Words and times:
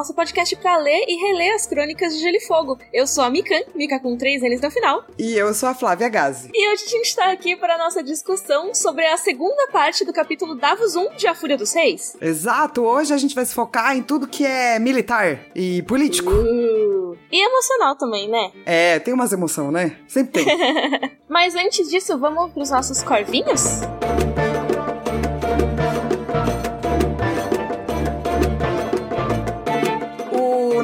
nosso 0.00 0.14
podcast 0.14 0.56
para 0.56 0.78
ler 0.78 1.04
e 1.06 1.14
reler 1.14 1.54
as 1.54 1.66
crônicas 1.66 2.14
de 2.14 2.20
Gelo 2.20 2.36
e 2.36 2.40
Fogo. 2.40 2.78
Eu 2.90 3.06
sou 3.06 3.22
a 3.22 3.28
Mikan, 3.28 3.60
Mika 3.74 4.00
com 4.00 4.16
três 4.16 4.40
N's 4.40 4.62
no 4.62 4.70
final. 4.70 5.04
E 5.18 5.36
eu 5.36 5.52
sou 5.52 5.68
a 5.68 5.74
Flávia 5.74 6.08
Gazi. 6.08 6.48
E 6.54 6.72
hoje 6.72 6.84
a 6.86 6.88
gente 6.88 7.04
está 7.04 7.30
aqui 7.30 7.54
para 7.54 7.74
a 7.74 7.78
nossa 7.78 8.02
discussão 8.02 8.74
sobre 8.74 9.04
a 9.04 9.18
segunda 9.18 9.68
parte 9.70 10.02
do 10.06 10.10
capítulo 10.10 10.54
Davos 10.54 10.96
1 10.96 11.16
de 11.16 11.26
A 11.26 11.34
Fúria 11.34 11.58
dos 11.58 11.74
Reis. 11.74 12.16
Exato, 12.18 12.80
hoje 12.80 13.12
a 13.12 13.18
gente 13.18 13.34
vai 13.34 13.44
se 13.44 13.52
focar 13.52 13.94
em 13.94 14.02
tudo 14.02 14.26
que 14.26 14.46
é 14.46 14.78
militar 14.78 15.38
e 15.54 15.82
político. 15.82 16.30
Uh. 16.32 17.18
E 17.30 17.44
emocional 17.44 17.94
também, 17.94 18.26
né? 18.26 18.52
É, 18.64 18.98
tem 19.00 19.12
umas 19.12 19.34
emoção, 19.34 19.70
né? 19.70 19.98
Sempre 20.08 20.42
tem. 20.42 20.46
Mas 21.28 21.54
antes 21.54 21.90
disso, 21.90 22.16
vamos 22.18 22.50
para 22.52 22.62
os 22.62 22.70
nossos 22.70 23.02
corvinhos? 23.02 23.82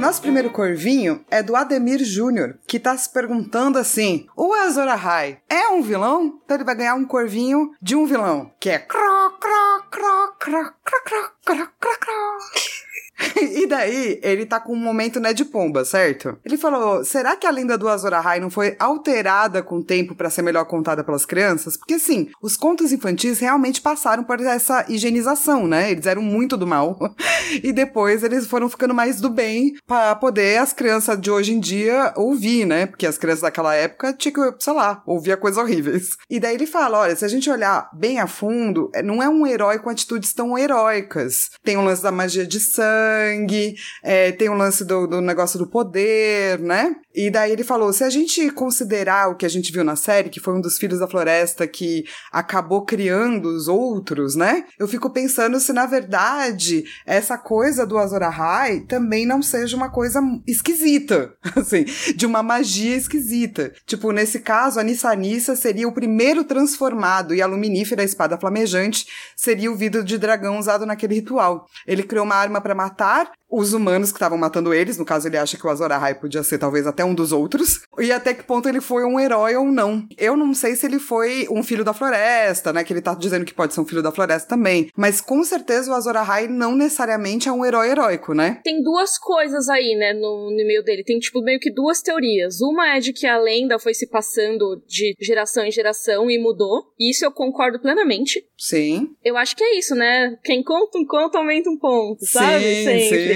Nosso 0.06 0.22
primeiro 0.22 0.50
corvinho 0.50 1.24
é 1.28 1.42
do 1.42 1.56
Ademir 1.56 2.04
Júnior, 2.04 2.60
que 2.64 2.78
tá 2.78 2.96
se 2.96 3.12
perguntando 3.12 3.76
assim: 3.76 4.24
o 4.36 4.54
Azor 4.54 4.86
Ahai 4.86 5.40
é 5.50 5.66
um 5.70 5.82
vilão? 5.82 6.40
Então 6.44 6.56
ele 6.56 6.62
vai 6.62 6.76
ganhar 6.76 6.94
um 6.94 7.04
corvinho 7.04 7.72
de 7.82 7.96
um 7.96 8.06
vilão, 8.06 8.52
que 8.60 8.70
é 8.70 8.78
cro, 8.78 9.32
cro, 9.40 9.82
cro, 9.90 10.32
cro, 10.38 10.72
cro, 10.84 11.02
cro, 11.04 11.30
cro, 11.44 11.68
cro, 11.80 11.98
cro. 11.98 12.75
e 13.40 13.66
daí, 13.66 14.20
ele 14.22 14.44
tá 14.44 14.60
com 14.60 14.72
um 14.72 14.80
momento 14.80 15.18
né, 15.18 15.32
de 15.32 15.44
pomba, 15.44 15.84
certo? 15.84 16.38
Ele 16.44 16.56
falou: 16.56 17.04
será 17.04 17.34
que 17.34 17.46
a 17.46 17.50
lenda 17.50 17.78
do 17.78 17.88
Azor 17.88 18.12
Ahai 18.12 18.40
não 18.40 18.50
foi 18.50 18.76
alterada 18.78 19.62
com 19.62 19.78
o 19.78 19.84
tempo 19.84 20.14
para 20.14 20.30
ser 20.30 20.42
melhor 20.42 20.64
contada 20.66 21.02
pelas 21.02 21.24
crianças? 21.24 21.76
Porque 21.76 21.94
assim, 21.94 22.28
os 22.42 22.56
contos 22.56 22.92
infantis 22.92 23.38
realmente 23.38 23.80
passaram 23.80 24.22
por 24.22 24.40
essa 24.40 24.84
higienização, 24.88 25.66
né? 25.66 25.90
Eles 25.90 26.06
eram 26.06 26.22
muito 26.22 26.56
do 26.56 26.66
mal. 26.66 26.98
e 27.62 27.72
depois 27.72 28.22
eles 28.22 28.46
foram 28.46 28.68
ficando 28.68 28.94
mais 28.94 29.20
do 29.20 29.30
bem 29.30 29.74
para 29.86 30.14
poder 30.16 30.58
as 30.58 30.72
crianças 30.72 31.18
de 31.18 31.30
hoje 31.30 31.52
em 31.52 31.60
dia 31.60 32.12
ouvir, 32.16 32.66
né? 32.66 32.86
Porque 32.86 33.06
as 33.06 33.16
crianças 33.16 33.42
daquela 33.42 33.74
época 33.74 34.12
tinham 34.12 34.52
que, 34.52 34.64
sei 34.64 34.72
lá, 34.74 35.02
ouvia 35.06 35.36
coisas 35.36 35.62
horríveis. 35.62 36.16
E 36.28 36.38
daí 36.38 36.54
ele 36.54 36.66
fala: 36.66 36.98
olha, 36.98 37.16
se 37.16 37.24
a 37.24 37.28
gente 37.28 37.48
olhar 37.48 37.88
bem 37.94 38.20
a 38.20 38.26
fundo, 38.26 38.90
não 39.02 39.22
é 39.22 39.28
um 39.28 39.46
herói 39.46 39.78
com 39.78 39.88
atitudes 39.88 40.34
tão 40.34 40.58
heróicas. 40.58 41.50
Tem 41.64 41.76
o 41.78 41.84
lance 41.84 42.02
da 42.02 42.12
magia 42.12 42.46
de 42.46 42.60
sangue 42.60 43.05
sangue, 43.06 43.76
é, 44.02 44.32
tem 44.32 44.48
o 44.48 44.54
lance 44.54 44.84
do, 44.84 45.06
do 45.06 45.20
negócio 45.20 45.58
do 45.58 45.66
poder, 45.66 46.58
né? 46.58 46.94
E 47.16 47.30
daí 47.30 47.50
ele 47.50 47.64
falou: 47.64 47.90
se 47.94 48.04
a 48.04 48.10
gente 48.10 48.50
considerar 48.50 49.30
o 49.30 49.34
que 49.34 49.46
a 49.46 49.48
gente 49.48 49.72
viu 49.72 49.82
na 49.82 49.96
série, 49.96 50.28
que 50.28 50.38
foi 50.38 50.54
um 50.54 50.60
dos 50.60 50.76
filhos 50.76 50.98
da 50.98 51.08
floresta 51.08 51.66
que 51.66 52.04
acabou 52.30 52.84
criando 52.84 53.46
os 53.46 53.68
outros, 53.68 54.36
né? 54.36 54.66
Eu 54.78 54.86
fico 54.86 55.08
pensando 55.08 55.58
se, 55.58 55.72
na 55.72 55.86
verdade, 55.86 56.84
essa 57.06 57.38
coisa 57.38 57.86
do 57.86 57.96
Azor 57.96 58.22
Ahai 58.22 58.80
também 58.80 59.24
não 59.24 59.40
seja 59.40 59.74
uma 59.74 59.88
coisa 59.88 60.20
esquisita, 60.46 61.32
assim, 61.56 61.84
de 62.14 62.26
uma 62.26 62.42
magia 62.42 62.94
esquisita. 62.94 63.72
Tipo, 63.86 64.12
nesse 64.12 64.40
caso, 64.40 64.78
a 64.78 64.82
Nissa 64.82 65.14
Nissa 65.14 65.56
seria 65.56 65.88
o 65.88 65.92
primeiro 65.92 66.44
transformado 66.44 67.34
e 67.34 67.40
a 67.40 67.46
luminífera 67.46 68.04
espada 68.04 68.36
flamejante 68.36 69.06
seria 69.34 69.72
o 69.72 69.76
vidro 69.76 70.04
de 70.04 70.18
dragão 70.18 70.58
usado 70.58 70.84
naquele 70.84 71.14
ritual. 71.14 71.66
Ele 71.86 72.02
criou 72.02 72.26
uma 72.26 72.34
arma 72.34 72.60
para 72.60 72.74
matar 72.74 73.32
os 73.50 73.72
humanos 73.72 74.10
que 74.10 74.16
estavam 74.16 74.38
matando 74.38 74.74
eles. 74.74 74.98
No 74.98 75.04
caso, 75.04 75.28
ele 75.28 75.36
acha 75.36 75.56
que 75.56 75.66
o 75.66 75.70
Azor 75.70 75.90
Ahai 75.92 76.14
podia 76.14 76.42
ser 76.42 76.58
talvez 76.58 76.86
até 76.86 77.04
um 77.04 77.14
dos 77.14 77.32
outros. 77.32 77.80
E 77.98 78.12
até 78.12 78.34
que 78.34 78.42
ponto 78.42 78.68
ele 78.68 78.80
foi 78.80 79.04
um 79.04 79.18
herói 79.18 79.56
ou 79.56 79.66
não. 79.66 80.06
Eu 80.18 80.36
não 80.36 80.54
sei 80.54 80.76
se 80.76 80.86
ele 80.86 80.98
foi 80.98 81.46
um 81.50 81.62
filho 81.62 81.84
da 81.84 81.92
floresta, 81.92 82.72
né? 82.72 82.84
Que 82.84 82.92
ele 82.92 83.00
tá 83.00 83.14
dizendo 83.14 83.44
que 83.44 83.54
pode 83.54 83.74
ser 83.74 83.80
um 83.80 83.86
filho 83.86 84.02
da 84.02 84.12
floresta 84.12 84.48
também. 84.48 84.90
Mas 84.96 85.20
com 85.20 85.42
certeza 85.44 85.90
o 85.90 85.94
Azor 85.94 86.16
Ahai 86.16 86.46
não 86.46 86.74
necessariamente 86.74 87.48
é 87.48 87.52
um 87.52 87.64
herói 87.64 87.90
heróico, 87.90 88.34
né? 88.34 88.60
Tem 88.64 88.82
duas 88.82 89.18
coisas 89.18 89.68
aí, 89.68 89.94
né, 89.96 90.12
no, 90.12 90.50
no 90.50 90.66
meio 90.66 90.82
dele. 90.82 91.04
Tem, 91.04 91.18
tipo, 91.18 91.40
meio 91.42 91.60
que 91.60 91.72
duas 91.72 92.02
teorias. 92.02 92.60
Uma 92.60 92.96
é 92.96 93.00
de 93.00 93.12
que 93.12 93.26
a 93.26 93.38
lenda 93.38 93.78
foi 93.78 93.94
se 93.94 94.08
passando 94.08 94.82
de 94.86 95.14
geração 95.20 95.64
em 95.64 95.70
geração 95.70 96.30
e 96.30 96.38
mudou. 96.38 96.84
E 96.98 97.10
isso 97.10 97.24
eu 97.24 97.32
concordo 97.32 97.80
plenamente. 97.80 98.44
Sim. 98.58 99.10
Eu 99.24 99.36
acho 99.36 99.56
que 99.56 99.62
é 99.62 99.78
isso, 99.78 99.94
né? 99.94 100.36
Quem 100.44 100.62
conta 100.62 100.98
um 100.98 101.06
conto 101.06 101.36
aumenta 101.36 101.70
um 101.70 101.78
ponto, 101.78 102.24
sabe? 102.26 102.62
Sim, 102.62 102.84
Sempre. 102.84 103.34
sim. 103.34 103.35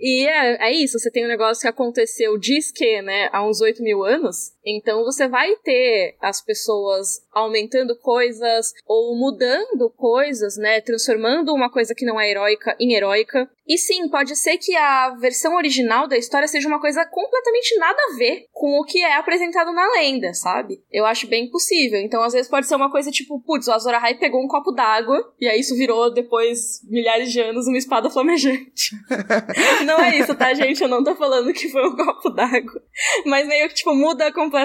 E 0.00 0.26
é, 0.26 0.68
é 0.68 0.72
isso, 0.72 0.98
você 0.98 1.10
tem 1.10 1.24
um 1.24 1.28
negócio 1.28 1.62
que 1.62 1.68
aconteceu, 1.68 2.38
diz 2.38 2.70
que, 2.70 3.00
né, 3.02 3.28
há 3.32 3.46
uns 3.46 3.60
8 3.60 3.82
mil 3.82 4.04
anos, 4.04 4.52
então 4.66 5.04
você 5.04 5.28
vai 5.28 5.54
ter 5.62 6.16
as 6.20 6.42
pessoas 6.42 7.24
aumentando 7.32 7.96
coisas 7.96 8.72
ou 8.84 9.16
mudando 9.16 9.88
coisas, 9.96 10.56
né, 10.56 10.80
transformando 10.80 11.54
uma 11.54 11.70
coisa 11.70 11.94
que 11.94 12.04
não 12.04 12.20
é 12.20 12.28
heróica 12.28 12.76
em 12.80 12.94
heróica. 12.94 13.48
E 13.68 13.78
sim, 13.78 14.08
pode 14.08 14.36
ser 14.36 14.58
que 14.58 14.74
a 14.76 15.16
versão 15.20 15.56
original 15.56 16.06
da 16.06 16.16
história 16.16 16.46
seja 16.46 16.68
uma 16.68 16.80
coisa 16.80 17.04
completamente 17.04 17.76
nada 17.78 17.98
a 18.00 18.16
ver 18.16 18.46
com 18.52 18.78
o 18.78 18.84
que 18.84 19.02
é 19.02 19.16
apresentado 19.16 19.72
na 19.72 19.92
lenda, 19.92 20.32
sabe? 20.34 20.80
Eu 20.90 21.04
acho 21.04 21.26
bem 21.26 21.50
possível. 21.50 22.00
Então, 22.00 22.22
às 22.22 22.32
vezes 22.32 22.48
pode 22.48 22.66
ser 22.66 22.76
uma 22.76 22.90
coisa 22.90 23.10
tipo, 23.10 23.40
putz, 23.40 23.66
o 23.66 23.72
Azor 23.72 23.94
Ahai 23.94 24.14
pegou 24.14 24.40
um 24.40 24.46
copo 24.46 24.70
d'água 24.70 25.32
e 25.40 25.48
aí 25.48 25.58
isso 25.58 25.74
virou 25.76 26.12
depois 26.12 26.80
milhares 26.88 27.32
de 27.32 27.40
anos 27.40 27.66
uma 27.66 27.78
espada 27.78 28.08
flamejante. 28.08 28.94
não 29.84 30.00
é 30.00 30.16
isso, 30.18 30.34
tá, 30.34 30.54
gente? 30.54 30.82
Eu 30.82 30.88
não 30.88 31.02
tô 31.02 31.16
falando 31.16 31.52
que 31.52 31.68
foi 31.68 31.88
um 31.88 31.96
copo 31.96 32.30
d'água. 32.30 32.82
Mas 33.24 33.48
meio 33.48 33.68
que, 33.68 33.74
tipo, 33.74 33.94
muda 33.94 34.32
completamente. 34.32 34.55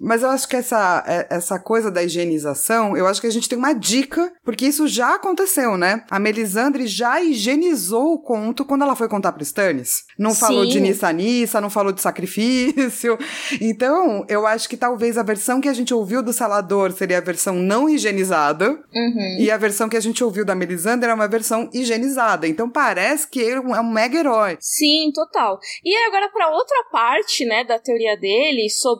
Mas 0.00 0.22
eu 0.22 0.30
acho 0.30 0.48
que 0.48 0.56
essa, 0.56 1.04
é, 1.06 1.26
essa 1.30 1.58
coisa 1.58 1.90
da 1.90 2.02
higienização, 2.02 2.96
eu 2.96 3.06
acho 3.06 3.20
que 3.20 3.26
a 3.26 3.32
gente 3.32 3.48
tem 3.48 3.58
uma 3.58 3.72
dica, 3.72 4.32
porque 4.44 4.66
isso 4.66 4.86
já 4.88 5.14
aconteceu, 5.14 5.76
né? 5.76 6.04
A 6.10 6.18
Melisandre 6.18 6.86
já 6.86 7.20
higienizou 7.20 8.14
o 8.14 8.18
conto 8.18 8.64
quando 8.64 8.82
ela 8.82 8.96
foi 8.96 9.08
contar 9.08 9.32
pro 9.32 9.42
Stannis. 9.42 10.04
Não 10.18 10.34
falou 10.34 10.64
Sim. 10.64 10.70
de 10.70 10.80
Nissa 10.80 11.12
Nissa, 11.12 11.60
não 11.60 11.70
falou 11.70 11.92
de 11.92 12.00
sacrifício. 12.00 13.18
Então, 13.60 14.24
eu 14.28 14.46
acho 14.46 14.68
que 14.68 14.76
talvez 14.76 15.16
a 15.16 15.22
versão 15.22 15.60
que 15.60 15.68
a 15.68 15.72
gente 15.72 15.92
ouviu 15.92 16.22
do 16.22 16.32
Salador 16.32 16.92
seria 16.92 17.18
a 17.18 17.20
versão 17.20 17.54
não 17.54 17.88
higienizada. 17.88 18.70
Uhum. 18.70 19.36
E 19.38 19.50
a 19.50 19.56
versão 19.56 19.88
que 19.88 19.96
a 19.96 20.00
gente 20.00 20.22
ouviu 20.22 20.44
da 20.44 20.54
Melisandre 20.54 21.10
é 21.10 21.14
uma 21.14 21.28
versão 21.28 21.68
higienizada. 21.72 22.46
Então 22.46 22.68
parece 22.68 23.28
que 23.28 23.40
ele 23.40 23.56
é 23.56 23.80
um 23.80 23.90
mega 23.90 24.18
herói. 24.18 24.56
Sim, 24.60 25.10
total. 25.14 25.58
E 25.84 25.94
agora 26.06 26.28
pra 26.30 26.50
outra 26.50 26.84
parte, 26.90 27.44
né, 27.44 27.64
da 27.64 27.78
teoria 27.78 28.16
dele 28.16 28.68
sobre 28.70 28.95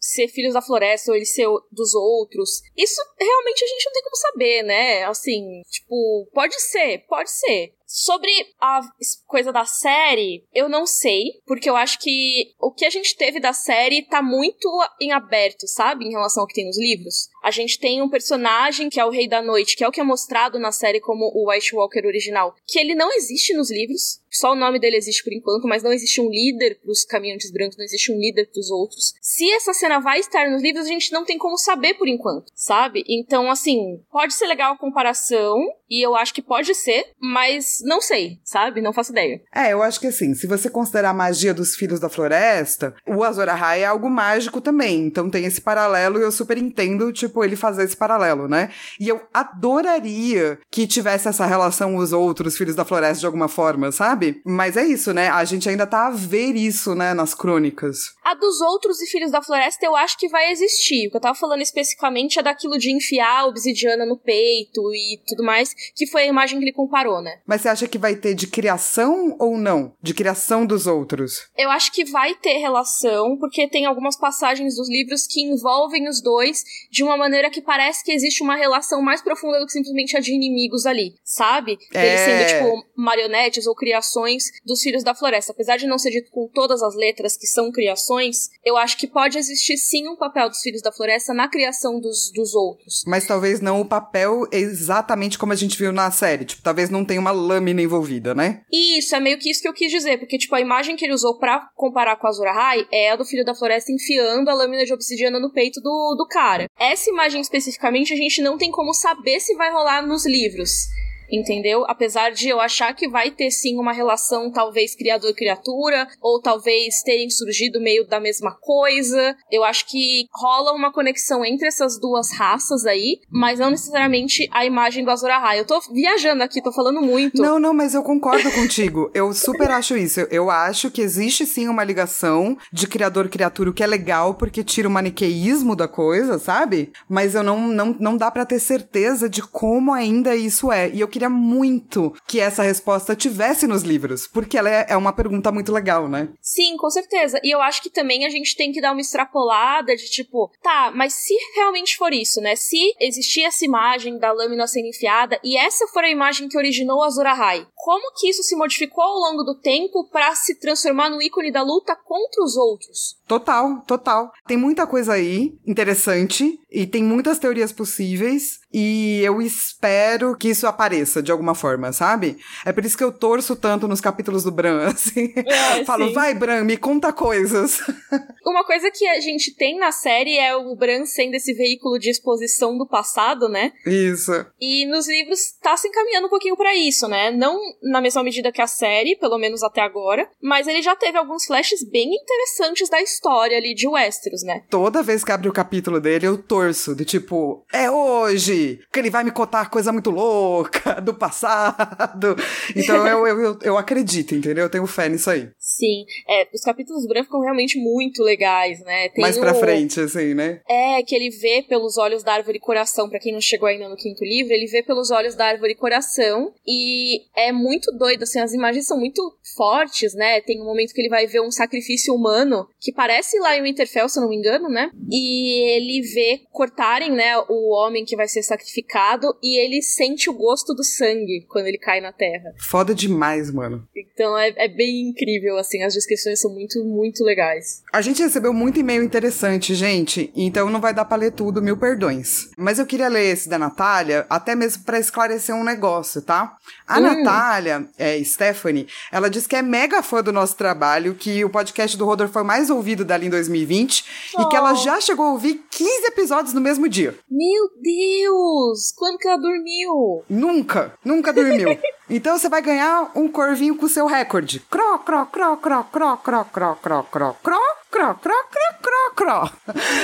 ser 0.00 0.28
filhos 0.28 0.54
da 0.54 0.62
floresta 0.62 1.10
ou 1.10 1.16
ele 1.16 1.24
ser 1.24 1.46
dos 1.70 1.94
outros. 1.94 2.62
Isso 2.76 3.00
realmente 3.18 3.64
a 3.64 3.66
gente 3.66 3.84
não 3.86 3.92
tem 3.92 4.02
como 4.02 4.16
saber, 4.16 4.62
né? 4.62 5.04
Assim, 5.04 5.62
tipo, 5.70 6.28
pode 6.32 6.60
ser, 6.60 7.04
pode 7.08 7.30
ser. 7.30 7.74
Sobre 7.90 8.30
a 8.60 8.80
coisa 9.26 9.50
da 9.50 9.64
série, 9.64 10.44
eu 10.54 10.68
não 10.68 10.86
sei, 10.86 11.40
porque 11.46 11.70
eu 11.70 11.74
acho 11.74 11.98
que 11.98 12.52
o 12.60 12.70
que 12.70 12.84
a 12.84 12.90
gente 12.90 13.16
teve 13.16 13.40
da 13.40 13.54
série 13.54 14.02
tá 14.02 14.20
muito 14.20 14.68
em 15.00 15.10
aberto, 15.10 15.66
sabe? 15.66 16.04
Em 16.04 16.10
relação 16.10 16.42
ao 16.42 16.46
que 16.46 16.52
tem 16.52 16.66
nos 16.66 16.78
livros. 16.78 17.30
A 17.42 17.50
gente 17.50 17.78
tem 17.78 18.02
um 18.02 18.10
personagem 18.10 18.90
que 18.90 19.00
é 19.00 19.04
o 19.06 19.10
Rei 19.10 19.26
da 19.26 19.40
Noite, 19.40 19.74
que 19.74 19.82
é 19.82 19.88
o 19.88 19.90
que 19.90 20.02
é 20.02 20.04
mostrado 20.04 20.58
na 20.58 20.70
série 20.70 21.00
como 21.00 21.32
o 21.34 21.50
White 21.50 21.74
Walker 21.74 22.06
original, 22.06 22.54
que 22.66 22.78
ele 22.78 22.94
não 22.94 23.10
existe 23.10 23.54
nos 23.54 23.70
livros. 23.70 24.20
Só 24.30 24.52
o 24.52 24.56
nome 24.56 24.78
dele 24.78 24.98
existe 24.98 25.24
por 25.24 25.32
enquanto, 25.32 25.66
mas 25.66 25.82
não 25.82 25.90
existe 25.90 26.20
um 26.20 26.28
líder 26.28 26.78
pros 26.82 27.06
caminhantes 27.06 27.50
brancos, 27.50 27.78
não 27.78 27.84
existe 27.86 28.12
um 28.12 28.18
líder 28.18 28.50
pros 28.52 28.70
outros. 28.70 29.14
Se 29.22 29.50
essa 29.52 29.72
cena 29.72 29.98
vai 29.98 30.20
estar 30.20 30.50
nos 30.50 30.62
livros, 30.62 30.84
a 30.84 30.90
gente 30.90 31.10
não 31.10 31.24
tem 31.24 31.38
como 31.38 31.56
saber 31.56 31.94
por 31.94 32.06
enquanto, 32.06 32.52
sabe? 32.54 33.02
Então, 33.08 33.50
assim, 33.50 34.02
pode 34.12 34.34
ser 34.34 34.46
legal 34.46 34.74
a 34.74 34.78
comparação, 34.78 35.58
e 35.88 36.04
eu 36.04 36.14
acho 36.14 36.34
que 36.34 36.42
pode 36.42 36.74
ser, 36.74 37.04
mas 37.20 37.78
não 37.82 38.00
sei, 38.00 38.38
sabe? 38.44 38.80
Não 38.80 38.92
faço 38.92 39.12
ideia. 39.12 39.40
É, 39.54 39.72
eu 39.72 39.82
acho 39.82 40.00
que 40.00 40.06
assim, 40.06 40.34
se 40.34 40.46
você 40.46 40.68
considerar 40.68 41.10
a 41.10 41.14
magia 41.14 41.54
dos 41.54 41.74
filhos 41.74 42.00
da 42.00 42.08
floresta, 42.08 42.94
o 43.06 43.24
Azor 43.24 43.48
Ahai 43.48 43.82
é 43.82 43.86
algo 43.86 44.10
mágico 44.10 44.60
também. 44.60 45.06
Então 45.06 45.30
tem 45.30 45.44
esse 45.44 45.60
paralelo 45.60 46.18
e 46.18 46.22
eu 46.22 46.32
super 46.32 46.58
entendo, 46.58 47.12
tipo, 47.12 47.42
ele 47.44 47.56
fazer 47.56 47.84
esse 47.84 47.96
paralelo, 47.96 48.48
né? 48.48 48.70
E 49.00 49.08
eu 49.08 49.20
adoraria 49.32 50.58
que 50.70 50.86
tivesse 50.86 51.28
essa 51.28 51.46
relação 51.46 51.96
os 51.96 52.12
outros 52.12 52.56
filhos 52.56 52.76
da 52.76 52.84
floresta 52.84 53.20
de 53.20 53.26
alguma 53.26 53.48
forma, 53.48 53.90
sabe? 53.92 54.40
Mas 54.44 54.76
é 54.76 54.84
isso, 54.84 55.12
né? 55.12 55.28
A 55.28 55.44
gente 55.44 55.68
ainda 55.68 55.86
tá 55.86 56.06
a 56.06 56.10
ver 56.10 56.54
isso, 56.54 56.94
né, 56.94 57.14
nas 57.14 57.34
crônicas. 57.34 58.12
A 58.28 58.34
dos 58.34 58.60
outros 58.60 59.00
e 59.00 59.06
Filhos 59.06 59.30
da 59.30 59.40
Floresta 59.40 59.86
eu 59.86 59.96
acho 59.96 60.18
que 60.18 60.28
vai 60.28 60.52
existir. 60.52 61.06
O 61.06 61.10
que 61.10 61.16
eu 61.16 61.20
tava 61.20 61.34
falando 61.34 61.62
especificamente 61.62 62.38
é 62.38 62.42
daquilo 62.42 62.76
de 62.76 62.92
enfiar 62.94 63.40
a 63.40 63.46
obsidiana 63.46 64.04
no 64.04 64.18
peito 64.18 64.82
e 64.94 65.18
tudo 65.26 65.42
mais, 65.42 65.72
que 65.94 66.06
foi 66.06 66.24
a 66.24 66.26
imagem 66.26 66.58
que 66.58 66.64
ele 66.66 66.74
comparou, 66.74 67.22
né? 67.22 67.40
Mas 67.46 67.62
você 67.62 67.70
acha 67.70 67.88
que 67.88 67.96
vai 67.96 68.16
ter 68.16 68.34
de 68.34 68.46
criação 68.46 69.34
ou 69.38 69.56
não? 69.56 69.94
De 70.02 70.12
criação 70.12 70.66
dos 70.66 70.86
outros? 70.86 71.48
Eu 71.56 71.70
acho 71.70 71.90
que 71.90 72.04
vai 72.04 72.34
ter 72.34 72.58
relação, 72.58 73.38
porque 73.38 73.66
tem 73.66 73.86
algumas 73.86 74.14
passagens 74.14 74.76
dos 74.76 74.90
livros 74.90 75.26
que 75.26 75.40
envolvem 75.40 76.06
os 76.06 76.20
dois 76.22 76.62
de 76.90 77.02
uma 77.02 77.16
maneira 77.16 77.48
que 77.48 77.62
parece 77.62 78.04
que 78.04 78.12
existe 78.12 78.42
uma 78.42 78.56
relação 78.56 79.00
mais 79.00 79.22
profunda 79.22 79.58
do 79.58 79.64
que 79.64 79.72
simplesmente 79.72 80.18
a 80.18 80.20
de 80.20 80.34
inimigos 80.34 80.84
ali, 80.84 81.14
sabe? 81.24 81.78
Eles 81.94 82.20
É. 82.20 82.24
sendo, 82.26 82.46
tipo, 82.46 82.86
marionetes 82.94 83.66
ou 83.66 83.74
criações 83.74 84.50
dos 84.66 84.82
Filhos 84.82 85.02
da 85.02 85.14
Floresta. 85.14 85.52
Apesar 85.52 85.78
de 85.78 85.86
não 85.86 85.96
ser 85.96 86.10
dito 86.10 86.30
com 86.30 86.46
todas 86.46 86.82
as 86.82 86.94
letras 86.94 87.34
que 87.34 87.46
são 87.46 87.72
criações, 87.72 88.17
eu 88.64 88.76
acho 88.76 88.96
que 88.96 89.06
pode 89.06 89.38
existir 89.38 89.76
sim 89.76 90.08
um 90.08 90.16
papel 90.16 90.48
dos 90.48 90.60
Filhos 90.60 90.82
da 90.82 90.92
Floresta 90.92 91.32
na 91.32 91.48
criação 91.48 92.00
dos, 92.00 92.30
dos 92.32 92.54
outros. 92.54 93.04
Mas 93.06 93.26
talvez 93.26 93.60
não 93.60 93.80
o 93.80 93.84
papel 93.84 94.46
exatamente 94.52 95.38
como 95.38 95.52
a 95.52 95.56
gente 95.56 95.78
viu 95.78 95.92
na 95.92 96.10
série. 96.10 96.44
Tipo, 96.44 96.62
talvez 96.62 96.90
não 96.90 97.04
tenha 97.04 97.20
uma 97.20 97.30
lâmina 97.30 97.82
envolvida, 97.82 98.34
né? 98.34 98.62
Isso, 98.72 99.14
é 99.14 99.20
meio 99.20 99.38
que 99.38 99.50
isso 99.50 99.62
que 99.62 99.68
eu 99.68 99.72
quis 99.72 99.90
dizer, 99.90 100.18
porque, 100.18 100.38
tipo, 100.38 100.54
a 100.54 100.60
imagem 100.60 100.96
que 100.96 101.04
ele 101.04 101.14
usou 101.14 101.38
pra 101.38 101.68
comparar 101.74 102.16
com 102.16 102.26
a 102.26 102.30
Azor 102.30 102.46
Ahai 102.46 102.86
é 102.92 103.10
a 103.10 103.16
do 103.16 103.24
Filho 103.24 103.44
da 103.44 103.54
Floresta 103.54 103.92
enfiando 103.92 104.48
a 104.48 104.54
lâmina 104.54 104.84
de 104.84 104.92
obsidiana 104.92 105.38
no 105.38 105.52
peito 105.52 105.80
do, 105.80 106.14
do 106.16 106.26
cara. 106.26 106.68
Essa 106.78 107.10
imagem 107.10 107.40
especificamente 107.40 108.12
a 108.12 108.16
gente 108.16 108.42
não 108.42 108.58
tem 108.58 108.70
como 108.70 108.92
saber 108.92 109.40
se 109.40 109.54
vai 109.54 109.72
rolar 109.72 110.06
nos 110.06 110.26
livros 110.26 110.88
entendeu? 111.30 111.84
Apesar 111.88 112.30
de 112.30 112.48
eu 112.48 112.60
achar 112.60 112.94
que 112.94 113.08
vai 113.08 113.30
ter 113.30 113.50
sim 113.50 113.78
uma 113.78 113.92
relação, 113.92 114.50
talvez 114.50 114.94
criador-criatura, 114.94 116.08
ou 116.20 116.40
talvez 116.40 117.02
terem 117.02 117.30
surgido 117.30 117.80
meio 117.80 118.06
da 118.06 118.20
mesma 118.20 118.56
coisa. 118.60 119.36
Eu 119.50 119.64
acho 119.64 119.86
que 119.86 120.26
rola 120.34 120.72
uma 120.72 120.92
conexão 120.92 121.44
entre 121.44 121.68
essas 121.68 121.98
duas 121.98 122.32
raças 122.32 122.86
aí, 122.86 123.20
mas 123.30 123.58
não 123.58 123.70
necessariamente 123.70 124.48
a 124.52 124.64
imagem 124.64 125.04
do 125.04 125.10
Azor 125.10 125.30
Ahai. 125.30 125.60
Eu 125.60 125.66
tô 125.66 125.80
viajando 125.92 126.42
aqui, 126.42 126.62
tô 126.62 126.72
falando 126.72 127.00
muito. 127.00 127.40
Não, 127.40 127.58
não, 127.58 127.74
mas 127.74 127.94
eu 127.94 128.02
concordo 128.02 128.50
contigo. 128.52 129.10
Eu 129.14 129.32
super 129.32 129.70
acho 129.70 129.96
isso. 129.96 130.20
Eu 130.30 130.50
acho 130.50 130.90
que 130.90 131.02
existe 131.02 131.46
sim 131.46 131.68
uma 131.68 131.84
ligação 131.84 132.56
de 132.72 132.86
criador-criatura, 132.86 133.70
o 133.70 133.74
que 133.74 133.82
é 133.82 133.86
legal 133.86 134.34
porque 134.34 134.64
tira 134.64 134.88
o 134.88 134.90
maniqueísmo 134.90 135.74
da 135.74 135.88
coisa, 135.88 136.38
sabe? 136.38 136.92
Mas 137.08 137.34
eu 137.34 137.42
não, 137.42 137.68
não, 137.68 137.96
não 137.98 138.16
dá 138.16 138.30
para 138.30 138.46
ter 138.46 138.58
certeza 138.58 139.28
de 139.28 139.42
como 139.42 139.92
ainda 139.92 140.34
isso 140.34 140.70
é. 140.72 140.90
E 140.90 141.00
eu 141.00 141.08
queria 141.18 141.28
muito 141.28 142.14
que 142.28 142.38
essa 142.38 142.62
resposta 142.62 143.16
tivesse 143.16 143.66
nos 143.66 143.82
livros, 143.82 144.28
porque 144.28 144.56
ela 144.56 144.70
é, 144.70 144.86
é 144.90 144.96
uma 144.96 145.12
pergunta 145.12 145.50
muito 145.50 145.72
legal, 145.72 146.08
né? 146.08 146.28
Sim, 146.40 146.76
com 146.76 146.88
certeza. 146.88 147.40
E 147.42 147.52
eu 147.52 147.60
acho 147.60 147.82
que 147.82 147.90
também 147.90 148.24
a 148.24 148.30
gente 148.30 148.56
tem 148.56 148.70
que 148.70 148.80
dar 148.80 148.92
uma 148.92 149.00
extrapolada 149.00 149.96
de 149.96 150.08
tipo, 150.08 150.50
tá, 150.62 150.92
mas 150.94 151.14
se 151.14 151.34
realmente 151.56 151.96
for 151.96 152.12
isso, 152.12 152.40
né? 152.40 152.54
Se 152.54 152.94
existir 153.00 153.42
essa 153.42 153.64
imagem 153.64 154.16
da 154.18 154.30
lâmina 154.30 154.66
sendo 154.68 154.86
enfiada 154.86 155.40
e 155.42 155.58
essa 155.58 155.88
for 155.88 156.04
a 156.04 156.10
imagem 156.10 156.48
que 156.48 156.56
originou 156.56 157.02
Azor 157.02 157.26
Ahai, 157.26 157.66
como 157.74 158.12
que 158.14 158.28
isso 158.28 158.44
se 158.44 158.54
modificou 158.54 159.02
ao 159.02 159.18
longo 159.18 159.42
do 159.42 159.58
tempo 159.58 160.08
para 160.10 160.34
se 160.36 160.54
transformar 160.54 161.10
no 161.10 161.20
ícone 161.20 161.50
da 161.50 161.62
luta 161.62 161.96
contra 161.96 162.44
os 162.44 162.56
outros? 162.56 163.17
Total, 163.28 163.82
total. 163.86 164.32
Tem 164.46 164.56
muita 164.56 164.86
coisa 164.86 165.12
aí 165.12 165.52
interessante 165.66 166.58
e 166.70 166.86
tem 166.86 167.04
muitas 167.04 167.38
teorias 167.38 167.70
possíveis 167.70 168.60
e 168.72 169.20
eu 169.22 169.40
espero 169.40 170.36
que 170.36 170.48
isso 170.48 170.66
apareça 170.66 171.22
de 171.22 171.30
alguma 171.30 171.54
forma, 171.54 171.92
sabe? 171.92 172.38
É 172.64 172.72
por 172.72 172.84
isso 172.84 172.96
que 172.96 173.04
eu 173.04 173.12
torço 173.12 173.54
tanto 173.54 173.86
nos 173.86 174.00
capítulos 174.00 174.44
do 174.44 174.50
Bran, 174.50 174.88
assim. 174.88 175.32
É, 175.36 175.84
Falo, 175.84 176.08
sim. 176.08 176.14
vai, 176.14 176.34
Bran, 176.34 176.64
me 176.64 176.78
conta 176.78 177.12
coisas. 177.12 177.80
Uma 178.46 178.64
coisa 178.64 178.90
que 178.90 179.06
a 179.06 179.20
gente 179.20 179.54
tem 179.54 179.78
na 179.78 179.92
série 179.92 180.38
é 180.38 180.56
o 180.56 180.74
Bran 180.74 181.04
sendo 181.04 181.34
esse 181.34 181.52
veículo 181.52 181.98
de 181.98 182.10
exposição 182.10 182.78
do 182.78 182.86
passado, 182.86 183.46
né? 183.48 183.72
Isso. 183.86 184.32
E 184.58 184.86
nos 184.86 185.06
livros 185.06 185.52
tá 185.62 185.76
se 185.76 185.88
encaminhando 185.88 186.28
um 186.28 186.30
pouquinho 186.30 186.56
para 186.56 186.74
isso, 186.74 187.06
né? 187.08 187.30
Não 187.30 187.58
na 187.82 188.00
mesma 188.00 188.22
medida 188.22 188.52
que 188.52 188.62
a 188.62 188.66
série, 188.66 189.16
pelo 189.16 189.38
menos 189.38 189.62
até 189.62 189.82
agora, 189.82 190.28
mas 190.42 190.66
ele 190.66 190.80
já 190.80 190.96
teve 190.96 191.18
alguns 191.18 191.44
flashes 191.44 191.86
bem 191.88 192.08
interessantes 192.14 192.88
da 192.88 193.02
história 193.02 193.17
história 193.18 193.58
ali 193.58 193.74
de 193.74 193.88
Westeros, 193.88 194.42
né? 194.44 194.62
Toda 194.70 195.02
vez 195.02 195.24
que 195.24 195.32
abre 195.32 195.48
o 195.48 195.52
capítulo 195.52 196.00
dele, 196.00 196.26
eu 196.26 196.38
torço, 196.38 196.94
de 196.94 197.04
tipo, 197.04 197.64
é 197.72 197.90
hoje 197.90 198.80
que 198.92 198.98
ele 198.98 199.10
vai 199.10 199.24
me 199.24 199.32
contar 199.32 199.70
coisa 199.70 199.92
muito 199.92 200.10
louca 200.10 200.94
do 201.02 201.12
passado. 201.12 202.36
Então 202.74 203.06
eu, 203.06 203.26
eu, 203.26 203.40
eu, 203.40 203.58
eu, 203.62 203.78
acredito, 203.78 204.34
entendeu? 204.34 204.64
Eu 204.64 204.70
tenho 204.70 204.86
fé 204.86 205.08
nisso 205.08 205.30
aí. 205.30 205.48
Sim, 205.58 206.04
é, 206.28 206.48
os 206.54 206.62
capítulos 206.62 207.06
brancos 207.06 207.26
ficam 207.26 207.40
realmente 207.40 207.78
muito 207.78 208.22
legais, 208.22 208.80
né? 208.80 209.08
Tem 209.08 209.20
Mais 209.20 209.36
o... 209.36 209.40
pra 209.40 209.54
frente, 209.54 210.00
assim, 210.00 210.34
né? 210.34 210.60
É, 210.68 211.02
que 211.02 211.14
ele 211.14 211.30
vê 211.30 211.64
pelos 211.68 211.98
olhos 211.98 212.22
da 212.22 212.34
árvore 212.34 212.60
coração, 212.60 213.08
para 213.08 213.18
quem 213.18 213.32
não 213.32 213.40
chegou 213.40 213.68
ainda 213.68 213.88
no 213.88 213.96
quinto 213.96 214.24
livro, 214.24 214.52
ele 214.52 214.66
vê 214.66 214.82
pelos 214.82 215.10
olhos 215.10 215.34
da 215.34 215.46
árvore 215.46 215.74
coração 215.74 216.52
e 216.66 217.22
é 217.36 217.50
muito 217.50 217.90
doido, 217.92 218.22
assim, 218.22 218.38
as 218.38 218.52
imagens 218.52 218.86
são 218.86 218.98
muito 218.98 219.20
fortes, 219.56 220.14
né? 220.14 220.40
Tem 220.40 220.60
um 220.60 220.64
momento 220.64 220.92
que 220.94 221.00
ele 221.00 221.08
vai 221.08 221.26
ver 221.26 221.40
um 221.40 221.50
sacrifício 221.50 222.14
humano 222.14 222.68
que 222.80 222.92
parece 222.92 223.07
aparece 223.08 223.38
lá 223.38 223.56
em 223.56 223.62
Winterfell, 223.62 224.06
se 224.06 224.18
eu 224.18 224.22
não 224.22 224.28
me 224.28 224.36
engano, 224.36 224.68
né? 224.68 224.90
E 225.10 225.76
ele 225.76 226.02
vê 226.02 226.42
cortarem, 226.52 227.10
né, 227.10 227.38
o 227.48 227.72
homem 227.74 228.04
que 228.04 228.14
vai 228.14 228.28
ser 228.28 228.42
sacrificado 228.42 229.34
e 229.42 229.58
ele 229.58 229.80
sente 229.80 230.28
o 230.28 230.34
gosto 230.34 230.74
do 230.74 230.84
sangue 230.84 231.46
quando 231.48 231.66
ele 231.66 231.78
cai 231.78 232.02
na 232.02 232.12
terra. 232.12 232.52
Foda 232.68 232.94
demais, 232.94 233.50
mano. 233.50 233.86
Então 233.96 234.36
é, 234.36 234.52
é 234.56 234.68
bem 234.68 235.08
incrível, 235.08 235.56
assim, 235.56 235.82
as 235.82 235.94
descrições 235.94 236.38
são 236.38 236.52
muito, 236.52 236.84
muito 236.84 237.24
legais. 237.24 237.82
A 237.92 238.02
gente 238.02 238.22
recebeu 238.22 238.52
muito 238.52 238.78
e-mail 238.78 239.02
interessante, 239.02 239.74
gente, 239.74 240.30
então 240.36 240.68
não 240.68 240.80
vai 240.80 240.92
dar 240.92 241.06
pra 241.06 241.16
ler 241.16 241.32
tudo, 241.32 241.62
mil 241.62 241.78
perdões. 241.78 242.50
Mas 242.58 242.78
eu 242.78 242.86
queria 242.86 243.08
ler 243.08 243.32
esse 243.32 243.48
da 243.48 243.58
Natália, 243.58 244.26
até 244.28 244.54
mesmo 244.54 244.84
para 244.84 244.98
esclarecer 244.98 245.54
um 245.54 245.64
negócio, 245.64 246.20
tá? 246.20 246.56
A 246.86 246.98
hum. 246.98 247.02
Natália, 247.02 247.88
é, 247.96 248.22
Stephanie, 248.22 248.86
ela 249.10 249.30
diz 249.30 249.46
que 249.46 249.56
é 249.56 249.62
mega 249.62 250.02
fã 250.02 250.22
do 250.22 250.32
nosso 250.32 250.56
trabalho, 250.56 251.14
que 251.14 251.42
o 251.44 251.48
podcast 251.50 251.96
do 251.96 252.04
Rodor 252.04 252.28
foi 252.28 252.42
mais 252.42 252.68
ouvido 252.68 252.97
ouvido 252.98 253.04
dela 253.04 253.24
em 253.24 253.30
2020 253.30 254.04
oh. 254.36 254.42
e 254.42 254.48
que 254.48 254.56
ela 254.56 254.74
já 254.74 255.00
chegou 255.00 255.26
a 255.26 255.32
ouvir 255.32 255.64
15 255.70 256.06
episódios 256.06 256.54
no 256.54 256.60
mesmo 256.60 256.88
dia. 256.88 257.14
Meu 257.30 257.68
Deus! 257.80 258.92
Quando 258.96 259.18
que 259.18 259.28
ela 259.28 259.36
dormiu? 259.36 260.24
Nunca, 260.28 260.94
nunca 261.04 261.32
dormiu. 261.32 261.78
então 262.08 262.38
você 262.38 262.48
vai 262.48 262.62
ganhar 262.62 263.10
um 263.14 263.28
corvinho 263.28 263.76
com 263.76 263.86
o 263.86 263.88
seu 263.88 264.06
recorde. 264.06 264.60
Cro, 264.70 264.98
cro, 265.00 265.26
cro, 265.26 265.56
cro, 265.56 265.84
cro, 265.84 266.16
cro, 266.16 266.44
cro, 266.44 266.76
cro, 266.76 267.04
cro, 267.04 267.34
cro. 267.42 267.78
Cro, 267.90 268.14
cro, 268.16 268.34
cro, 268.50 268.68
cro, 268.82 269.14
cro. 269.16 269.50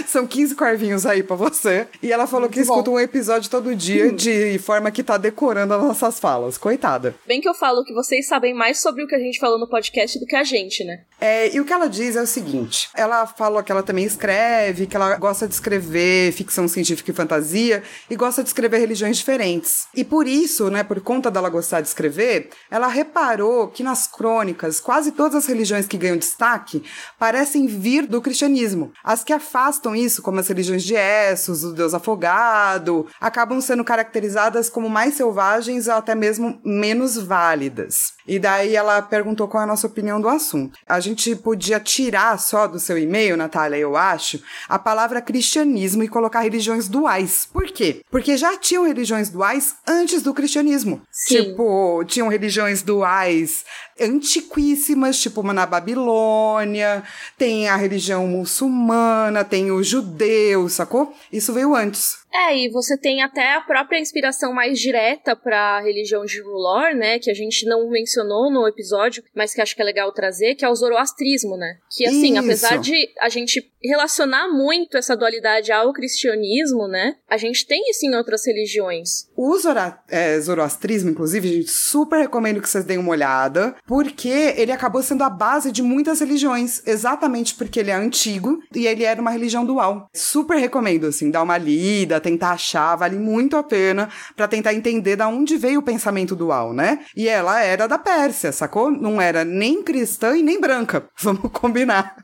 São 0.07 0.27
15 0.27 0.55
corvinhos 0.55 1.05
aí 1.05 1.23
para 1.23 1.37
você. 1.37 1.87
E 2.03 2.11
ela 2.11 2.27
falou 2.27 2.49
Muito 2.49 2.55
que 2.55 2.61
escuta 2.61 2.91
um 2.91 2.99
episódio 2.99 3.51
todo 3.51 3.77
dia 3.77 4.11
de 4.11 4.59
forma 4.59 4.91
que 4.91 5.03
tá 5.03 5.19
decorando 5.19 5.75
as 5.75 5.83
nossas 5.83 6.19
falas. 6.19 6.57
Coitada. 6.57 7.15
Bem 7.27 7.43
que 7.43 7.49
eu 7.49 7.53
falo 7.53 7.85
que 7.85 7.93
vocês 7.93 8.27
sabem 8.27 8.55
mais 8.55 8.79
sobre 8.79 9.05
o 9.05 9.07
que 9.07 9.15
a 9.15 9.19
gente 9.19 9.39
falou 9.39 9.59
no 9.59 9.69
podcast 9.69 10.19
do 10.19 10.25
que 10.25 10.35
a 10.35 10.43
gente, 10.43 10.83
né? 10.83 11.03
É, 11.21 11.55
e 11.55 11.61
o 11.61 11.65
que 11.65 11.73
ela 11.73 11.87
diz 11.87 12.17
é 12.17 12.23
o 12.23 12.27
seguinte: 12.27 12.89
ela 12.95 13.27
falou 13.27 13.63
que 13.63 13.71
ela 13.71 13.83
também 13.83 14.05
escreve, 14.05 14.87
que 14.87 14.97
ela 14.97 15.17
gosta 15.17 15.47
de 15.47 15.55
escrever 15.55 16.33
ficção 16.33 16.67
científica 16.67 17.11
e 17.11 17.15
fantasia 17.15 17.83
e 18.09 18.17
gosta 18.17 18.43
de 18.43 18.49
escrever 18.49 18.79
religiões 18.79 19.19
diferentes. 19.19 19.87
E 19.95 20.05
por 20.05 20.27
isso, 20.27 20.71
né, 20.71 20.83
por 20.83 21.01
conta 21.01 21.31
dela 21.31 21.51
gostar 21.51 21.83
de 21.83 21.89
escrever, 21.95 22.51
ela 22.71 22.89
reparou 22.89 23.69
que 23.69 23.83
nas 23.83 24.07
crônicas, 24.07 24.81
quase 24.81 25.13
todas 25.13 25.37
as 25.37 25.47
religiões 25.47 25.87
que 25.87 25.97
ganham 25.97 26.17
destaque 26.17 26.83
parecem 27.19 27.67
vir 27.67 28.07
do 28.07 28.21
cristianismo. 28.21 28.93
As 29.03 29.23
que 29.23 29.33
afastam 29.33 29.95
isso, 29.95 30.21
como 30.21 30.41
as 30.41 30.49
religiões 30.49 30.83
de 30.83 30.95
Essos, 30.95 31.63
o 31.63 31.73
Deus 31.73 31.95
afogado, 31.95 33.07
acabam 33.21 33.61
sendo 33.61 33.85
caracterizadas 33.85 34.69
como 34.69 34.91
mais 34.91 35.15
selvagens 35.15 35.87
ou 35.87 35.95
até 35.95 36.15
mesmo 36.15 36.61
menos 36.65 37.17
válidas. 37.17 38.13
E 38.27 38.39
daí 38.39 38.75
ela 38.75 39.03
perguntou 39.03 39.47
qual 39.49 39.63
é 39.63 39.65
a 39.65 39.67
nossa 39.69 39.87
opinião 39.87 40.21
do 40.21 40.29
assunto. 40.29 40.79
A 40.87 41.01
gente 41.01 41.35
podia 41.37 41.79
tirar 41.79 42.39
só 42.39 42.67
do 42.67 42.81
seu 42.81 42.97
e-mail, 42.99 43.37
Natália, 43.37 43.77
eu 43.77 43.97
acho, 43.97 44.43
a 44.69 44.79
palavra 44.79 45.21
cristianismo 45.21 46.03
e 46.03 46.09
colocar 46.09 46.41
religiões 46.41 46.89
duais. 46.89 47.49
Por 47.53 47.67
quê? 47.67 48.03
Porque 48.11 48.37
já 48.37 48.57
tinham 48.57 48.87
religiões 48.87 49.29
duais 49.29 49.77
antes 49.87 50.23
do 50.23 50.33
cristianismo. 50.33 51.03
Sim. 51.11 51.43
Tipo, 51.43 52.05
tinham 52.07 52.29
religiões 52.29 52.83
duais 52.83 53.65
antiquíssimas, 54.01 55.21
tipo 55.21 55.41
uma 55.41 55.53
na 55.53 55.67
Babilônia, 55.67 57.03
tem 57.39 57.69
a 57.69 57.77
religião 57.77 58.27
muçulmana, 58.27 59.45
tem 59.45 59.71
o 59.71 59.83
judeu, 59.83 60.69
sacou? 60.69 61.15
Isso 61.33 61.53
veio 61.53 61.75
antes. 61.75 62.25
É, 62.33 62.57
e 62.59 62.69
você 62.69 62.99
tem 62.99 63.23
até 63.23 63.55
a 63.55 63.61
própria 63.61 64.01
inspiração 64.01 64.53
mais 64.53 64.81
direta 64.81 65.37
para 65.37 65.77
a 65.77 65.81
religião 65.81 66.25
de 66.25 66.43
Rulor, 66.43 66.93
né, 66.93 67.21
que 67.21 67.31
a 67.31 67.35
gente 67.35 67.65
não 67.65 67.89
mencionou 67.89 68.51
no 68.51 68.67
episódio, 68.67 69.23
mas 69.33 69.55
que 69.55 69.61
acho 69.61 69.77
que 69.77 69.81
é 69.81 69.85
legal 69.85 70.11
trazer, 70.13 70.57
que 70.57 70.65
é 70.65 70.69
o 70.69 70.75
zoroastrismo, 70.75 71.57
né? 71.57 71.79
Que 71.97 72.05
assim, 72.05 72.33
Isso. 72.33 72.45
apesar 72.45 72.79
de 72.79 73.09
a 73.21 73.29
gente 73.29 73.63
relacionar 73.85 74.49
muito 74.49 74.97
essa 74.97 75.17
dualidade 75.17 75.71
ao 75.71 75.93
cristianismo, 75.93 76.89
né, 76.89 77.17
a 77.29 77.37
gente 77.37 77.67
tem 77.67 77.91
isso 77.91 78.07
em 78.07 78.15
outras 78.15 78.47
religiões. 78.47 79.29
O 79.37 79.57
zora 79.59 79.99
é, 80.09 80.39
zoroastrismo, 80.41 81.11
inclusive, 81.11 81.49
gente 81.49 81.71
super 81.71 82.19
recomendo 82.19 82.61
que 82.61 82.69
vocês 82.69 82.85
deem 82.85 82.99
uma 82.99 83.11
olhada, 83.11 83.75
porque 83.87 84.55
ele 84.57 84.73
acabou 84.73 85.03
sendo 85.03 85.23
a 85.23 85.31
base 85.31 85.71
de 85.71 85.83
muitas 85.83 86.21
religiões, 86.21 86.83
exatamente 86.87 87.55
porque 87.55 87.81
ele 87.81 87.91
é 87.91 87.95
antigo 87.95 88.59
e 88.75 88.87
ele 88.87 89.05
era 89.05 89.21
uma 89.21 89.31
religião 89.31 89.65
dual. 89.65 90.09
Super 90.13 90.59
recomendo, 90.59 91.07
assim, 91.07 91.31
dar 91.31 91.43
uma 91.43 91.59
lida, 91.59 92.21
tentar 92.21 92.53
achar, 92.53 92.97
vale 92.97 93.17
muito 93.17 93.57
a 93.57 93.63
pena 93.63 94.09
para 94.37 94.49
tentar 94.49 94.75
entender 94.75 95.17
da 95.17 95.29
onde 95.29 95.57
veio 95.57 95.81
o 95.81 95.83
pensamento 95.83 96.35
dual, 96.35 96.73
né? 96.73 97.01
E 97.17 97.29
ela 97.29 97.63
era 97.63 97.87
da 97.87 97.99
Pérsia, 97.99 98.53
sacou? 98.53 98.91
Não 98.91 99.21
era 99.21 99.45
nem 99.45 99.83
cristã 99.83 100.37
e 100.37 100.43
nem 100.43 100.61
branca, 100.61 101.05
vamos 101.21 101.51
combinar. 101.53 102.17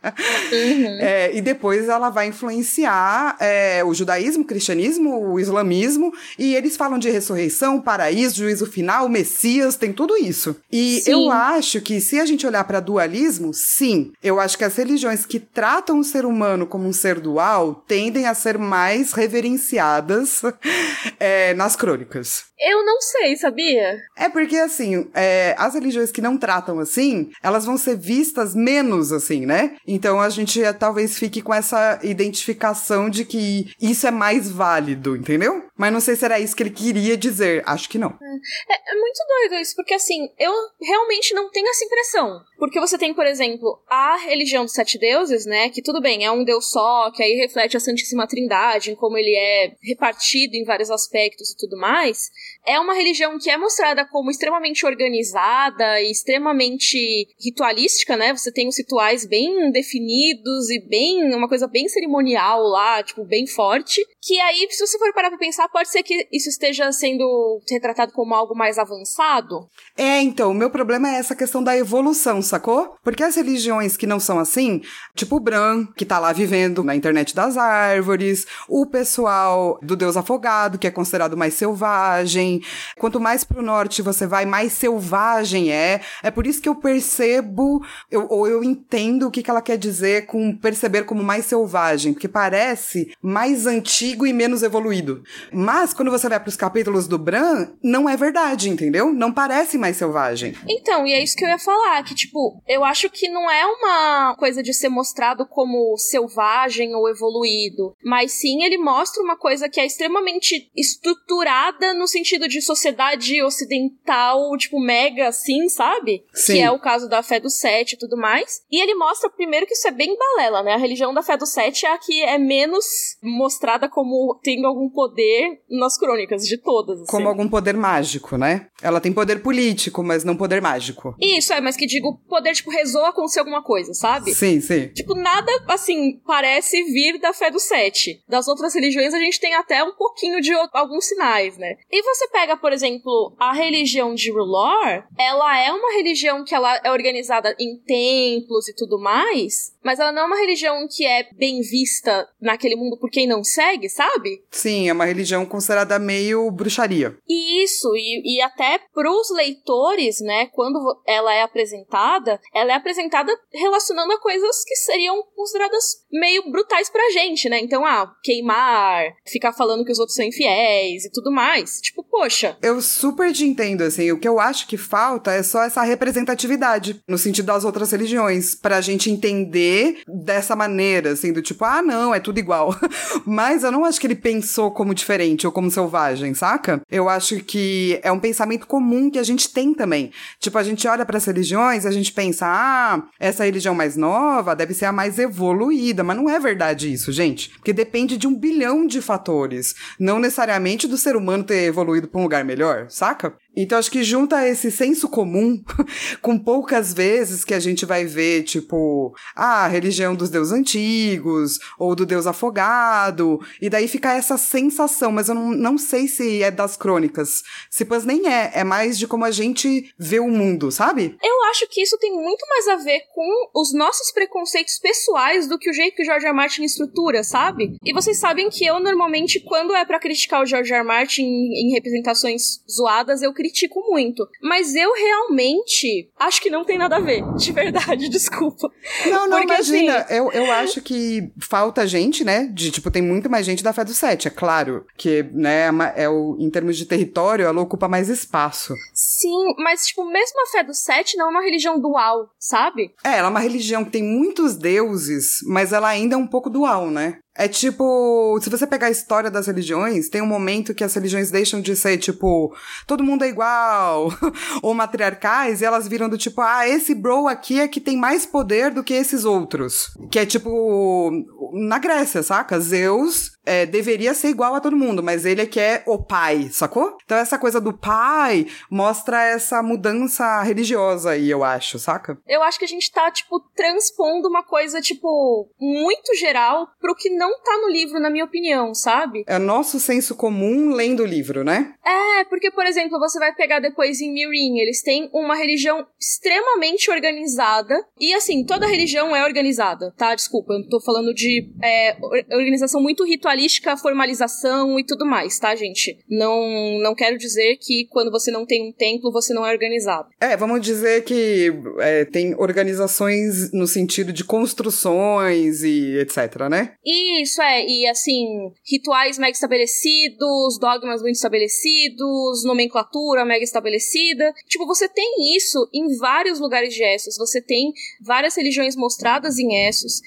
Uhum. 0.53 0.99
É, 1.01 1.31
e 1.35 1.41
depois 1.51 1.89
ela 1.89 2.11
vai 2.11 2.29
influenciar 2.29 3.37
é, 3.41 3.83
o 3.85 3.93
judaísmo, 3.93 4.45
o 4.45 4.47
cristianismo, 4.47 5.33
o 5.33 5.41
islamismo, 5.41 6.13
e 6.39 6.55
eles 6.55 6.77
falam 6.77 6.97
de 6.97 7.11
ressurreição, 7.11 7.81
paraíso, 7.81 8.37
juízo 8.37 8.67
final, 8.67 9.09
Messias, 9.09 9.77
tem 9.77 9.93
tudo 9.93 10.17
isso. 10.17 10.55
E 10.71 11.01
sim. 11.01 11.11
eu 11.11 11.31
acho 11.31 11.81
que 11.81 12.01
se 12.01 12.21
a 12.21 12.25
gente 12.25 12.47
olhar 12.47 12.63
para 12.63 12.79
dualismo, 12.79 13.53
sim, 13.53 14.13
eu 14.23 14.39
acho 14.39 14.57
que 14.57 14.65
as 14.65 14.77
religiões 14.77 15.27
que 15.27 15.41
tratam 15.41 15.99
o 15.99 16.05
ser 16.05 16.25
humano 16.25 16.67
como 16.67 16.87
um 16.87 16.93
ser 16.93 17.19
dual 17.19 17.75
tendem 17.87 18.27
a 18.27 18.35
ser 18.35 18.57
mais 18.57 19.13
reverenciadas 19.13 20.43
é, 21.19 21.53
nas 21.55 21.75
crônicas. 21.75 22.45
Eu 22.61 22.85
não 22.85 23.01
sei, 23.01 23.37
sabia? 23.37 23.99
É 24.17 24.29
porque, 24.29 24.57
assim, 24.57 25.09
é, 25.15 25.55
as 25.59 25.75
religiões 25.75 26.13
que 26.13 26.21
não 26.21 26.37
tratam 26.37 26.79
assim, 26.79 27.31
elas 27.43 27.65
vão 27.65 27.79
ser 27.79 27.97
vistas 27.97 28.55
menos 28.55 29.13
assim, 29.13 29.47
né? 29.47 29.77
Então 29.87 30.21
a 30.21 30.29
gente 30.29 30.63
é, 30.63 30.73
talvez 30.73 31.19
fique 31.19 31.40
com 31.43 31.53
essa 31.53 31.99
identificação 32.03 33.09
de 33.09 33.25
que 33.25 33.73
isso 33.81 34.07
é 34.07 34.11
mais 34.11 34.51
válido, 34.51 35.17
entendeu? 35.17 35.65
Mas 35.81 35.95
não 35.95 36.01
sei 36.01 36.15
se 36.15 36.27
era 36.27 36.39
isso 36.39 36.55
que 36.55 36.63
ele 36.63 36.69
queria 36.69 37.17
dizer. 37.17 37.63
Acho 37.65 37.89
que 37.89 37.97
não. 37.97 38.11
É, 38.11 38.93
é 38.93 38.95
muito 39.01 39.19
doido 39.27 39.63
isso, 39.63 39.75
porque 39.75 39.95
assim, 39.95 40.29
eu 40.39 40.53
realmente 40.79 41.33
não 41.33 41.51
tenho 41.51 41.67
essa 41.69 41.83
impressão. 41.83 42.39
Porque 42.59 42.79
você 42.79 42.99
tem, 42.99 43.15
por 43.15 43.25
exemplo, 43.25 43.83
a 43.89 44.19
religião 44.19 44.63
dos 44.63 44.75
sete 44.75 44.99
deuses, 44.99 45.47
né? 45.47 45.71
Que 45.71 45.81
tudo 45.81 46.03
bem, 46.03 46.23
é 46.23 46.31
um 46.31 46.45
deus 46.45 46.71
só, 46.71 47.11
que 47.11 47.23
aí 47.23 47.33
reflete 47.37 47.79
a 47.79 47.81
Santíssima 47.81 48.29
Trindade, 48.29 48.91
em 48.91 48.95
como 48.95 49.17
ele 49.17 49.35
é 49.35 49.73
repartido 49.83 50.55
em 50.55 50.65
vários 50.65 50.91
aspectos 50.91 51.53
e 51.53 51.57
tudo 51.57 51.79
mais. 51.79 52.29
É 52.67 52.79
uma 52.79 52.93
religião 52.93 53.39
que 53.39 53.49
é 53.49 53.57
mostrada 53.57 54.05
como 54.05 54.31
extremamente 54.31 54.85
organizada 54.85 55.99
e 56.03 56.11
extremamente 56.11 57.27
ritualística, 57.43 58.19
né? 58.19 58.37
Você 58.37 58.53
tem 58.53 58.69
os 58.69 58.77
rituais 58.77 59.25
bem 59.25 59.73
definidos 59.73 60.69
e 60.69 60.79
bem. 60.87 61.35
uma 61.35 61.49
coisa 61.49 61.67
bem 61.67 61.89
cerimonial 61.89 62.65
lá, 62.65 63.03
tipo, 63.03 63.25
bem 63.25 63.47
forte. 63.47 64.05
Que 64.21 64.39
aí, 64.41 64.69
se 64.71 64.87
você 64.87 64.99
for 64.99 65.11
parar 65.15 65.31
pra 65.31 65.39
pensar, 65.39 65.70
pode 65.73 65.91
ser 65.91 66.03
que 66.03 66.29
isso 66.33 66.49
esteja 66.49 66.91
sendo 66.93 67.61
retratado 67.69 68.13
como 68.13 68.35
algo 68.35 68.55
mais 68.55 68.79
avançado. 68.79 69.69
É, 69.97 70.21
então, 70.21 70.51
o 70.51 70.55
meu 70.55 70.71
problema 70.71 71.09
é 71.09 71.19
essa 71.19 71.37
questão 71.37 71.63
da 71.63 71.77
evolução, 71.77 72.43
sacou? 72.43 72.97
Porque 73.03 73.23
as 73.23 73.37
religiões 73.37 73.97
que 73.97 74.07
não 74.07 74.21
são 74.21 74.39
assim, 74.39 74.83
tipo 75.15 75.37
o 75.37 75.41
Bran, 75.41 75.87
que 75.97 76.05
tá 76.05 76.19
lá 76.19 76.33
vivendo 76.33 76.83
na 76.83 76.95
internet 76.95 77.35
das 77.35 77.57
árvores, 77.57 78.47
o 78.69 78.87
pessoal 78.87 79.79
do 79.83 79.97
Deus 79.97 80.17
Afogado, 80.17 80.79
que 80.79 80.87
é 80.87 80.91
considerado 80.91 81.37
mais 81.37 81.55
selvagem. 81.55 82.63
Quanto 82.99 83.21
mais 83.21 83.45
pro 83.45 83.63
norte 83.63 84.03
você 84.03 84.27
vai, 84.27 84.45
mais 84.47 84.73
selvagem 84.73 85.73
é. 85.73 86.01
É 86.23 86.31
por 86.31 86.47
isso 86.47 86.61
que 86.61 86.69
eu 86.69 86.75
percebo, 86.75 87.85
eu, 88.11 88.27
ou 88.29 88.47
eu 88.47 88.63
entendo 88.65 89.27
o 89.27 89.31
que, 89.31 89.43
que 89.43 89.51
ela 89.51 89.63
quer 89.63 89.77
dizer 89.77 90.27
com 90.27 90.57
perceber 90.57 91.05
como 91.05 91.23
mais 91.23 91.47
selvagem, 91.47 92.13
porque 92.13 92.29
parece 92.29 93.13
mais 93.23 93.67
antigo 93.67 94.27
e 94.27 94.33
menos 94.33 94.63
evoluído. 94.63 95.23
Mas 95.61 95.93
quando 95.93 96.11
você 96.11 96.27
vai 96.27 96.41
pros 96.41 96.57
capítulos 96.57 97.07
do 97.07 97.19
Bran, 97.19 97.69
não 97.83 98.09
é 98.09 98.17
verdade, 98.17 98.71
entendeu? 98.71 99.13
Não 99.13 99.31
parece 99.31 99.77
mais 99.77 99.99
selvagem. 99.99 100.55
Então, 100.67 101.07
e 101.07 101.13
é 101.13 101.23
isso 101.23 101.37
que 101.37 101.45
eu 101.45 101.49
ia 101.49 101.59
falar, 101.59 102.03
que 102.03 102.15
tipo, 102.15 102.63
eu 102.67 102.83
acho 102.83 103.11
que 103.11 103.29
não 103.29 103.51
é 103.51 103.67
uma 103.67 104.35
coisa 104.37 104.63
de 104.63 104.73
ser 104.73 104.89
mostrado 104.89 105.47
como 105.47 105.97
selvagem 105.99 106.95
ou 106.95 107.09
evoluído, 107.11 107.95
mas 108.03 108.33
sim 108.33 108.65
ele 108.65 108.79
mostra 108.79 109.23
uma 109.23 109.37
coisa 109.37 109.69
que 109.69 109.79
é 109.79 109.85
extremamente 109.85 110.71
estruturada 110.75 111.93
no 111.93 112.07
sentido 112.07 112.49
de 112.49 112.63
sociedade 112.63 113.43
ocidental, 113.43 114.57
tipo, 114.57 114.81
mega 114.81 115.29
assim, 115.29 115.69
sabe? 115.69 116.25
Sim. 116.33 116.55
Que 116.55 116.61
é 116.61 116.71
o 116.71 116.81
caso 116.81 117.07
da 117.07 117.23
fé 117.23 117.39
do 117.39 117.51
sete 117.51 117.93
e 117.93 117.99
tudo 117.99 118.17
mais. 118.17 118.63
E 118.71 118.83
ele 118.83 118.95
mostra 118.95 119.29
primeiro 119.29 119.67
que 119.67 119.75
isso 119.75 119.89
é 119.89 119.91
bem 119.91 120.17
balela, 120.17 120.63
né? 120.63 120.73
A 120.73 120.79
religião 120.79 121.13
da 121.13 121.23
fé 121.23 121.37
do 121.37 121.45
sete 121.45 121.85
é 121.85 121.93
a 121.93 121.99
que 121.99 122.23
é 122.23 122.39
menos 122.39 122.85
mostrada 123.23 123.89
como 123.89 124.39
tendo 124.43 124.67
algum 124.67 124.89
poder 124.89 125.40
nas 125.69 125.97
crônicas 125.99 126.47
de 126.47 126.59
todas. 126.59 127.01
Assim. 127.01 127.11
Como 127.11 127.29
algum 127.29 127.49
poder 127.49 127.77
mágico, 127.77 128.37
né? 128.37 128.67
Ela 128.83 129.01
tem 129.01 129.13
poder 129.13 129.43
político, 129.43 130.03
mas 130.03 130.25
não 130.25 130.37
poder 130.37 130.61
mágico. 130.61 131.15
Isso, 131.21 131.53
é, 131.53 131.61
mas 131.61 131.77
que 131.77 131.87
digo, 131.87 132.19
poder, 132.29 132.53
tipo, 132.55 132.71
rezou 132.71 133.05
acontecer 133.05 133.41
alguma 133.41 133.63
coisa, 133.63 133.93
sabe? 133.95 134.35
Sim, 134.35 134.61
sim. 134.61 134.89
Tipo, 134.89 135.15
nada, 135.15 135.51
assim, 135.69 136.21
parece 136.27 136.83
vir 136.85 137.19
da 137.19 137.33
fé 137.33 137.51
do 137.51 137.59
sete. 137.59 138.23
Das 138.29 138.49
outras 138.49 138.75
religiões 138.75 139.15
a 139.15 139.19
gente 139.19 139.41
tem 139.41 139.55
até 139.55 139.83
um 139.85 139.93
pouquinho 139.93 140.41
de 140.41 140.53
alguns 140.73 141.07
sinais, 141.07 141.57
né? 141.59 141.77
E 141.91 142.03
você 142.03 142.29
pega, 142.29 142.57
por 142.57 142.73
exemplo, 142.73 143.35
a 143.39 143.53
religião 143.53 144.15
de 144.15 144.31
Rulor, 144.31 145.05
ela 145.19 145.59
é 145.59 145.73
uma 145.73 145.93
religião 145.97 146.45
que 146.45 146.55
ela 146.55 146.81
é 146.83 146.91
organizada 146.91 147.55
em 147.59 147.79
templos 147.79 148.69
e 148.69 148.75
tudo 148.75 148.99
mais, 148.99 149.73
mas 149.83 149.99
ela 149.99 150.13
não 150.13 150.23
é 150.23 150.27
uma 150.27 150.41
religião 150.41 150.87
que 150.89 151.07
é 151.07 151.29
bem 151.33 151.61
vista 151.61 152.29
naquele 152.41 152.77
mundo 152.77 152.99
por 152.99 153.11
quem 153.11 153.27
não 153.27 153.43
segue, 153.43 153.89
sabe? 153.89 154.43
Sim, 154.51 154.89
é 154.89 154.93
uma 154.93 155.05
religião 155.05 155.30
considerada 155.47 155.99
meio 155.99 156.51
bruxaria. 156.51 157.17
Isso, 157.29 157.89
e, 157.97 158.37
e 158.37 158.43
até 158.43 158.81
pros 158.93 159.31
leitores, 159.31 160.21
né, 160.21 160.47
quando 160.53 160.79
ela 161.07 161.33
é 161.35 161.43
apresentada, 161.43 162.41
ela 162.55 162.73
é 162.73 162.75
apresentada 162.75 163.33
relacionando 163.53 164.13
a 164.13 164.21
coisas 164.21 164.65
que 164.65 164.77
seriam 164.77 165.23
consideradas 165.35 165.85
meio 166.11 166.51
brutais 166.51 166.91
pra 166.91 167.11
gente, 167.11 167.49
né? 167.49 167.61
Então, 167.61 167.85
ah, 167.85 168.13
queimar, 168.23 169.05
ficar 169.27 169.53
falando 169.53 169.85
que 169.85 169.93
os 169.93 169.99
outros 169.99 170.17
são 170.17 170.25
infiéis 170.25 171.05
e 171.05 171.11
tudo 171.11 171.31
mais. 171.31 171.81
Tipo, 171.81 172.05
poxa. 172.05 172.57
Eu 172.63 172.81
super 172.81 173.33
te 173.33 173.45
entendo, 173.45 173.83
assim, 173.83 174.11
o 174.11 174.19
que 174.19 174.29
eu 174.29 174.41
acho 174.41 174.67
que 174.67 174.77
falta 174.77 175.33
é 175.33 175.43
só 175.43 175.63
essa 175.63 175.83
representatividade, 175.83 177.03
no 177.09 177.19
sentido 177.19 177.47
das 177.47 177.65
outras 177.65 177.91
religiões, 177.93 178.55
pra 178.55 178.81
gente 178.81 179.11
entender 179.11 180.03
dessa 180.07 180.57
maneira, 180.57 181.13
assim, 181.13 181.33
do 181.33 181.43
tipo, 181.43 181.65
ah, 181.65 181.83
não, 181.83 182.15
é 182.15 182.21
tudo 182.21 182.39
igual. 182.39 182.75
Mas 183.27 183.65
eu 183.65 183.73
não 183.73 183.85
acho 183.85 184.01
que 184.01 184.07
ele 184.07 184.17
pensou 184.17 184.71
como 184.71 184.95
diferente 184.95 185.20
ou 185.47 185.53
como 185.53 185.71
selvagem, 185.71 186.35
saca? 186.35 186.81
Eu 186.91 187.09
acho 187.09 187.41
que 187.45 187.99
é 188.03 188.11
um 188.11 188.19
pensamento 188.19 188.67
comum 188.67 189.11
que 189.11 189.19
a 189.19 189.23
gente 189.23 189.53
tem 189.53 189.75
também. 189.75 190.11
Tipo, 190.39 190.59
a 190.59 190.63
gente 190.63 190.87
olha 190.89 191.05
para 191.05 191.19
as 191.19 191.25
religiões, 191.25 191.85
a 191.87 191.91
gente 191.91 192.13
pensa, 192.13 192.47
ah, 192.47 193.03
essa 193.19 193.45
religião 193.45 193.75
mais 193.75 193.97
nova 193.97 194.57
deve 194.57 194.75
ser 194.75 194.87
a 194.87 194.93
mais 194.93 195.19
evoluída, 195.19 196.03
mas 196.03 196.17
não 196.17 196.29
é 196.29 196.39
verdade 196.39 196.93
isso, 196.93 197.13
gente. 197.13 197.51
Porque 197.51 197.73
depende 197.73 198.17
de 198.17 198.27
um 198.27 198.35
bilhão 198.35 198.87
de 198.87 199.01
fatores, 199.01 199.75
não 199.99 200.19
necessariamente 200.19 200.89
do 200.89 200.97
ser 200.97 201.17
humano 201.17 201.45
ter 201.45 201.65
evoluído 201.65 202.09
para 202.09 202.21
um 202.21 202.25
lugar 202.25 202.45
melhor, 202.45 202.87
saca? 202.89 203.35
Então 203.57 203.79
acho 203.79 203.91
que 203.91 204.03
junta 204.03 204.47
esse 204.49 204.71
senso 204.71 205.09
comum 205.09 205.63
com 206.23 206.39
poucas 206.39 206.93
vezes 206.93 207.45
que 207.45 207.55
a 207.55 207.61
gente 207.61 207.85
vai 207.85 208.05
ver, 208.05 208.45
tipo, 208.45 209.15
a 209.35 209.67
religião 209.67 210.15
dos 210.15 210.31
deuses 210.31 210.53
antigos, 210.53 211.59
ou 211.79 211.95
do 211.95 212.07
deus 212.07 212.27
afogado, 212.27 213.41
e 213.61 213.69
daí 213.69 213.89
fica 213.89 214.13
essa 214.13 214.39
sensação, 214.39 215.13
mas 215.13 215.29
eu 215.29 215.35
não, 215.35 215.51
não 215.51 215.79
sei 215.79 216.07
se 216.07 216.43
é 216.43 216.51
das 216.51 216.77
crônicas. 216.77 217.43
Se 217.71 217.85
pois 217.85 218.05
nem 218.05 218.29
é, 218.29 218.53
é 218.55 218.65
mais 218.65 218.99
de 218.99 219.07
como 219.07 219.25
a 219.25 219.31
gente 219.31 219.93
vê 219.99 220.21
o 220.21 220.29
mundo, 220.29 220.71
sabe? 220.71 221.17
Eu 221.23 221.45
acho 221.51 221.67
que 221.69 221.83
isso 221.83 221.99
tem 221.99 222.13
muito 222.13 222.47
mais 222.49 222.69
a 222.69 222.77
ver 222.77 223.01
com 223.15 223.51
os 223.55 223.75
nossos 223.75 224.13
preconceitos 224.13 224.79
pessoais 224.79 225.49
do 225.49 225.59
que 225.59 225.69
o 225.69 225.73
jeito 225.73 225.97
que 225.97 226.03
o 226.03 226.05
George 226.05 226.27
R. 226.27 226.33
Martin 226.33 226.63
estrutura, 226.63 227.23
sabe? 227.23 227.77
E 227.85 227.93
vocês 227.93 228.19
sabem 228.19 228.49
que 228.49 228.65
eu 228.65 228.79
normalmente, 228.81 229.41
quando 229.41 229.75
é 229.75 229.85
para 229.85 229.99
criticar 229.99 230.43
o 230.43 230.47
George 230.47 230.73
R. 230.73 230.85
Martin 230.85 231.23
em, 231.23 231.69
em 231.69 231.73
representações 231.73 232.61
zoadas, 232.71 233.23
eu 233.23 233.33
critico 233.41 233.81
muito. 233.89 234.29
Mas 234.43 234.75
eu 234.75 234.93
realmente 234.93 236.11
acho 236.19 236.43
que 236.43 236.51
não 236.51 236.63
tem 236.63 236.77
nada 236.77 236.97
a 236.97 237.01
ver. 237.01 237.23
De 237.37 237.53
verdade, 237.53 238.09
desculpa. 238.09 238.71
Não, 239.07 239.27
não, 239.27 239.39
Porque, 239.39 239.55
imagina. 239.55 239.99
Assim... 239.99 240.15
Eu, 240.15 240.31
eu 240.33 240.53
acho 240.53 240.83
que 240.83 241.31
falta 241.41 241.87
gente, 241.87 242.23
né? 242.23 242.47
De, 242.53 242.71
tipo, 242.71 242.91
tem 242.91 243.01
muito 243.01 243.31
mais 243.31 243.47
gente 243.47 243.63
da 243.63 243.73
Fé 243.73 243.85
do 243.85 243.95
Sete, 243.95 244.29
é 244.29 244.31
claro. 244.31 244.85
Que, 244.97 245.23
né, 245.33 245.69
é, 245.97 246.05
é 246.05 246.09
o, 246.09 246.37
em 246.39 246.51
termos 246.51 246.77
de 246.77 246.85
território, 246.85 247.47
ela 247.47 247.61
ocupa 247.61 247.89
mais 247.89 248.09
espaço. 248.09 248.75
Sim, 249.21 249.55
mas, 249.59 249.87
tipo, 249.87 250.03
mesmo 250.07 250.41
a 250.41 250.47
Fé 250.51 250.63
do 250.63 250.73
Sete 250.73 251.19
não 251.19 251.27
é 251.27 251.29
uma 251.29 251.43
religião 251.43 251.79
dual, 251.79 252.31
sabe? 252.39 252.95
É, 253.05 253.19
ela 253.19 253.29
é 253.29 253.31
uma 253.31 253.41
religião 253.41 253.85
que 253.85 253.91
tem 253.91 254.03
muitos 254.03 254.57
deuses, 254.57 255.41
mas 255.47 255.75
ela 255.75 255.89
ainda 255.89 256.15
é 256.15 256.19
um 256.19 256.27
pouco 256.27 256.49
dual, 256.49 256.91
né? 256.91 257.19
É 257.37 257.47
tipo, 257.47 258.39
se 258.43 258.51
você 258.51 258.67
pegar 258.67 258.87
a 258.87 258.91
história 258.91 259.31
das 259.31 259.47
religiões, 259.47 260.09
tem 260.09 260.21
um 260.21 260.27
momento 260.27 260.75
que 260.75 260.83
as 260.83 260.93
religiões 260.95 261.31
deixam 261.31 261.61
de 261.61 261.77
ser 261.77 261.97
tipo, 261.99 262.55
todo 262.87 263.05
mundo 263.05 263.25
é 263.25 263.29
igual, 263.29 264.11
ou 264.63 264.75
matriarcais, 264.75 265.61
e 265.61 265.65
elas 265.65 265.87
viram 265.87 266.09
do 266.09 266.19
tipo, 266.19 266.41
ah, 266.41 266.67
esse 266.67 266.95
bro 266.95 267.29
aqui 267.29 267.61
é 267.61 267.69
que 267.69 267.81
tem 267.81 267.97
mais 267.97 268.25
poder 268.25 268.73
do 268.73 268.83
que 268.83 268.95
esses 268.95 269.25
outros. 269.25 269.91
Que 270.11 270.19
é 270.19 270.27
tipo, 270.27 271.11
na 271.53 271.79
Grécia, 271.79 272.23
saca? 272.23 272.59
Zeus 272.59 273.33
é, 273.45 273.67
deveria 273.67 274.15
ser 274.15 274.29
igual 274.29 274.55
a 274.55 274.61
todo 274.61 274.77
mundo, 274.77 275.03
mas 275.03 275.25
ele 275.25 275.43
é 275.43 275.47
que 275.47 275.61
é 275.61 275.83
o 275.87 275.99
pai, 275.99 276.49
sacou? 276.51 276.97
Então 277.05 277.17
essa 277.17 277.39
coisa 277.39 277.61
do 277.61 277.73
pai 277.73 278.47
mostra 278.71 279.25
essa 279.25 279.63
mudança 279.63 280.43
religiosa 280.43 281.11
aí, 281.11 281.31
eu 281.31 281.43
acho, 281.43 281.79
saca? 281.79 282.19
Eu 282.27 282.43
acho 282.43 282.59
que 282.59 282.65
a 282.65 282.69
gente 282.69 282.91
tá, 282.91 283.11
tipo, 283.11 283.41
transpondo 283.55 284.29
uma 284.29 284.43
coisa, 284.43 284.81
tipo, 284.81 285.49
muito 285.59 286.15
geral 286.17 286.69
pro 286.81 286.95
que 286.95 287.11
não 287.11 287.41
tá 287.43 287.59
no 287.61 287.69
livro, 287.69 288.01
na 288.01 288.11
minha 288.11 288.25
opinião, 288.25 288.75
sabe? 288.75 289.25
É 289.27 289.39
nosso 289.39 289.81
senso 289.81 290.15
comum 290.15 290.73
lendo 290.75 291.03
o 291.03 291.07
livro, 291.07 291.43
né? 291.43 291.75
É, 291.85 292.25
porque, 292.25 292.51
por 292.51 292.67
exemplo, 292.67 292.99
você 292.99 293.19
vai 293.19 293.35
pegar 293.35 293.61
depois 293.61 294.01
em 294.01 294.13
Mirin, 294.13 294.59
eles 294.59 294.83
têm 294.83 295.11
uma 295.13 295.35
religião 295.35 295.87
extremamente 295.99 296.91
organizada. 296.91 297.75
E 297.99 298.15
assim, 298.15 298.45
toda 298.45 298.67
religião 298.67 299.15
é 299.15 299.25
organizada, 299.25 299.93
tá? 299.97 300.15
Desculpa, 300.15 300.53
eu 300.53 300.69
tô 300.69 300.81
falando 300.81 301.13
de 301.15 301.51
é, 301.63 301.97
organização 302.31 302.81
muito 302.81 303.05
ritualística, 303.31 303.77
formalização 303.77 304.79
e 304.79 304.85
tudo 304.85 305.07
mais, 305.07 305.39
tá, 305.39 305.55
gente? 305.55 305.99
Não, 306.09 306.79
não 306.83 306.95
quero 306.95 307.17
dizer 307.17 307.57
que 307.61 307.87
quando 307.91 308.11
você 308.11 308.31
não 308.31 308.45
tem 308.45 308.69
um 308.69 308.73
templo, 308.73 309.13
você 309.13 309.33
não 309.33 309.47
é 309.47 309.53
organizado. 309.53 310.09
É, 310.21 310.37
vamos 310.37 310.61
dizer 310.61 311.05
que 311.05 311.53
é, 311.79 312.05
tem 312.05 312.35
organizações 312.35 313.53
no 313.53 313.67
sentido 313.67 314.13
de 314.13 314.25
construções 314.25 315.63
e 315.63 315.99
etc, 315.99 316.49
né? 316.51 316.75
Isso, 316.85 317.41
é. 317.41 317.65
E 317.67 317.87
assim, 317.87 318.53
rituais 318.69 319.19
mega 319.19 319.33
estabelecidos, 319.33 320.59
dogmas 320.59 321.03
muito 321.03 321.17
estabelecidos, 321.17 322.45
nomenclatura 322.45 323.25
mega 323.25 323.45
estabelecida. 323.45 324.33
Tipo, 324.47 324.67
você 324.67 324.89
tem 324.89 325.37
isso 325.37 325.69
em 325.73 325.97
vários 325.97 326.41
lugares 326.41 326.75
de 326.75 326.83
Essos. 326.83 327.17
Você 327.17 327.41
tem 327.41 327.73
várias 328.03 328.37
religiões 328.37 328.75
mostradas 328.75 329.39
em 329.39 329.69
Essos. 329.69 330.01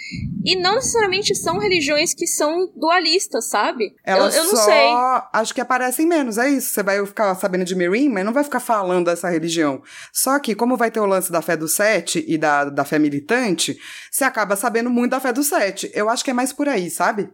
E 0.45 0.55
não 0.55 0.75
necessariamente 0.75 1.35
são 1.35 1.57
religiões 1.57 2.13
que 2.13 2.27
são 2.27 2.71
dualistas, 2.75 3.12
sabe? 3.41 3.96
Elas 4.03 4.36
eu, 4.36 4.43
eu 4.43 4.48
não 4.50 4.55
só 4.55 4.65
sei. 4.65 4.89
acho 5.34 5.53
que 5.53 5.62
aparecem 5.62 6.05
menos, 6.05 6.38
é 6.38 6.50
isso. 6.50 6.72
Você 6.72 6.84
vai 6.84 7.05
ficar 7.05 7.34
sabendo 7.36 7.65
de 7.65 7.75
Mirim, 7.75 8.10
mas 8.10 8.25
não 8.25 8.34
vai 8.34 8.43
ficar 8.43 8.60
falando 8.60 9.05
dessa 9.05 9.29
religião. 9.29 9.82
Só 10.12 10.39
que, 10.39 10.55
como 10.55 10.77
vai 10.77 10.91
ter 10.91 11.00
o 11.00 11.05
lance 11.05 11.32
da 11.32 11.41
fé 11.41 11.58
do 11.58 11.67
sete 11.67 12.24
e 12.27 12.38
da, 12.38 12.65
da 12.65 12.86
fé 12.86 13.00
militante, 13.00 13.77
você 14.12 14.24
acaba 14.24 14.55
sabendo 14.55 14.89
muito 14.89 15.12
da 15.12 15.20
fé 15.20 15.34
do 15.34 15.43
sete. 15.43 15.91
Eu 15.93 16.10
acho 16.10 16.24
que 16.24 16.32
é 16.32 16.34
mais 16.34 16.53
por 16.53 16.67
aí, 16.67 16.89
sabe? 16.89 17.29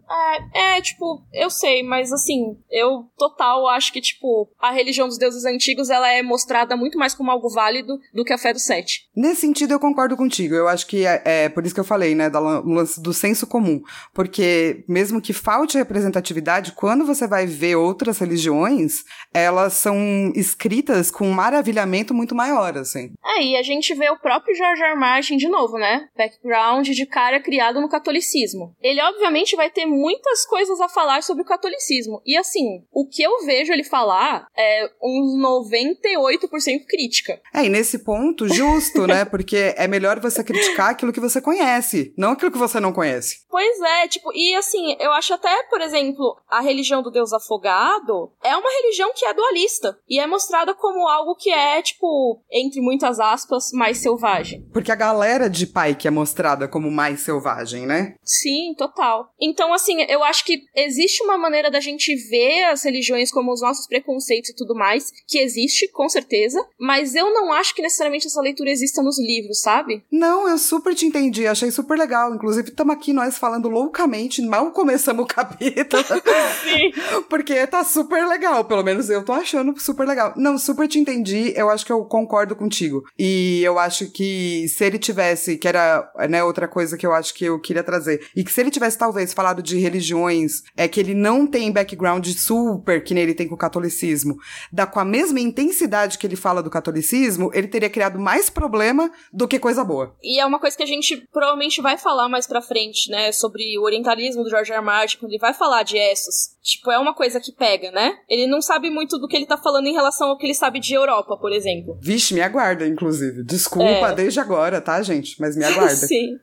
É, 0.54 0.78
é, 0.78 0.82
tipo, 0.82 1.24
eu 1.34 1.50
sei, 1.50 1.84
mas 1.84 2.12
assim, 2.12 2.58
eu 2.70 3.06
total 3.18 3.68
acho 3.68 3.92
que, 3.92 4.02
tipo, 4.02 4.50
a 4.60 4.72
religião 4.72 5.08
dos 5.08 5.18
deuses 5.18 5.46
antigos, 5.46 5.90
ela 5.90 6.10
é 6.10 6.22
mostrada 6.22 6.76
muito 6.76 6.98
mais 6.98 7.14
como 7.14 7.32
algo 7.32 7.50
válido 7.50 8.00
do 8.14 8.24
que 8.24 8.34
a 8.34 8.38
fé 8.38 8.54
do 8.54 8.60
sete. 8.60 9.10
Nesse 9.16 9.42
sentido, 9.42 9.74
eu 9.74 9.80
concordo 9.80 10.16
contigo. 10.16 10.56
Eu 10.56 10.68
acho 10.68 10.88
que 10.88 11.06
é, 11.06 11.22
é 11.26 11.50
por 11.50 11.66
isso 11.66 11.74
que 11.74 11.82
eu 11.82 11.86
falei, 11.86 12.16
né, 12.16 12.30
do 12.30 12.40
lance 12.40 13.02
do 13.02 13.14
senso 13.14 13.46
comum. 13.46 13.82
Porque, 14.14 14.84
mesmo 14.88 15.22
que 15.22 15.34
falte 15.34 15.69
representatividade, 15.78 16.72
quando 16.72 17.06
você 17.06 17.28
vai 17.28 17.46
ver 17.46 17.76
outras 17.76 18.18
religiões, 18.18 19.04
elas 19.34 19.74
são 19.74 19.96
escritas 20.36 21.12
com 21.12 21.28
um 21.28 21.34
maravilhamento 21.34 22.14
muito 22.14 22.34
maior, 22.34 22.78
assim. 22.78 23.12
É, 23.24 23.44
e 23.44 23.56
a 23.56 23.64
gente 23.64 23.94
vê 23.94 24.10
o 24.10 24.20
próprio 24.20 24.56
George. 24.56 24.80
R. 24.80 24.96
Martin 24.96 25.38
de 25.38 25.48
novo, 25.48 25.78
né? 25.78 26.08
Background 26.18 26.88
de 26.88 27.06
cara 27.06 27.40
criado 27.40 27.82
no 27.82 27.90
catolicismo. 27.90 28.76
Ele, 28.82 29.02
obviamente, 29.02 29.56
vai 29.56 29.70
ter 29.70 29.86
muitas 29.86 30.46
coisas 30.46 30.80
a 30.80 30.90
falar 30.90 31.22
sobre 31.24 31.44
o 31.44 31.46
catolicismo. 31.46 32.22
E, 32.26 32.38
assim, 32.38 32.84
o 32.92 33.08
que 33.08 33.22
eu 33.22 33.46
vejo 33.46 33.72
ele 33.72 33.84
falar 33.84 34.48
é 34.58 34.90
uns 35.02 35.40
98% 35.42 36.86
crítica. 36.88 37.42
É, 37.54 37.66
e 37.66 37.70
nesse 37.70 38.00
ponto, 38.00 38.48
justo, 38.48 39.06
né? 39.06 39.26
Porque 39.30 39.74
é 39.78 39.88
melhor 39.88 40.20
você 40.20 40.44
criticar 40.44 40.90
aquilo 40.92 41.14
que 41.14 41.20
você 41.20 41.42
conhece, 41.42 42.14
não 42.18 42.32
aquilo 42.32 42.52
que 42.52 42.58
você 42.58 42.80
não 42.80 42.94
conhece. 42.94 43.46
Pois 43.50 43.80
é, 43.82 44.08
tipo, 44.08 44.32
e 44.34 44.56
assim, 44.56 44.96
eu 45.00 45.12
acho 45.12 45.34
até, 45.34 45.59
por 45.64 45.82
exemplo, 45.82 46.38
a 46.48 46.62
religião 46.62 47.02
do 47.02 47.12
Deus 47.12 47.34
afogado 47.34 48.32
é 48.44 48.56
uma 48.56 48.70
religião 48.82 49.12
que 49.16 49.26
é 49.26 49.34
dualista. 49.34 49.98
E 50.08 50.20
é 50.20 50.28
mostrada 50.28 50.74
como 50.74 51.08
algo 51.08 51.36
que 51.36 51.50
é, 51.50 51.82
tipo, 51.82 52.42
entre 52.52 52.82
muitas 52.82 53.20
aspas, 53.20 53.72
mais 53.74 53.98
selvagem. 53.98 54.68
Porque 54.74 54.92
a 54.92 54.96
galera 54.96 55.50
de 55.50 55.66
pai 55.66 55.96
que 55.96 56.08
é 56.08 56.12
mostrada 56.12 56.68
como 56.68 56.92
mais 56.92 57.22
selvagem, 57.22 57.86
né? 57.86 58.16
Sim, 58.24 58.74
total. 58.78 59.34
Então, 59.40 59.74
assim, 59.74 60.02
eu 60.04 60.24
acho 60.24 60.46
que 60.46 60.64
existe 60.76 61.24
uma 61.24 61.38
maneira 61.38 61.72
da 61.72 61.80
gente 61.80 62.16
ver 62.16 62.66
as 62.66 62.84
religiões 62.84 63.32
como 63.32 63.52
os 63.52 63.62
nossos 63.62 63.88
preconceitos 63.88 64.52
e 64.52 64.56
tudo 64.56 64.76
mais, 64.76 65.12
que 65.28 65.40
existe, 65.40 65.88
com 65.88 66.08
certeza, 66.10 66.66
mas 66.80 67.16
eu 67.16 67.34
não 67.34 67.52
acho 67.52 67.74
que 67.76 67.82
necessariamente 67.82 68.28
essa 68.28 68.42
leitura 68.42 68.70
exista 68.70 69.02
nos 69.02 69.20
livros, 69.20 69.62
sabe? 69.62 70.04
Não, 70.12 70.48
eu 70.48 70.58
super 70.58 70.96
te 70.96 71.06
entendi, 71.06 71.48
achei 71.48 71.72
super 71.72 71.98
legal. 71.98 72.34
Inclusive, 72.34 72.70
estamos 72.70 72.96
aqui 72.96 73.14
nós 73.14 73.38
falando 73.38 73.70
loucamente, 73.70 74.42
mal 74.42 74.72
começamos 74.72 75.24
o 75.24 75.28
capítulo. 75.28 75.49
Sim. 76.64 76.92
Porque 77.30 77.66
tá 77.68 77.84
super 77.84 78.28
legal, 78.28 78.66
pelo 78.66 78.84
menos 78.84 79.10
eu 79.10 79.24
tô 79.24 79.34
achando 79.34 79.80
super 79.80 80.08
legal. 80.08 80.34
Não, 80.36 80.58
super 80.58 80.88
te 80.88 81.00
entendi, 81.00 81.54
eu 81.56 81.70
acho 81.70 81.86
que 81.86 81.92
eu 81.92 82.04
concordo 82.06 82.56
contigo. 82.56 83.04
E 83.18 83.62
eu 83.64 83.80
acho 83.80 84.12
que 84.12 84.68
se 84.68 84.84
ele 84.84 85.00
tivesse, 85.00 85.58
que 85.58 85.68
era, 85.68 86.12
né, 86.30 86.44
outra 86.44 86.68
coisa 86.68 86.98
que 86.98 87.06
eu 87.06 87.14
acho 87.14 87.34
que 87.34 87.46
eu 87.46 87.60
queria 87.60 87.84
trazer, 87.84 88.28
e 88.36 88.44
que 88.44 88.52
se 88.52 88.62
ele 88.62 88.72
tivesse 88.72 88.98
talvez 88.98 89.34
falado 89.34 89.62
de 89.62 89.78
religiões, 89.78 90.64
é 90.76 90.88
que 90.88 91.00
ele 91.00 91.14
não 91.14 91.46
tem 91.46 91.72
background 91.72 92.26
super 92.28 93.04
que 93.04 93.14
nem 93.14 93.24
ele 93.24 93.34
tem 93.34 93.48
com 93.48 93.56
o 93.56 93.58
catolicismo, 93.58 94.38
dá 94.72 94.86
com 94.86 95.00
a 95.00 95.06
mesma 95.06 95.40
intensidade 95.40 96.18
que 96.18 96.28
ele 96.28 96.36
fala 96.36 96.64
do 96.64 96.70
catolicismo, 96.70 97.52
ele 97.54 97.68
teria 97.68 97.90
criado 97.90 98.20
mais 98.20 98.50
problema 98.50 99.12
do 99.32 99.48
que 99.48 99.60
coisa 99.60 99.84
boa. 99.84 100.16
E 100.22 100.40
é 100.40 100.46
uma 100.46 100.60
coisa 100.60 100.76
que 100.76 100.84
a 100.84 100.88
gente 100.88 101.28
provavelmente 101.32 101.82
vai 101.82 101.98
falar 101.98 102.28
mais 102.28 102.48
pra 102.48 102.62
frente, 102.62 103.10
né? 103.10 103.32
Sobre 103.32 103.78
o 103.78 103.84
orientalismo 103.84 104.44
do 104.44 104.50
George 104.50 104.72
R. 104.72 104.80
R. 104.80 104.86
Martin, 104.86 105.18
quando 105.18 105.32
ele 105.32 105.39
vai 105.40 105.54
falar 105.54 105.84
de 105.84 105.98
Essos. 105.98 106.58
Tipo, 106.62 106.92
é 106.92 107.00
uma 107.00 107.16
coisa 107.16 107.40
que 107.40 107.52
pega, 107.54 107.90
né? 107.92 108.18
Ele 108.30 108.46
não 108.46 108.62
sabe 108.62 108.90
muito 108.92 109.18
do 109.18 109.28
que 109.28 109.36
ele 109.36 109.46
tá 109.46 109.58
falando 109.58 109.88
em 109.88 109.94
relação 109.94 110.30
ao 110.30 110.38
que 110.38 110.46
ele 110.46 110.54
sabe 110.54 110.80
de 110.80 110.94
Europa, 110.94 111.36
por 111.38 111.52
exemplo. 111.52 111.98
Vixe, 112.02 112.34
me 112.34 112.42
aguarda, 112.42 112.86
inclusive. 112.86 113.44
Desculpa 113.44 114.10
É. 114.10 114.14
desde 114.14 114.40
agora, 114.40 114.80
tá, 114.82 115.02
gente? 115.02 115.40
Mas 115.40 115.56
me 115.56 115.64
aguarda. 115.66 115.96
Sim. 115.96 116.38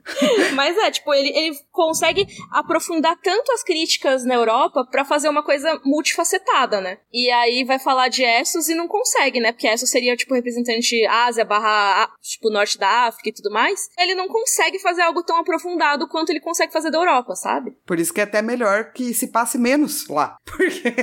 Mas 0.55 0.77
é, 0.79 0.91
tipo, 0.91 1.13
ele, 1.15 1.29
ele 1.37 1.57
consegue 1.71 2.27
aprofundar 2.51 3.17
tanto 3.23 3.53
as 3.53 3.63
críticas 3.63 4.25
na 4.25 4.35
Europa 4.35 4.85
pra 4.91 5.05
fazer 5.05 5.29
uma 5.29 5.45
coisa 5.45 5.79
multifacetada, 5.85 6.81
né? 6.81 6.99
E 7.13 7.31
aí 7.31 7.65
vai 7.65 7.79
falar 7.79 8.09
de 8.09 8.23
Essos 8.25 8.69
e 8.69 8.75
não 8.75 8.89
consegue, 8.89 9.39
né? 9.39 9.53
Porque 9.53 9.69
Essos 9.69 9.91
seria, 9.91 10.17
tipo, 10.17 10.35
representante 10.35 11.05
Ásia 11.07 11.45
barra, 11.45 12.11
tipo, 12.23 12.51
Norte 12.51 12.79
da 12.79 13.07
África 13.07 13.29
e 13.29 13.33
tudo 13.35 13.51
mais. 13.53 13.89
Ele 13.99 14.15
não 14.15 14.29
consegue 14.29 14.79
fazer 14.79 15.03
algo 15.03 15.23
tão 15.23 15.37
aprofundado 15.39 16.09
quanto 16.09 16.31
ele 16.31 16.41
consegue 16.41 16.73
fazer 16.73 16.91
da 16.91 16.99
Europa, 16.99 17.35
sabe? 17.35 17.77
Por 17.87 17.99
isso 18.01 18.13
que 18.15 18.21
é 18.21 18.25
até 18.25 18.41
melhor 18.43 18.86
que 18.95 19.13
se 19.15 19.29
passe 19.29 19.59
menos 19.59 20.09
lá. 20.09 20.37
Porque 20.45 20.95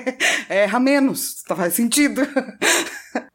erra 0.50 0.80
menos. 0.80 1.43
Tá, 1.43 1.56
faz 1.56 1.74
sentido. 1.74 2.22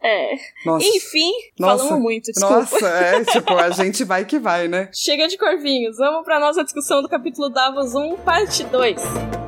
É. 0.02 0.30
Nossa. 0.64 0.86
Enfim, 0.86 1.30
Nossa. 1.58 1.84
falamos 1.84 2.02
muito, 2.02 2.32
desculpa. 2.32 2.54
Nossa, 2.54 2.88
é, 2.88 3.24
tipo, 3.24 3.54
a 3.54 3.70
gente 3.70 4.04
vai 4.04 4.24
que 4.24 4.38
vai, 4.38 4.66
né? 4.66 4.88
Chega 4.92 5.28
de 5.28 5.36
corvinhos, 5.36 5.96
vamos 5.96 6.24
pra 6.24 6.40
nossa 6.40 6.64
discussão 6.64 7.02
do 7.02 7.08
capítulo 7.08 7.48
Davos 7.48 7.94
1, 7.94 8.16
parte 8.18 8.64
2. 8.64 9.47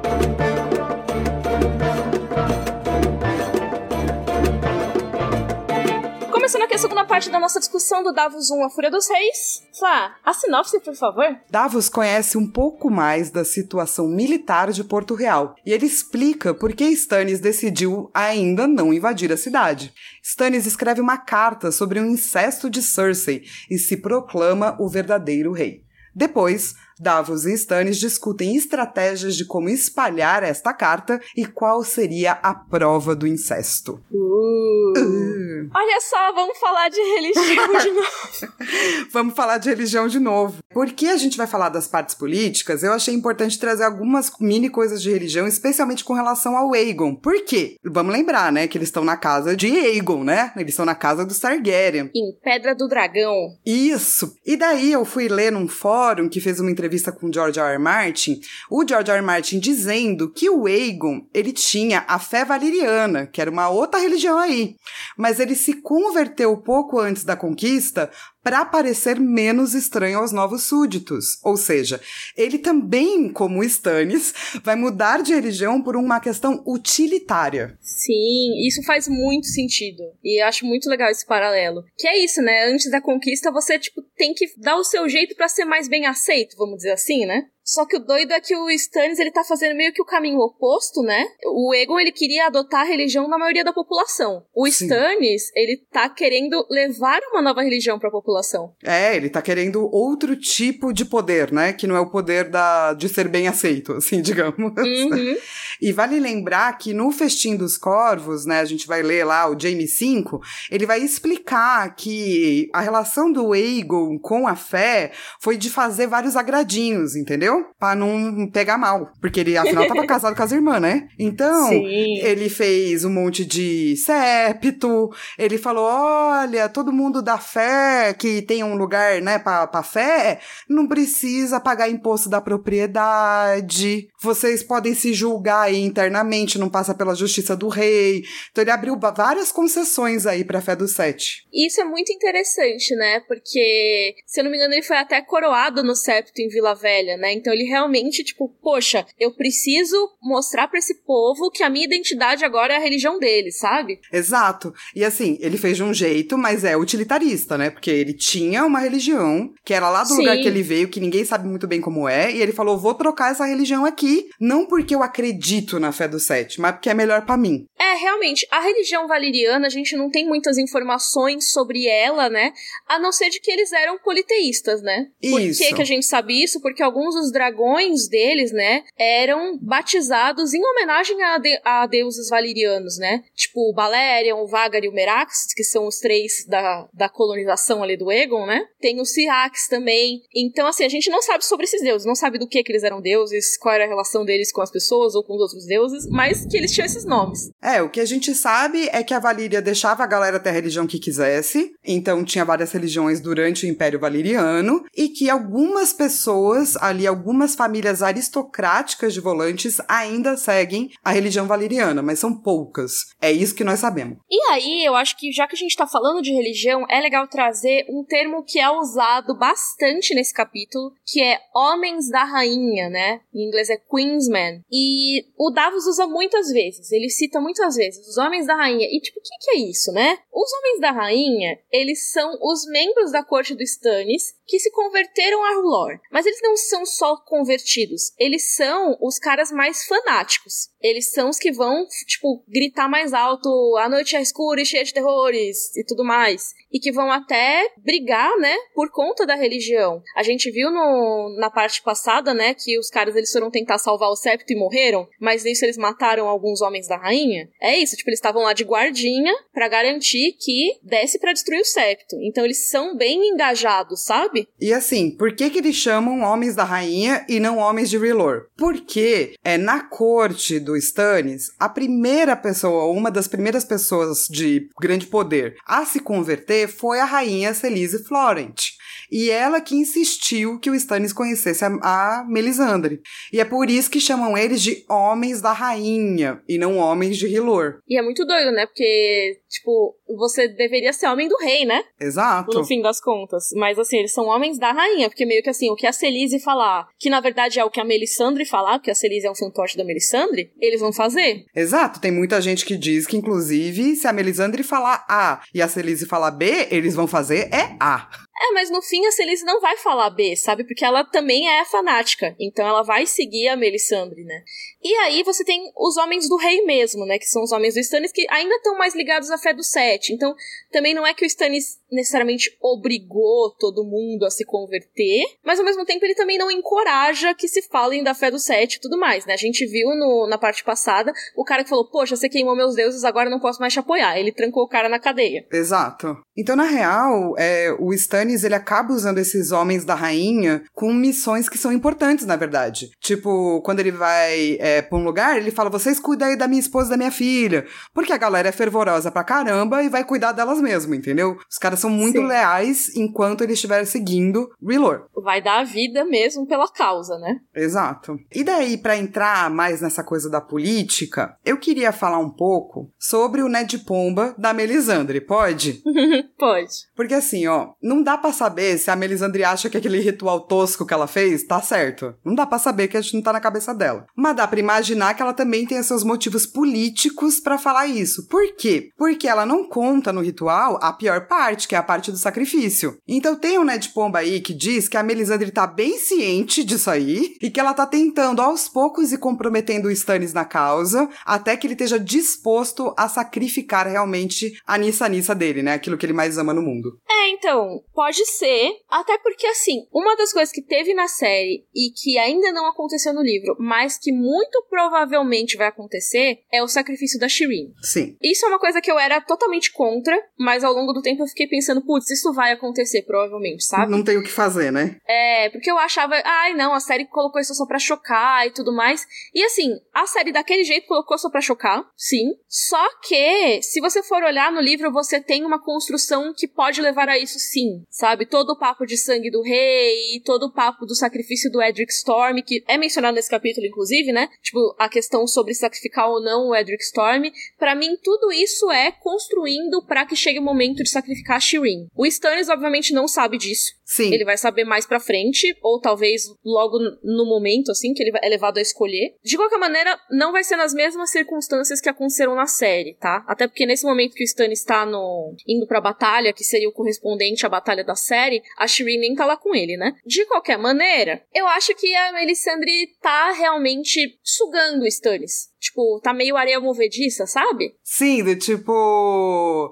Começando 6.60 6.72
aqui 6.72 6.74
a 6.74 6.88
segunda 6.88 7.04
parte 7.06 7.30
da 7.30 7.40
nossa 7.40 7.58
discussão 7.58 8.02
do 8.02 8.12
Davos 8.12 8.50
1, 8.50 8.64
a 8.64 8.68
Fúria 8.68 8.90
dos 8.90 9.08
Reis. 9.08 9.62
Flá, 9.78 10.16
a 10.22 10.34
sinopse, 10.34 10.78
por 10.80 10.94
favor. 10.94 11.24
Davos 11.50 11.88
conhece 11.88 12.36
um 12.36 12.46
pouco 12.46 12.90
mais 12.90 13.30
da 13.30 13.46
situação 13.46 14.06
militar 14.06 14.70
de 14.70 14.84
Porto 14.84 15.14
Real 15.14 15.54
e 15.64 15.72
ele 15.72 15.86
explica 15.86 16.52
por 16.52 16.74
que 16.74 16.84
Stannis 16.84 17.40
decidiu 17.40 18.10
ainda 18.12 18.66
não 18.66 18.92
invadir 18.92 19.32
a 19.32 19.38
cidade. 19.38 19.94
Stannis 20.22 20.66
escreve 20.66 21.00
uma 21.00 21.16
carta 21.16 21.72
sobre 21.72 21.98
o 21.98 22.04
incesto 22.04 22.68
de 22.68 22.82
Cersei 22.82 23.42
e 23.70 23.78
se 23.78 23.96
proclama 23.96 24.76
o 24.78 24.86
verdadeiro 24.86 25.52
rei. 25.52 25.82
Depois, 26.14 26.74
Davos 27.00 27.46
e 27.46 27.54
Stannis 27.54 27.98
discutem 27.98 28.56
estratégias 28.56 29.34
de 29.34 29.46
como 29.46 29.70
espalhar 29.70 30.42
esta 30.42 30.74
carta 30.74 31.18
e 31.34 31.46
qual 31.46 31.82
seria 31.82 32.32
a 32.32 32.54
prova 32.54 33.16
do 33.16 33.26
incesto. 33.26 33.98
Uh. 34.12 35.70
Olha 35.74 36.00
só, 36.00 36.32
vamos 36.32 36.58
falar 36.58 36.88
de 36.88 37.00
religião 37.00 37.78
de 37.78 37.90
novo. 37.92 39.10
Vamos 39.12 39.34
falar 39.34 39.58
de 39.58 39.68
religião 39.70 40.08
de 40.08 40.18
novo. 40.18 40.58
Porque 40.70 41.06
a 41.06 41.16
gente 41.16 41.36
vai 41.36 41.46
falar 41.46 41.68
das 41.68 41.86
partes 41.86 42.14
políticas, 42.14 42.82
eu 42.82 42.92
achei 42.92 43.14
importante 43.14 43.58
trazer 43.58 43.84
algumas 43.84 44.30
mini 44.40 44.68
coisas 44.68 45.00
de 45.00 45.10
religião, 45.10 45.46
especialmente 45.46 46.04
com 46.04 46.12
relação 46.12 46.56
ao 46.56 46.72
Aegon. 46.74 47.14
Por 47.14 47.44
quê? 47.44 47.76
Vamos 47.84 48.12
lembrar, 48.12 48.52
né, 48.52 48.66
que 48.66 48.76
eles 48.76 48.88
estão 48.88 49.04
na 49.04 49.16
casa 49.16 49.56
de 49.56 49.66
Aegon, 49.66 50.24
né? 50.24 50.52
Eles 50.56 50.72
estão 50.72 50.84
na 50.84 50.94
casa 50.94 51.24
do 51.24 51.38
Targaryen. 51.38 52.10
Em 52.14 52.32
Pedra 52.42 52.74
do 52.74 52.88
Dragão. 52.88 53.56
Isso. 53.64 54.34
E 54.44 54.56
daí 54.56 54.92
eu 54.92 55.04
fui 55.04 55.28
ler 55.28 55.52
num 55.52 55.68
fórum 55.68 56.28
que 56.28 56.40
fez 56.40 56.60
uma 56.60 56.70
entrevista 56.70 56.89
com 57.12 57.28
o 57.28 57.32
George 57.32 57.58
R. 57.58 57.72
R. 57.72 57.78
Martin, 57.78 58.40
o 58.70 58.86
George 58.86 59.10
R. 59.10 59.18
R. 59.18 59.24
Martin 59.24 59.58
dizendo 59.58 60.30
que 60.32 60.50
o 60.50 60.66
Aegon, 60.66 61.26
ele 61.32 61.52
tinha 61.52 62.04
a 62.08 62.18
fé 62.18 62.44
valeriana, 62.44 63.26
que 63.26 63.40
era 63.40 63.50
uma 63.50 63.68
outra 63.68 64.00
religião 64.00 64.38
aí. 64.38 64.76
Mas 65.16 65.38
ele 65.38 65.54
se 65.54 65.74
converteu 65.74 66.56
pouco 66.56 66.98
antes 66.98 67.24
da 67.24 67.36
conquista 67.36 68.10
para 68.42 68.64
parecer 68.64 69.18
menos 69.18 69.74
estranho 69.74 70.18
aos 70.18 70.32
novos 70.32 70.64
súditos. 70.64 71.38
Ou 71.42 71.56
seja, 71.56 72.00
ele 72.36 72.58
também, 72.58 73.28
como 73.30 73.62
Stannis, 73.64 74.32
vai 74.62 74.76
mudar 74.76 75.22
de 75.22 75.34
religião 75.34 75.82
por 75.82 75.96
uma 75.96 76.20
questão 76.20 76.62
utilitária. 76.66 77.78
Sim, 77.80 78.66
isso 78.66 78.82
faz 78.84 79.08
muito 79.08 79.46
sentido. 79.46 80.02
E 80.24 80.40
acho 80.40 80.64
muito 80.64 80.88
legal 80.88 81.10
esse 81.10 81.26
paralelo. 81.26 81.84
Que 81.98 82.08
é 82.08 82.24
isso, 82.24 82.40
né? 82.40 82.72
Antes 82.72 82.90
da 82.90 83.00
conquista, 83.00 83.50
você, 83.50 83.78
tipo, 83.78 84.02
tem 84.16 84.34
que 84.34 84.46
dar 84.58 84.76
o 84.76 84.84
seu 84.84 85.08
jeito 85.08 85.34
para 85.34 85.48
ser 85.48 85.64
mais 85.64 85.88
bem 85.88 86.06
aceito, 86.06 86.56
vamos 86.56 86.76
dizer 86.76 86.92
assim, 86.92 87.26
né? 87.26 87.46
Só 87.70 87.86
que 87.86 87.96
o 87.96 88.00
doido 88.00 88.32
é 88.32 88.40
que 88.40 88.56
o 88.56 88.68
Stannis, 88.68 89.20
ele 89.20 89.30
tá 89.30 89.44
fazendo 89.44 89.76
meio 89.76 89.92
que 89.92 90.02
o 90.02 90.04
caminho 90.04 90.40
oposto, 90.40 91.04
né? 91.04 91.24
O 91.44 91.72
Egon, 91.72 92.00
ele 92.00 92.10
queria 92.10 92.48
adotar 92.48 92.80
a 92.80 92.84
religião 92.84 93.30
da 93.30 93.38
maioria 93.38 93.62
da 93.62 93.72
população. 93.72 94.44
O 94.52 94.66
Sim. 94.66 94.86
Stannis, 94.86 95.52
ele 95.54 95.76
tá 95.92 96.08
querendo 96.08 96.66
levar 96.68 97.20
uma 97.30 97.40
nova 97.40 97.62
religião 97.62 97.96
pra 97.96 98.10
população. 98.10 98.74
É, 98.82 99.14
ele 99.14 99.30
tá 99.30 99.40
querendo 99.40 99.88
outro 99.94 100.34
tipo 100.34 100.92
de 100.92 101.04
poder, 101.04 101.52
né? 101.52 101.72
Que 101.72 101.86
não 101.86 101.94
é 101.94 102.00
o 102.00 102.10
poder 102.10 102.50
da, 102.50 102.92
de 102.92 103.08
ser 103.08 103.28
bem 103.28 103.46
aceito, 103.46 103.92
assim, 104.02 104.20
digamos. 104.20 104.58
Uhum. 104.58 105.36
E 105.80 105.92
vale 105.92 106.18
lembrar 106.18 106.76
que 106.76 106.92
no 106.92 107.12
Festim 107.12 107.54
dos 107.54 107.78
Corvos, 107.78 108.46
né? 108.46 108.58
A 108.58 108.64
gente 108.64 108.84
vai 108.88 109.00
ler 109.00 109.22
lá 109.22 109.48
o 109.48 109.56
Jaime 109.56 109.86
5, 109.86 110.40
ele 110.72 110.86
vai 110.86 111.00
explicar 111.00 111.94
que 111.94 112.68
a 112.72 112.80
relação 112.80 113.30
do 113.30 113.52
Aegon 113.52 114.18
com 114.18 114.48
a 114.48 114.56
fé 114.56 115.12
foi 115.38 115.56
de 115.56 115.70
fazer 115.70 116.08
vários 116.08 116.34
agradinhos, 116.34 117.14
entendeu? 117.14 117.59
Pra 117.78 117.94
não 117.94 118.48
pegar 118.48 118.78
mal. 118.78 119.10
Porque 119.20 119.40
ele, 119.40 119.56
afinal, 119.56 119.86
tava 119.86 120.04
casado 120.06 120.36
com 120.36 120.42
as 120.42 120.52
irmãs, 120.52 120.80
né? 120.80 121.08
Então, 121.18 121.68
Sim. 121.68 122.18
ele 122.18 122.48
fez 122.48 123.04
um 123.04 123.10
monte 123.10 123.44
de 123.44 123.96
septo. 123.96 125.10
Ele 125.38 125.58
falou: 125.58 125.84
olha, 125.84 126.68
todo 126.68 126.92
mundo 126.92 127.22
da 127.22 127.38
fé, 127.38 128.14
que 128.14 128.42
tem 128.42 128.62
um 128.62 128.74
lugar, 128.74 129.20
né, 129.20 129.38
pra, 129.38 129.66
pra 129.66 129.82
fé, 129.82 130.40
não 130.68 130.86
precisa 130.86 131.60
pagar 131.60 131.88
imposto 131.88 132.28
da 132.28 132.40
propriedade. 132.40 134.08
Vocês 134.20 134.62
podem 134.62 134.94
se 134.94 135.12
julgar 135.12 135.62
aí 135.62 135.80
internamente, 135.80 136.58
não 136.58 136.68
passa 136.68 136.94
pela 136.94 137.14
justiça 137.14 137.56
do 137.56 137.68
rei. 137.68 138.22
Então, 138.50 138.62
ele 138.62 138.70
abriu 138.70 138.98
várias 138.98 139.50
concessões 139.50 140.26
aí 140.26 140.44
pra 140.44 140.60
fé 140.60 140.76
do 140.76 140.86
sete. 140.86 141.46
Isso 141.52 141.80
é 141.80 141.84
muito 141.84 142.12
interessante, 142.12 142.94
né? 142.94 143.20
Porque, 143.26 144.14
se 144.26 144.40
eu 144.40 144.44
não 144.44 144.50
me 144.50 144.56
engano, 144.56 144.74
ele 144.74 144.82
foi 144.82 144.96
até 144.96 145.20
coroado 145.20 145.82
no 145.82 145.94
septo 145.94 146.40
em 146.40 146.48
Vila 146.48 146.74
Velha, 146.74 147.16
né? 147.16 147.32
Então 147.32 147.49
ele 147.52 147.64
realmente, 147.64 148.24
tipo, 148.24 148.48
poxa, 148.62 149.06
eu 149.18 149.34
preciso 149.34 149.96
mostrar 150.22 150.68
para 150.68 150.78
esse 150.78 151.02
povo 151.02 151.50
que 151.50 151.62
a 151.62 151.70
minha 151.70 151.86
identidade 151.86 152.44
agora 152.44 152.74
é 152.74 152.76
a 152.76 152.80
religião 152.80 153.18
deles, 153.18 153.58
sabe? 153.58 154.00
Exato. 154.12 154.72
E 154.94 155.04
assim, 155.04 155.38
ele 155.40 155.56
fez 155.56 155.76
de 155.76 155.82
um 155.82 155.94
jeito, 155.94 156.36
mas 156.36 156.64
é 156.64 156.76
utilitarista, 156.76 157.56
né? 157.56 157.70
Porque 157.70 157.90
ele 157.90 158.12
tinha 158.12 158.64
uma 158.64 158.80
religião 158.80 159.52
que 159.64 159.74
era 159.74 159.90
lá 159.90 160.02
do 160.02 160.10
Sim. 160.10 160.18
lugar 160.18 160.36
que 160.38 160.48
ele 160.48 160.62
veio, 160.62 160.88
que 160.88 161.00
ninguém 161.00 161.24
sabe 161.24 161.48
muito 161.48 161.66
bem 161.66 161.80
como 161.80 162.08
é, 162.08 162.32
e 162.32 162.40
ele 162.40 162.52
falou: 162.52 162.78
vou 162.78 162.94
trocar 162.94 163.32
essa 163.32 163.44
religião 163.44 163.84
aqui, 163.84 164.28
não 164.40 164.66
porque 164.66 164.94
eu 164.94 165.02
acredito 165.02 165.78
na 165.78 165.92
fé 165.92 166.08
do 166.08 166.18
sete, 166.18 166.60
mas 166.60 166.72
porque 166.72 166.90
é 166.90 166.94
melhor 166.94 167.24
para 167.24 167.36
mim. 167.36 167.66
É, 167.78 167.94
realmente, 167.94 168.46
a 168.50 168.60
religião 168.60 169.06
valeriana, 169.06 169.66
a 169.66 169.70
gente 169.70 169.96
não 169.96 170.10
tem 170.10 170.26
muitas 170.26 170.58
informações 170.58 171.50
sobre 171.50 171.86
ela, 171.86 172.28
né? 172.28 172.52
A 172.88 172.98
não 172.98 173.12
ser 173.12 173.30
de 173.30 173.40
que 173.40 173.50
eles 173.50 173.72
eram 173.72 173.98
politeístas, 173.98 174.82
né? 174.82 175.06
Por 175.20 175.40
isso. 175.40 175.60
que, 175.60 175.74
que 175.74 175.82
a 175.82 175.86
gente 175.86 176.06
sabe 176.06 176.42
isso? 176.42 176.60
Porque 176.60 176.82
alguns 176.82 177.14
dos 177.14 177.29
dragões 177.30 178.08
deles, 178.08 178.52
né, 178.52 178.82
eram 178.98 179.58
batizados 179.60 180.54
em 180.54 180.62
homenagem 180.64 181.22
a, 181.22 181.38
de 181.38 181.60
a 181.64 181.86
deuses 181.86 182.28
valerianos, 182.28 182.98
né? 182.98 183.22
Tipo 183.34 183.70
o 183.70 183.74
Balerion, 183.74 184.42
o 184.42 184.46
Vagar 184.46 184.82
e 184.82 184.88
o 184.88 184.92
Merax, 184.92 185.52
que 185.54 185.64
são 185.64 185.86
os 185.86 185.98
três 185.98 186.44
da, 186.46 186.88
da 186.92 187.08
colonização 187.08 187.82
ali 187.82 187.96
do 187.96 188.10
Egon, 188.10 188.46
né? 188.46 188.64
Tem 188.80 189.00
os 189.00 189.12
Syrax 189.12 189.68
também. 189.68 190.22
Então, 190.34 190.66
assim, 190.66 190.84
a 190.84 190.88
gente 190.88 191.10
não 191.10 191.22
sabe 191.22 191.44
sobre 191.44 191.64
esses 191.64 191.82
deuses, 191.82 192.06
não 192.06 192.14
sabe 192.14 192.38
do 192.38 192.48
que 192.48 192.62
que 192.62 192.72
eles 192.72 192.82
eram 192.82 193.00
deuses, 193.00 193.56
qual 193.56 193.74
era 193.74 193.84
a 193.84 193.88
relação 193.88 194.24
deles 194.24 194.52
com 194.52 194.62
as 194.62 194.70
pessoas 194.70 195.14
ou 195.14 195.24
com 195.24 195.34
os 195.34 195.40
outros 195.40 195.66
deuses, 195.66 196.06
mas 196.08 196.46
que 196.46 196.56
eles 196.56 196.72
tinham 196.72 196.86
esses 196.86 197.04
nomes. 197.04 197.50
É, 197.62 197.82
o 197.82 197.90
que 197.90 198.00
a 198.00 198.04
gente 198.04 198.34
sabe 198.34 198.88
é 198.92 199.02
que 199.02 199.14
a 199.14 199.18
Valíria 199.18 199.62
deixava 199.62 200.02
a 200.02 200.06
galera 200.06 200.40
ter 200.40 200.50
a 200.50 200.52
religião 200.52 200.86
que 200.86 200.98
quisesse, 200.98 201.72
então 201.84 202.24
tinha 202.24 202.44
várias 202.44 202.72
religiões 202.72 203.20
durante 203.20 203.66
o 203.66 203.68
Império 203.68 204.00
Valeriano, 204.00 204.84
e 204.96 205.08
que 205.08 205.28
algumas 205.30 205.92
pessoas 205.92 206.76
ali, 206.76 207.06
algumas 207.20 207.54
famílias 207.54 208.02
aristocráticas 208.02 209.12
de 209.12 209.20
volantes 209.20 209.76
ainda 209.86 210.38
seguem 210.38 210.90
a 211.04 211.12
religião 211.12 211.46
valeriana, 211.46 212.02
mas 212.02 212.18
são 212.18 212.34
poucas. 212.34 212.92
É 213.20 213.30
isso 213.30 213.54
que 213.54 213.62
nós 213.62 213.78
sabemos. 213.78 214.16
E 214.30 214.40
aí, 214.50 214.82
eu 214.84 214.96
acho 214.96 215.18
que 215.18 215.30
já 215.30 215.46
que 215.46 215.54
a 215.54 215.58
gente 215.58 215.76
tá 215.76 215.86
falando 215.86 216.22
de 216.22 216.32
religião, 216.32 216.86
é 216.88 216.98
legal 216.98 217.28
trazer 217.28 217.84
um 217.90 218.02
termo 218.02 218.42
que 218.42 218.58
é 218.58 218.70
usado 218.70 219.36
bastante 219.36 220.14
nesse 220.14 220.32
capítulo, 220.32 220.92
que 221.06 221.22
é 221.22 221.38
homens 221.54 222.08
da 222.08 222.24
rainha, 222.24 222.88
né? 222.88 223.20
Em 223.34 223.46
inglês 223.46 223.68
é 223.68 223.76
Queensman. 223.76 224.64
E 224.72 225.26
o 225.36 225.50
Davos 225.50 225.86
usa 225.86 226.06
muitas 226.06 226.48
vezes, 226.48 226.90
ele 226.90 227.10
cita 227.10 227.38
muitas 227.38 227.76
vezes 227.76 228.08
os 228.08 228.16
homens 228.16 228.46
da 228.46 228.54
rainha. 228.54 228.86
E 228.90 228.98
tipo, 229.00 229.18
o 229.18 229.22
que, 229.22 229.44
que 229.44 229.50
é 229.56 229.70
isso, 229.70 229.92
né? 229.92 230.18
Os 230.32 230.50
homens 230.54 230.80
da 230.80 230.90
rainha, 230.90 231.58
eles 231.70 232.10
são 232.12 232.32
os 232.40 232.64
membros 232.66 233.12
da 233.12 233.22
corte 233.22 233.54
do 233.54 233.62
Stannis 233.62 234.40
que 234.46 234.58
se 234.58 234.70
converteram 234.72 235.44
a 235.44 235.54
Rulor. 235.54 236.00
Mas 236.10 236.26
eles 236.26 236.40
não 236.42 236.56
são 236.56 236.84
só 236.84 237.09
convertidos. 237.18 238.12
Eles 238.18 238.54
são 238.54 238.96
os 239.00 239.18
caras 239.18 239.50
mais 239.50 239.84
fanáticos. 239.84 240.68
Eles 240.82 241.10
são 241.10 241.28
os 241.28 241.38
que 241.38 241.52
vão, 241.52 241.86
tipo, 242.06 242.42
gritar 242.48 242.88
mais 242.88 243.12
alto, 243.12 243.48
a 243.78 243.88
noite 243.88 244.16
é 244.16 244.22
escura 244.22 244.62
e 244.62 244.66
cheia 244.66 244.84
de 244.84 244.94
terrores 244.94 245.74
e 245.76 245.84
tudo 245.84 246.04
mais. 246.04 246.54
E 246.72 246.78
que 246.78 246.92
vão 246.92 247.10
até 247.10 247.68
brigar, 247.78 248.36
né, 248.38 248.54
por 248.74 248.90
conta 248.90 249.26
da 249.26 249.34
religião. 249.34 250.02
A 250.16 250.22
gente 250.22 250.50
viu 250.50 250.70
no, 250.70 251.36
na 251.38 251.50
parte 251.50 251.82
passada, 251.82 252.32
né, 252.32 252.54
que 252.54 252.78
os 252.78 252.88
caras 252.88 253.16
eles 253.16 253.32
foram 253.32 253.50
tentar 253.50 253.78
salvar 253.78 254.08
o 254.08 254.16
septo 254.16 254.52
e 254.52 254.56
morreram, 254.56 255.06
mas 255.20 255.44
nisso 255.44 255.64
eles 255.64 255.76
mataram 255.76 256.28
alguns 256.28 256.60
homens 256.60 256.86
da 256.86 256.96
rainha. 256.96 257.48
É 257.60 257.76
isso, 257.76 257.96
tipo, 257.96 258.08
eles 258.08 258.18
estavam 258.18 258.42
lá 258.42 258.52
de 258.52 258.64
guardinha 258.64 259.34
para 259.52 259.68
garantir 259.68 260.36
que 260.38 260.78
desse 260.82 261.18
para 261.18 261.32
destruir 261.32 261.60
o 261.60 261.64
septo. 261.64 262.16
Então 262.22 262.44
eles 262.44 262.68
são 262.68 262.96
bem 262.96 263.30
engajados, 263.30 264.04
sabe? 264.04 264.48
E 264.60 264.72
assim, 264.72 265.10
por 265.10 265.34
que 265.34 265.50
que 265.50 265.58
eles 265.58 265.76
chamam 265.76 266.20
homens 266.20 266.54
da 266.54 266.64
rainha 266.64 267.24
e 267.28 267.40
não 267.40 267.58
homens 267.58 267.90
de 267.90 267.98
Relor? 267.98 268.46
Porque 268.56 269.34
é 269.44 269.58
na 269.58 269.82
corte 269.82 270.58
do 270.58 270.69
Stannis, 270.76 271.50
a 271.58 271.68
primeira 271.68 272.36
pessoa, 272.36 272.92
uma 272.92 273.10
das 273.10 273.28
primeiras 273.28 273.64
pessoas 273.64 274.26
de 274.28 274.68
grande 274.80 275.06
poder 275.06 275.56
a 275.66 275.84
se 275.84 276.00
converter 276.00 276.68
foi 276.68 277.00
a 277.00 277.04
rainha 277.04 277.54
Celise 277.54 278.04
Florent. 278.04 278.79
E 279.10 279.30
ela 279.30 279.60
que 279.60 279.74
insistiu 279.74 280.58
que 280.58 280.70
o 280.70 280.74
Stannis 280.74 281.12
conhecesse 281.12 281.64
a, 281.64 281.68
a 281.82 282.24
Melisandre. 282.28 283.00
E 283.32 283.40
é 283.40 283.44
por 283.44 283.68
isso 283.68 283.90
que 283.90 284.00
chamam 284.00 284.36
eles 284.36 284.62
de 284.62 284.84
Homens 284.88 285.40
da 285.40 285.52
Rainha 285.52 286.40
e 286.48 286.58
não 286.58 286.76
Homens 286.76 287.16
de 287.16 287.26
Hilor. 287.26 287.78
E 287.88 287.98
é 287.98 288.02
muito 288.02 288.24
doido, 288.24 288.52
né? 288.52 288.66
Porque, 288.66 289.40
tipo, 289.48 289.96
você 290.16 290.48
deveria 290.48 290.92
ser 290.92 291.08
homem 291.08 291.28
do 291.28 291.36
rei, 291.38 291.64
né? 291.64 291.82
Exato. 292.00 292.56
No 292.56 292.64
fim 292.64 292.80
das 292.80 293.00
contas. 293.00 293.48
Mas, 293.54 293.78
assim, 293.78 293.98
eles 293.98 294.12
são 294.12 294.26
homens 294.26 294.58
da 294.58 294.72
rainha, 294.72 295.08
porque 295.08 295.26
meio 295.26 295.42
que 295.42 295.50
assim, 295.50 295.70
o 295.70 295.76
que 295.76 295.86
a 295.86 295.92
Celise 295.92 296.38
falar, 296.40 296.86
que 296.98 297.10
na 297.10 297.20
verdade 297.20 297.58
é 297.58 297.64
o 297.64 297.70
que 297.70 297.80
a 297.80 297.84
Melisandre 297.84 298.44
falar, 298.44 298.78
porque 298.78 298.90
a 298.90 298.94
Celise 298.94 299.26
é 299.26 299.30
um 299.30 299.34
fantoche 299.34 299.76
da 299.76 299.84
Melisandre, 299.84 300.52
eles 300.60 300.80
vão 300.80 300.92
fazer. 300.92 301.44
Exato. 301.54 302.00
Tem 302.00 302.10
muita 302.10 302.40
gente 302.40 302.64
que 302.64 302.76
diz 302.76 303.06
que, 303.06 303.16
inclusive, 303.16 303.96
se 303.96 304.06
a 304.06 304.12
Melisandre 304.12 304.62
falar 304.62 305.04
A 305.08 305.42
e 305.54 305.60
a 305.60 305.68
Celise 305.68 306.06
falar 306.06 306.30
B, 306.30 306.68
eles 306.70 306.94
vão 306.94 307.06
fazer 307.06 307.48
é 307.52 307.76
A. 307.80 308.08
É, 308.40 308.52
mas 308.52 308.70
no 308.70 308.80
fim 308.80 309.04
a 309.06 309.12
Celise 309.12 309.44
não 309.44 309.60
vai 309.60 309.76
falar 309.76 310.08
B, 310.08 310.34
sabe? 310.34 310.64
Porque 310.64 310.84
ela 310.84 311.04
também 311.04 311.46
é 311.46 311.64
fanática. 311.66 312.34
Então 312.40 312.66
ela 312.66 312.82
vai 312.82 313.04
seguir 313.04 313.48
a 313.48 313.56
Melisandre, 313.56 314.24
né? 314.24 314.42
E 314.82 314.94
aí 314.94 315.22
você 315.22 315.44
tem 315.44 315.70
os 315.76 315.98
homens 315.98 316.26
do 316.26 316.36
rei 316.36 316.62
mesmo, 316.64 317.04
né? 317.04 317.18
Que 317.18 317.26
são 317.26 317.42
os 317.42 317.52
homens 317.52 317.74
do 317.74 317.80
Stannis 317.80 318.12
que 318.12 318.26
ainda 318.30 318.54
estão 318.54 318.78
mais 318.78 318.94
ligados 318.94 319.30
à 319.30 319.36
fé 319.36 319.52
do 319.52 319.62
Sete. 319.62 320.14
Então, 320.14 320.34
também 320.72 320.94
não 320.94 321.06
é 321.06 321.12
que 321.12 321.22
o 321.22 321.26
Stannis 321.26 321.78
necessariamente 321.92 322.56
obrigou 322.62 323.54
todo 323.58 323.84
mundo 323.84 324.24
a 324.24 324.30
se 324.30 324.44
converter, 324.44 325.22
mas 325.44 325.58
ao 325.58 325.64
mesmo 325.64 325.84
tempo 325.84 326.04
ele 326.04 326.14
também 326.14 326.38
não 326.38 326.50
encoraja 326.50 327.34
que 327.34 327.48
se 327.48 327.62
falem 327.62 328.02
da 328.02 328.14
fé 328.14 328.30
do 328.30 328.38
Sete 328.38 328.76
e 328.76 328.80
tudo 328.80 328.98
mais, 328.98 329.26
né? 329.26 329.34
A 329.34 329.36
gente 329.36 329.66
viu 329.66 329.88
no, 329.88 330.26
na 330.26 330.38
parte 330.38 330.64
passada 330.64 331.12
o 331.36 331.44
cara 331.44 331.62
que 331.62 331.68
falou: 331.68 331.90
Poxa, 331.90 332.16
você 332.16 332.28
queimou 332.28 332.56
meus 332.56 332.74
deuses, 332.74 333.04
agora 333.04 333.28
não 333.28 333.40
posso 333.40 333.60
mais 333.60 333.74
te 333.74 333.80
apoiar. 333.80 334.18
Ele 334.18 334.32
trancou 334.32 334.62
o 334.62 334.68
cara 334.68 334.88
na 334.88 334.98
cadeia. 334.98 335.46
Exato. 335.52 336.16
Então, 336.34 336.56
na 336.56 336.64
real, 336.64 337.34
é, 337.36 337.70
o 337.78 337.92
Stannis 337.92 338.29
ele 338.44 338.54
acaba 338.54 338.92
usando 338.92 339.18
esses 339.18 339.52
homens 339.52 339.84
da 339.84 339.94
rainha 339.94 340.62
com 340.72 340.92
missões 340.92 341.48
que 341.48 341.58
são 341.58 341.72
importantes, 341.72 342.26
na 342.26 342.36
verdade. 342.36 342.90
Tipo, 343.00 343.60
quando 343.62 343.80
ele 343.80 343.90
vai. 343.92 344.56
É, 344.60 344.82
pra 344.82 344.98
um 344.98 345.04
lugar, 345.04 345.36
ele 345.36 345.50
fala: 345.50 345.70
vocês 345.70 345.98
cuidam 346.00 346.28
aí 346.28 346.36
da 346.36 346.48
minha 346.48 346.60
esposa 346.60 346.88
e 346.88 346.90
da 346.90 346.96
minha 346.96 347.10
filha. 347.10 347.66
Porque 347.92 348.12
a 348.12 348.18
galera 348.18 348.48
é 348.48 348.52
fervorosa 348.52 349.10
pra 349.10 349.24
caramba 349.24 349.82
e 349.82 349.88
vai 349.88 350.04
cuidar 350.04 350.32
delas 350.32 350.60
mesmo, 350.60 350.94
entendeu? 350.94 351.36
Os 351.50 351.58
caras 351.58 351.80
são 351.80 351.90
muito 351.90 352.18
Sim. 352.18 352.26
leais 352.26 352.94
enquanto 352.96 353.42
eles 353.42 353.54
estiverem 353.54 353.86
seguindo 353.86 354.50
Relor. 354.62 355.06
Vai 355.14 355.42
dar 355.42 355.60
a 355.60 355.64
vida 355.64 356.04
mesmo 356.04 356.46
pela 356.46 356.70
causa, 356.70 357.18
né? 357.18 357.40
Exato. 357.54 358.18
E 358.32 358.42
daí, 358.44 358.78
para 358.78 358.96
entrar 358.96 359.50
mais 359.50 359.80
nessa 359.80 360.02
coisa 360.02 360.30
da 360.30 360.40
política, 360.40 361.36
eu 361.44 361.58
queria 361.58 361.92
falar 361.92 362.18
um 362.18 362.30
pouco 362.30 362.90
sobre 362.98 363.42
o 363.42 363.48
Ned 363.48 363.78
Pomba 363.80 364.34
da 364.38 364.52
Melisandre, 364.52 365.20
pode? 365.20 365.82
pode. 366.38 366.88
Porque 366.96 367.14
assim, 367.14 367.46
ó, 367.46 367.70
não 367.82 368.02
dá 368.02 368.16
para 368.20 368.32
saber 368.32 368.78
se 368.78 368.90
a 368.90 368.96
Melisandre 368.96 369.42
acha 369.42 369.68
que 369.68 369.76
aquele 369.76 370.00
ritual 370.00 370.40
tosco 370.40 370.86
que 370.86 370.94
ela 370.94 371.06
fez 371.06 371.42
tá 371.44 371.60
certo. 371.60 372.14
Não 372.24 372.34
dá 372.34 372.46
pra 372.46 372.58
saber 372.58 372.88
que 372.88 372.96
a 372.96 373.00
gente 373.00 373.14
não 373.14 373.22
tá 373.22 373.32
na 373.32 373.40
cabeça 373.40 373.74
dela. 373.74 374.06
Mas 374.14 374.36
dá 374.36 374.46
pra 374.46 374.60
imaginar 374.60 375.14
que 375.14 375.22
ela 375.22 375.32
também 375.32 375.66
tem 375.66 375.82
seus 375.82 376.04
motivos 376.04 376.46
políticos 376.46 377.40
para 377.40 377.58
falar 377.58 377.86
isso. 377.86 378.28
Por 378.28 378.54
quê? 378.56 378.90
Porque 378.96 379.26
ela 379.26 379.44
não 379.44 379.68
conta 379.68 380.12
no 380.12 380.20
ritual 380.20 380.78
a 380.82 380.92
pior 380.92 381.26
parte, 381.26 381.66
que 381.66 381.74
é 381.74 381.78
a 381.78 381.82
parte 381.82 382.10
do 382.10 382.18
sacrifício. 382.18 382.98
Então 383.08 383.34
tem 383.34 383.58
um 383.58 383.64
Ned 383.64 383.88
Pomba 383.90 384.20
aí 384.20 384.40
que 384.40 384.54
diz 384.54 384.88
que 384.88 384.96
a 384.96 385.02
Melisandre 385.02 385.50
tá 385.50 385.66
bem 385.66 385.98
ciente 385.98 386.62
disso 386.62 386.90
aí 386.90 387.34
e 387.40 387.50
que 387.50 387.58
ela 387.58 387.74
tá 387.74 387.86
tentando 387.86 388.42
aos 388.42 388.68
poucos 388.68 389.12
e 389.12 389.18
comprometendo 389.18 389.86
o 389.86 389.90
Stannis 389.90 390.32
na 390.32 390.44
causa 390.44 391.08
até 391.24 391.56
que 391.56 391.66
ele 391.66 391.74
esteja 391.74 391.98
disposto 391.98 392.94
a 392.96 393.08
sacrificar 393.08 393.86
realmente 393.86 394.52
a 394.66 394.76
Nissa 394.76 395.08
Nissa 395.08 395.34
dele, 395.34 395.62
né? 395.62 395.74
Aquilo 395.74 395.96
que 395.96 396.06
ele 396.06 396.12
mais 396.12 396.38
ama 396.38 396.52
no 396.52 396.62
mundo. 396.62 396.98
É, 397.08 397.30
então, 397.30 397.82
pode 397.94 398.09
ser. 398.24 398.72
Até 398.88 399.18
porque, 399.18 399.46
assim, 399.46 399.86
uma 399.92 400.16
das 400.16 400.32
coisas 400.32 400.52
que 400.52 400.62
teve 400.62 400.94
na 400.94 401.08
série 401.08 401.64
e 401.74 401.90
que 401.90 402.18
ainda 402.18 402.52
não 402.52 402.66
aconteceu 402.66 403.12
no 403.12 403.22
livro, 403.22 403.56
mas 403.58 403.98
que 403.98 404.12
muito 404.12 404.64
provavelmente 404.68 405.56
vai 405.56 405.68
acontecer, 405.68 406.40
é 406.52 406.62
o 406.62 406.68
sacrifício 406.68 407.18
da 407.18 407.28
Shireen. 407.28 407.72
Sim. 407.82 408.16
Isso 408.22 408.44
é 408.44 408.48
uma 408.48 408.58
coisa 408.58 408.80
que 408.80 408.90
eu 408.90 408.98
era 408.98 409.20
totalmente 409.20 409.72
contra, 409.72 410.16
mas 410.38 410.64
ao 410.64 410.72
longo 410.72 410.92
do 410.92 411.02
tempo 411.02 411.22
eu 411.22 411.26
fiquei 411.26 411.46
pensando, 411.46 411.82
putz, 411.82 412.10
isso 412.10 412.32
vai 412.32 412.52
acontecer 412.52 413.02
provavelmente, 413.02 413.64
sabe? 413.64 413.90
Não 413.90 414.04
tem 414.04 414.16
o 414.16 414.22
que 414.22 414.30
fazer, 414.30 414.70
né? 414.70 414.96
É, 415.08 415.48
porque 415.50 415.70
eu 415.70 415.78
achava, 415.78 416.14
ai 416.24 416.54
não, 416.54 416.74
a 416.74 416.80
série 416.80 417.06
colocou 417.06 417.40
isso 417.40 417.54
só 417.54 417.66
pra 417.66 417.78
chocar 417.78 418.46
e 418.46 418.50
tudo 418.50 418.72
mais. 418.72 419.06
E 419.34 419.44
assim, 419.44 419.78
a 419.92 420.06
série 420.06 420.32
daquele 420.32 420.64
jeito 420.64 420.86
colocou 420.86 421.18
só 421.18 421.30
pra 421.30 421.40
chocar, 421.40 421.84
sim. 421.96 422.34
Só 422.48 422.88
que, 423.00 423.62
se 423.62 423.80
você 423.80 424.02
for 424.02 424.22
olhar 424.22 424.52
no 424.52 424.60
livro, 424.60 424.92
você 424.92 425.20
tem 425.20 425.44
uma 425.44 425.62
construção 425.62 426.32
que 426.36 426.48
pode 426.48 426.80
levar 426.80 427.08
a 427.08 427.18
isso 427.18 427.38
sim, 427.38 427.84
sabe? 427.90 428.24
Todo 428.24 428.50
o 428.50 428.58
papo 428.58 428.86
de 428.86 428.96
sangue 428.96 429.30
do 429.30 429.42
rei, 429.42 430.20
todo 430.24 430.44
o 430.44 430.52
papo 430.52 430.86
do 430.86 430.94
sacrifício 430.94 431.50
do 431.50 431.60
Edric 431.60 431.92
Storm, 431.92 432.40
que 432.42 432.62
é 432.68 432.78
mencionado 432.78 433.16
nesse 433.16 433.28
capítulo, 433.28 433.66
inclusive, 433.66 434.12
né? 434.12 434.28
Tipo, 434.42 434.74
a 434.78 434.88
questão 434.88 435.26
sobre 435.26 435.54
sacrificar 435.54 436.08
ou 436.08 436.22
não 436.22 436.48
o 436.48 436.54
Edric 436.54 436.82
Storm. 436.84 437.30
para 437.58 437.74
mim, 437.74 437.96
tudo 438.02 438.32
isso 438.32 438.70
é 438.70 438.92
construindo 438.92 439.84
para 439.86 440.06
que 440.06 440.14
chegue 440.16 440.38
o 440.38 440.42
momento 440.42 440.82
de 440.82 440.90
sacrificar 440.90 441.36
a 441.36 441.40
Shireen. 441.40 441.88
O 441.94 442.06
Stannis, 442.06 442.48
obviamente, 442.48 442.94
não 442.94 443.08
sabe 443.08 443.36
disso. 443.36 443.80
Sim. 443.84 444.14
Ele 444.14 444.24
vai 444.24 444.38
saber 444.38 444.64
mais 444.64 444.86
pra 444.86 445.00
frente, 445.00 445.52
ou 445.60 445.80
talvez 445.80 446.22
logo 446.44 446.78
no 447.02 447.26
momento, 447.26 447.72
assim, 447.72 447.92
que 447.92 448.00
ele 448.00 448.16
é 448.22 448.28
levado 448.28 448.58
a 448.58 448.60
escolher. 448.60 449.16
De 449.24 449.36
qualquer 449.36 449.58
maneira, 449.58 449.98
não 450.12 450.30
vai 450.30 450.44
ser 450.44 450.54
nas 450.54 450.72
mesmas 450.72 451.10
circunstâncias 451.10 451.80
que 451.80 451.88
aconteceram 451.88 452.36
na 452.36 452.46
série, 452.46 452.94
tá? 453.00 453.24
Até 453.26 453.48
porque 453.48 453.66
nesse 453.66 453.84
momento 453.84 454.14
que 454.14 454.22
o 454.22 454.24
Stan 454.24 454.46
está 454.46 454.86
no, 454.86 455.34
indo 455.44 455.66
pra 455.66 455.80
batalha, 455.80 456.32
que 456.32 456.44
seria 456.44 456.68
o 456.68 456.72
correspondente 456.72 457.44
à 457.44 457.48
batalha 457.48 457.79
da 457.84 457.94
série, 457.94 458.42
a 458.56 458.66
Shireen 458.66 459.00
nem 459.00 459.14
tá 459.14 459.24
lá 459.24 459.36
com 459.36 459.54
ele, 459.54 459.76
né? 459.76 459.94
De 460.06 460.24
qualquer 460.26 460.58
maneira, 460.58 461.24
eu 461.34 461.46
acho 461.48 461.74
que 461.74 461.94
a 461.94 462.12
Melisandre 462.12 462.88
tá 463.00 463.32
realmente 463.32 464.18
sugando 464.22 464.82
o 464.82 464.86
Stannis. 464.86 465.50
Tipo, 465.60 466.00
tá 466.02 466.14
meio 466.14 466.36
areia 466.36 466.58
movediça, 466.58 467.26
sabe? 467.26 467.74
Sim, 467.84 468.24
do 468.24 468.34
tipo. 468.34 469.70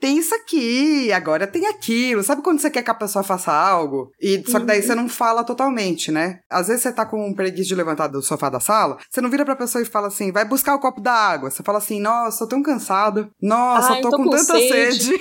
Tem 0.00 0.18
isso 0.18 0.34
aqui, 0.34 1.12
agora 1.12 1.46
tem 1.46 1.66
aquilo. 1.66 2.22
Sabe 2.22 2.42
quando 2.42 2.60
você 2.60 2.70
quer 2.70 2.82
que 2.82 2.90
a 2.90 2.94
pessoa 2.94 3.22
faça 3.22 3.52
algo? 3.52 4.10
E 4.20 4.42
só 4.46 4.60
que 4.60 4.66
daí 4.66 4.80
uhum. 4.80 4.86
você 4.86 4.94
não 4.94 5.08
fala 5.08 5.44
totalmente, 5.44 6.10
né? 6.10 6.40
Às 6.50 6.68
vezes 6.68 6.82
você 6.82 6.92
tá 6.92 7.04
com 7.04 7.28
um 7.28 7.34
preguiça 7.34 7.68
de 7.68 7.74
levantar 7.74 8.08
do 8.08 8.22
sofá 8.22 8.48
da 8.48 8.60
sala, 8.60 8.98
você 9.10 9.20
não 9.20 9.30
vira 9.30 9.44
pra 9.44 9.56
pessoa 9.56 9.82
e 9.82 9.84
fala 9.84 10.08
assim, 10.08 10.32
vai 10.32 10.44
buscar 10.44 10.74
o 10.74 10.80
copo 10.80 11.00
da 11.00 11.12
água. 11.12 11.50
Você 11.50 11.62
fala 11.62 11.78
assim, 11.78 12.00
nossa, 12.00 12.40
tô 12.40 12.46
tão 12.46 12.62
cansado. 12.62 13.30
Nossa, 13.40 13.94
Ai, 13.94 14.00
tô, 14.00 14.10
tô, 14.10 14.16
com, 14.16 14.24
com 14.24 14.30
tanta 14.30 14.54
sede. 14.58 15.04
sede. 15.04 15.18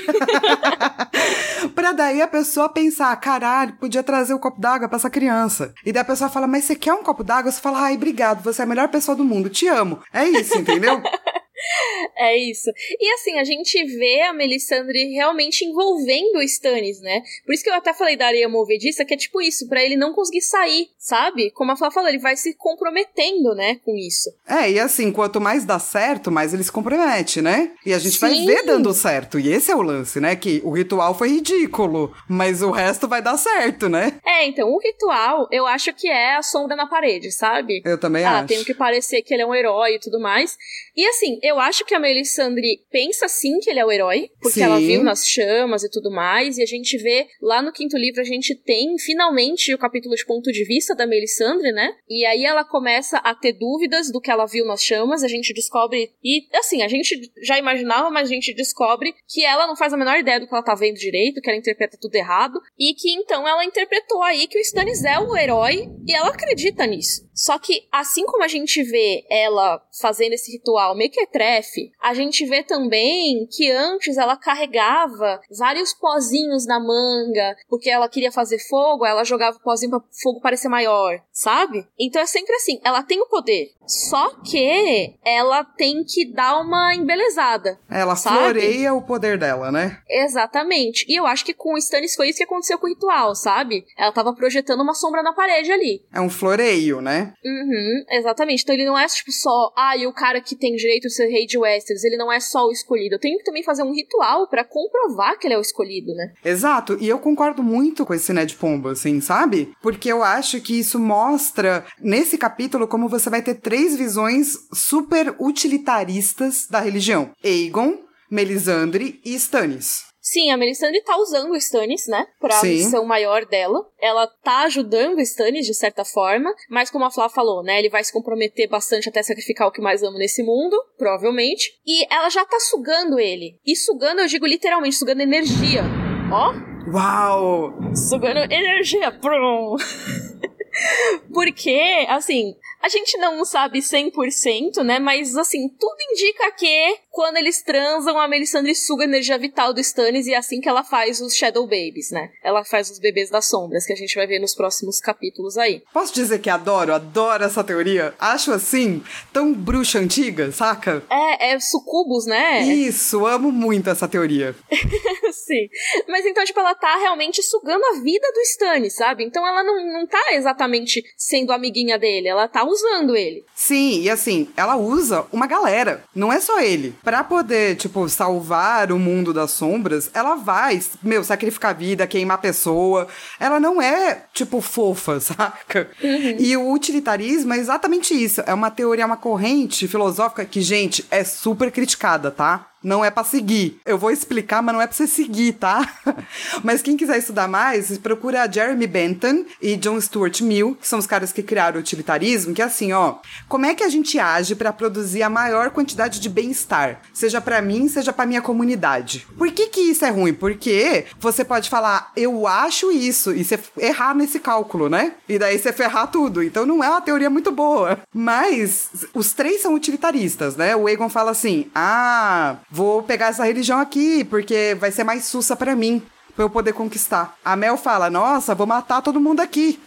pra 1.76 1.92
daí 1.92 2.22
a 2.22 2.28
pessoa 2.28 2.70
pensar, 2.70 3.16
caralho, 3.18 3.74
podia 3.78 4.04
trazer 4.04 4.34
o 4.34 4.40
copo 4.40 4.60
d'água 4.60 4.88
pra 4.88 4.98
essa 4.98 5.10
criança. 5.10 5.74
E 5.86 5.92
daí 5.92 6.02
a 6.02 6.06
pessoa 6.06 6.30
fala, 6.30 6.48
mas 6.48 6.66
você 6.66 6.76
quer 6.76 6.94
um 6.94 7.04
copo 7.04 7.24
d'água? 7.24 7.52
Você 7.52 7.62
fala, 7.62 7.82
ai, 7.82 7.96
obrigado, 7.96 8.44
você 8.44 8.62
é 8.62 8.66
a 8.66 8.68
melhor 8.68 8.88
pessoa 8.90 9.16
do 9.16 9.24
mundo, 9.24 9.50
te 9.50 9.68
amo. 9.68 10.00
É 10.14 10.28
isso, 10.28 10.58
entendeu? 10.58 11.02
É 12.20 12.36
isso. 12.36 12.72
E 13.00 13.14
assim, 13.14 13.38
a 13.38 13.44
gente 13.44 13.84
vê 13.84 14.22
a 14.22 14.34
Melisandre 14.34 15.14
realmente 15.14 15.64
envolvendo 15.64 16.38
o 16.38 16.42
Stannis, 16.42 17.00
né? 17.00 17.22
Por 17.46 17.54
isso 17.54 17.64
que 17.64 17.70
eu 17.70 17.76
até 17.76 17.94
falei 17.94 18.16
da 18.16 18.28
areia 18.28 18.50
movediça, 18.50 19.06
que 19.06 19.14
é 19.14 19.18
tipo 19.18 19.42
isso, 19.42 19.68
para 19.68 19.84
ele 19.84 19.96
não 19.96 20.14
conseguir 20.14 20.42
sair, 20.42 20.90
sabe? 20.98 21.52
Como 21.52 21.72
a 21.72 21.76
Flá 21.76 21.92
falou, 21.92 22.10
ele 22.10 22.18
vai 22.18 22.36
se 22.36 22.56
comprometendo, 22.56 23.54
né, 23.56 23.80
com 23.86 23.96
isso. 23.96 24.34
É, 24.48 24.72
e 24.72 24.80
assim, 24.80 25.12
quanto 25.12 25.40
mais 25.40 25.64
dá 25.64 25.80
certo, 25.80 26.32
mais 26.32 26.54
ele 26.54 26.64
se 26.64 26.72
compromete, 26.72 27.42
né? 27.42 27.72
E 27.86 27.94
a 27.94 28.00
gente 28.00 28.18
Sim. 28.18 28.20
vai 28.20 28.46
ver 28.46 28.64
dando 28.66 28.94
certo. 28.94 29.40
E 29.40 29.50
esse 29.50 29.72
é 29.72 29.76
o 29.76 29.82
lance, 29.82 30.20
né? 30.20 30.36
Que 30.36 30.62
o 30.64 30.72
ritual 30.72 31.14
foi 31.14 31.30
ridículo, 31.30 32.14
mas 32.28 32.62
o 32.62 32.72
resto 32.72 33.08
vai 33.08 33.22
dar 33.22 33.38
certo, 33.38 33.88
né? 33.88 34.20
É, 34.26 34.46
então, 34.46 34.70
o 34.70 34.80
ritual, 34.80 35.48
eu 35.52 35.66
acho 35.66 35.94
que 35.94 36.08
é 36.08 36.36
a 36.36 36.42
sombra 36.42 36.76
na 36.76 36.88
parede, 36.88 37.32
sabe? 37.32 37.82
Eu 37.86 38.00
também 38.00 38.24
ah, 38.24 38.32
acho. 38.32 38.44
Ah, 38.44 38.48
tem 38.48 38.64
que 38.64 38.74
parecer 38.74 39.22
que 39.22 39.34
ele 39.34 39.44
é 39.44 39.46
um 39.46 39.54
herói 39.54 39.96
e 39.96 40.00
tudo 40.00 40.20
mais. 40.20 40.58
E 40.96 41.06
assim, 41.06 41.40
eu 41.44 41.57
acho 41.60 41.86
que 41.86 41.94
a 41.94 42.00
Melisandre 42.00 42.82
pensa 42.92 43.28
sim 43.28 43.60
que 43.60 43.70
ele 43.70 43.80
é 43.80 43.86
o 43.86 43.92
herói, 43.92 44.30
porque 44.42 44.60
sim. 44.60 44.64
ela 44.64 44.80
viu 44.80 45.04
nas 45.04 45.28
chamas 45.28 45.84
e 45.84 45.90
tudo 45.90 46.12
mais, 46.12 46.58
e 46.58 46.64
a 46.64 46.66
gente 46.66 46.98
vê 46.98 47.28
lá 47.42 47.62
no 47.62 47.72
quinto 47.72 47.98
livro 47.98 48.22
a 48.22 48.26
gente 48.26 48.56
tem 48.56 48.98
finalmente 49.00 49.74
o 49.74 49.78
capítulo 49.78 50.16
de 50.16 50.26
ponto 50.26 50.52
de 50.52 50.64
vista 50.64 50.96
da 50.96 51.08
Melisandre, 51.08 51.72
né? 51.72 51.94
E 52.10 52.26
aí 52.26 52.44
ela 52.44 52.64
começa 52.64 53.18
a 53.18 53.34
ter 53.36 53.54
dúvidas 53.54 54.12
do 54.12 54.22
que 54.22 54.32
ela 54.32 54.46
viu 54.46 54.66
nas 54.66 54.84
chamas, 54.84 55.24
a 55.24 55.28
gente 55.28 55.54
descobre 55.54 56.12
e 56.24 56.48
assim, 56.56 56.82
a 56.82 56.88
gente 56.88 57.32
já 57.42 57.58
imaginava, 57.58 58.10
mas 58.10 58.30
a 58.30 58.34
gente 58.34 58.54
descobre 58.54 59.14
que 59.28 59.44
ela 59.44 59.68
não 59.68 59.76
faz 59.76 59.94
a 59.94 59.98
menor 59.98 60.18
ideia 60.18 60.40
do 60.40 60.48
que 60.48 60.54
ela 60.54 60.64
tá 60.64 60.76
vendo 60.76 60.96
direito, 60.96 61.42
que 61.42 61.50
ela 61.50 61.60
interpreta 61.60 61.98
tudo 62.00 62.16
errado, 62.16 62.60
e 62.78 62.94
que 62.94 63.12
então 63.12 63.48
ela 63.48 63.66
interpretou 63.66 64.22
aí 64.24 64.48
que 64.48 64.58
o 64.58 64.62
Stannis 64.62 65.04
é 65.04 65.20
o 65.20 65.36
herói 65.36 65.88
e 66.06 66.14
ela 66.14 66.30
acredita 66.30 66.86
nisso. 66.86 67.27
Só 67.38 67.60
que 67.60 67.88
assim 67.92 68.26
como 68.26 68.44
a 68.44 68.48
gente 68.48 68.82
vê 68.84 69.24
ela 69.30 69.80
fazendo 70.02 70.34
esse 70.34 70.52
ritual 70.52 70.96
mequetrefe, 70.96 71.92
a 72.02 72.14
gente 72.16 72.44
vê 72.48 72.64
também 72.64 73.48
que 73.52 73.70
antes 73.70 74.18
ela 74.18 74.36
carregava 74.36 75.40
vários 75.58 75.94
pozinhos 75.94 76.66
na 76.66 76.80
manga, 76.80 77.56
porque 77.70 77.92
ela 77.92 78.10
queria 78.10 78.32
fazer 78.32 78.58
fogo, 78.68 79.06
ela 79.06 79.24
jogava 79.24 79.58
o 79.58 79.62
pozinho 79.62 79.92
para 79.92 80.00
o 80.00 80.04
fogo 80.22 80.42
parecer 80.42 80.68
maior, 80.68 81.22
sabe? 81.32 81.88
Então 82.00 82.22
é 82.22 82.26
sempre 82.26 82.56
assim, 82.56 82.82
ela 82.84 83.04
tem 83.04 83.22
o 83.22 83.28
poder, 83.28 83.70
só 83.86 84.32
que 84.42 85.16
ela 85.24 85.64
tem 85.64 86.04
que 86.04 86.26
dar 86.34 86.60
uma 86.60 86.96
embelezada. 86.96 87.80
Ela 87.90 88.16
sabe? 88.16 88.38
floreia 88.38 88.94
o 88.96 89.02
poder 89.04 89.38
dela, 89.38 89.72
né? 89.72 90.02
Exatamente. 90.10 91.06
E 91.08 91.16
eu 91.16 91.28
acho 91.28 91.46
que 91.46 91.54
com 91.54 91.76
o 91.76 91.78
Stannis 91.78 92.16
foi 92.16 92.30
isso 92.30 92.38
que 92.38 92.44
aconteceu 92.44 92.80
com 92.80 92.88
o 92.88 92.90
ritual, 92.90 93.36
sabe? 93.36 93.86
Ela 93.96 94.12
tava 94.12 94.34
projetando 94.34 94.82
uma 94.82 94.96
sombra 94.96 95.22
na 95.22 95.34
parede 95.34 95.72
ali. 95.72 96.04
É 96.12 96.20
um 96.20 96.30
floreio, 96.30 97.00
Uhum, 97.44 98.04
exatamente. 98.12 98.64
Então 98.64 98.76
ele 98.76 98.86
não 98.86 98.98
é 98.98 99.06
tipo 99.08 99.32
só, 99.32 99.72
ah, 99.76 99.96
e 99.98 100.06
o 100.08 100.14
cara 100.14 100.42
que 100.42 100.56
tem 100.56 100.76
direito 100.76 101.04
de 101.04 101.14
ser 101.14 101.28
rei 101.28 101.46
de 101.46 101.58
Westeros, 101.58 102.04
ele 102.04 102.18
não 102.18 102.32
é 102.32 102.40
só 102.40 102.66
o 102.66 102.72
escolhido. 102.72 103.16
Eu 103.16 103.20
tenho 103.20 103.38
que 103.38 103.44
também 103.44 103.64
fazer 103.64 103.84
um 103.84 103.94
ritual 103.94 104.48
para 104.48 104.64
comprovar 104.64 105.38
que 105.38 105.48
ele 105.48 105.54
é 105.54 105.58
o 105.58 105.62
escolhido, 105.62 106.14
né? 106.14 106.34
Exato, 106.44 106.98
e 107.00 107.08
eu 107.08 107.20
concordo 107.20 107.64
muito 107.64 108.06
com 108.06 108.14
esse 108.14 108.34
Ned 108.34 108.56
Pombo, 108.56 108.90
assim, 108.90 109.20
sabe? 109.22 109.72
Porque 109.82 110.12
eu 110.12 110.24
acho 110.24 110.62
que 110.62 110.80
isso 110.80 111.00
mostra, 111.00 111.86
nesse 112.02 112.38
capítulo, 112.38 112.88
como 112.88 113.10
você 113.10 113.30
vai 113.30 113.42
ter 113.42 113.56
três 113.56 113.96
visões 113.96 114.54
super 114.74 115.36
utilitaristas 115.40 116.68
da 116.70 116.80
religião: 116.80 117.32
Aegon, 117.44 118.00
Melisandre 118.30 119.20
e 119.24 119.36
Stannis. 119.36 120.06
Sim, 120.30 120.52
a 120.52 120.58
Melisandre 120.58 121.02
tá 121.04 121.16
usando 121.16 121.52
o 121.52 121.56
Stannis, 121.56 122.06
né? 122.06 122.28
Pra 122.38 122.60
Sim. 122.60 122.74
missão 122.74 123.06
maior 123.06 123.46
dela. 123.46 123.88
Ela 123.98 124.28
tá 124.28 124.64
ajudando 124.64 125.20
o 125.20 125.22
Stannis, 125.22 125.66
de 125.66 125.74
certa 125.74 126.04
forma. 126.04 126.54
Mas 126.70 126.90
como 126.90 127.06
a 127.06 127.10
Flá 127.10 127.30
falou, 127.30 127.64
né? 127.64 127.80
Ele 127.80 127.90
vai 127.90 128.04
se 128.04 128.12
comprometer 128.12 128.68
bastante 128.68 129.08
até 129.08 129.24
sacrificar 129.24 129.70
o 129.70 129.72
que 129.72 129.80
mais 129.80 130.04
ama 130.04 130.20
nesse 130.20 130.44
mundo, 130.44 130.76
provavelmente. 130.98 131.72
E 131.88 132.06
ela 132.14 132.30
já 132.30 132.44
tá 132.44 132.60
sugando 132.60 133.18
ele. 133.18 133.58
E 133.66 133.74
sugando, 133.74 134.20
eu 134.20 134.28
digo 134.28 134.46
literalmente, 134.46 134.98
sugando 134.98 135.22
energia. 135.22 135.84
Ó. 136.30 136.54
Uau! 136.92 137.74
Sugando 137.96 138.52
energia. 138.52 139.10
Prum. 139.14 139.78
Porque, 141.34 142.06
assim, 142.10 142.54
a 142.88 142.90
gente 142.90 143.18
não 143.18 143.44
sabe 143.44 143.80
100%, 143.80 144.82
né? 144.82 144.98
Mas, 144.98 145.36
assim, 145.36 145.68
tudo 145.68 145.98
indica 146.12 146.50
que 146.52 146.98
quando 147.12 147.36
eles 147.36 147.62
transam, 147.62 148.18
a 148.18 148.28
Melisandre 148.28 148.74
suga 148.74 149.04
a 149.04 149.08
energia 149.08 149.38
vital 149.38 149.74
do 149.74 149.82
Stannis 149.82 150.26
e 150.26 150.34
é 150.34 150.38
assim 150.38 150.62
que 150.62 150.70
ela 150.70 150.84
faz 150.84 151.20
os 151.20 151.36
Shadow 151.36 151.64
Babies, 151.66 152.12
né? 152.12 152.30
Ela 152.42 152.64
faz 152.64 152.90
os 152.90 152.98
bebês 152.98 153.30
das 153.30 153.46
sombras, 153.46 153.86
que 153.86 153.92
a 153.92 153.96
gente 153.96 154.16
vai 154.16 154.26
ver 154.26 154.40
nos 154.40 154.56
próximos 154.56 155.02
capítulos 155.02 155.58
aí. 155.58 155.84
Posso 155.92 156.14
dizer 156.14 156.40
que 156.40 156.50
adoro, 156.50 156.94
adoro 156.94 157.44
essa 157.44 157.64
teoria? 157.64 158.14
Acho 158.18 158.54
assim, 158.54 159.04
tão 159.34 159.54
bruxa 159.54 160.00
antiga, 160.00 160.52
saca? 160.52 161.04
É, 161.10 161.54
é 161.54 161.60
sucubus, 161.60 162.26
né? 162.26 162.62
Isso, 162.62 163.26
amo 163.26 163.52
muito 163.52 163.90
essa 163.90 164.08
teoria. 164.08 164.56
Sim. 165.34 165.68
Mas 166.08 166.26
então, 166.26 166.46
tipo, 166.46 166.60
ela 166.60 166.76
tá 166.76 166.96
realmente 166.98 167.44
sugando 167.44 167.84
a 167.84 168.02
vida 168.02 168.32
do 168.32 168.42
Stannis, 168.42 168.96
sabe? 168.96 169.26
Então 169.26 169.46
ela 169.46 169.64
não, 169.64 169.94
não 169.94 170.08
tá 170.08 170.34
exatamente 170.34 171.04
sendo 171.18 171.52
amiguinha 171.52 171.98
dele, 171.98 172.28
ela 172.28 172.48
tá 172.48 172.64
usando 172.64 172.77
ele. 173.16 173.46
Sim, 173.56 174.02
e 174.02 174.10
assim, 174.10 174.48
ela 174.56 174.76
usa 174.76 175.26
uma 175.32 175.48
galera, 175.48 176.04
não 176.16 176.32
é 176.32 176.40
só 176.40 176.60
ele. 176.60 176.96
pra 177.04 177.24
poder, 177.24 177.76
tipo, 177.76 178.08
salvar 178.10 178.92
o 178.92 179.00
mundo 179.00 179.34
das 179.34 179.52
sombras, 179.52 180.10
ela 180.14 180.36
vai, 180.36 180.80
meu, 181.02 181.24
sacrificar 181.24 181.72
a 181.72 181.74
vida, 181.74 182.08
queimar 182.08 182.36
a 182.36 182.42
pessoa. 182.42 183.08
Ela 183.40 183.60
não 183.60 183.82
é, 183.82 184.26
tipo, 184.34 184.62
fofa, 184.62 185.20
saca? 185.22 185.90
Uhum. 186.04 186.36
E 186.40 186.56
o 186.58 186.72
utilitarismo 186.72 187.54
é 187.54 187.58
exatamente 187.58 188.14
isso. 188.14 188.42
É 188.46 188.54
uma 188.54 188.72
teoria, 188.72 189.06
uma 189.06 189.18
corrente 189.18 189.88
filosófica 189.88 190.46
que, 190.46 190.62
gente, 190.62 191.06
é 191.10 191.24
super 191.24 191.72
criticada, 191.72 192.32
tá? 192.32 192.68
Não 192.84 193.04
é 193.04 193.12
para 193.12 193.24
seguir. 193.24 193.80
Eu 193.86 193.98
vou 193.98 194.12
explicar, 194.12 194.62
mas 194.62 194.74
não 194.74 194.82
é 194.82 194.88
para 194.88 194.96
você 194.96 195.08
seguir, 195.08 195.54
tá? 195.54 195.88
mas 196.64 196.82
quem 196.82 196.98
quiser 196.98 197.18
estudar 197.18 197.48
mais, 197.48 197.98
procura 197.98 198.50
Jeremy 198.52 198.88
Bentham 198.88 199.46
e 199.62 199.76
John 199.76 200.00
Stuart 200.00 200.42
Mill, 200.42 200.76
que 200.80 200.88
são 200.88 201.00
os 201.00 201.08
caras 201.08 201.32
que 201.32 201.44
criaram 201.44 201.78
o 201.78 201.80
utilitarismo, 201.80 202.54
que 202.54 202.62
é 202.62 202.66
assim, 202.66 202.94
ó, 202.94 203.16
como 203.48 203.66
é 203.66 203.76
que 203.76 203.84
a 203.84 203.90
gente 203.90 204.20
age 204.20 204.56
para 204.56 204.74
produzir 204.74 205.24
a 205.24 205.30
maior 205.30 205.72
quantidade 205.72 206.20
de 206.20 206.30
bem-estar, 206.30 207.02
seja 207.14 207.42
para 207.42 207.62
mim, 207.62 207.88
seja 207.88 208.14
para 208.14 208.26
minha 208.26 208.42
comunidade. 208.42 209.28
Por 209.38 209.52
que 209.52 209.68
que 209.68 209.82
isso 209.82 210.06
é 210.06 210.10
ruim? 210.10 210.34
Porque 210.34 211.06
você 211.20 211.44
pode 211.44 211.70
falar, 211.70 212.12
eu 212.16 212.48
acho 212.48 212.92
isso, 212.92 213.34
e 213.34 213.44
você 213.44 213.60
errar 213.78 214.14
nesse 214.14 214.40
cálculo, 214.40 214.90
né? 214.90 215.14
E 215.28 215.38
daí 215.40 215.58
você 215.58 215.74
ferrar 215.74 216.08
tudo. 216.08 216.44
Então 216.44 216.66
não 216.66 216.84
é 216.84 216.90
uma 216.90 217.02
teoria 217.02 217.30
muito 217.30 217.52
boa. 217.52 218.00
Mas 218.14 218.90
os 219.14 219.34
três 219.34 219.62
são 219.62 219.74
utilitaristas, 219.74 220.56
né? 220.56 220.76
O 220.76 220.88
Egon 220.88 221.10
fala 221.10 221.32
assim: 221.32 221.70
"Ah, 221.74 222.58
vou 222.70 223.04
pegar 223.04 223.28
essa 223.28 223.46
religião 223.46 223.80
aqui, 223.80 224.24
porque 224.24 224.76
vai 224.80 224.92
ser 224.92 225.04
mais 225.04 225.26
sussa 225.26 225.56
para 225.56 225.76
mim, 225.76 226.02
pra 226.36 226.46
eu 226.46 226.50
poder 226.50 226.74
conquistar. 226.74 227.36
A 227.44 227.56
Mel 227.56 227.78
fala, 227.78 228.10
nossa, 228.10 228.56
vou 228.56 228.68
matar 228.68 229.02
todo 229.02 229.20
mundo 229.20 229.40
aqui, 229.40 229.80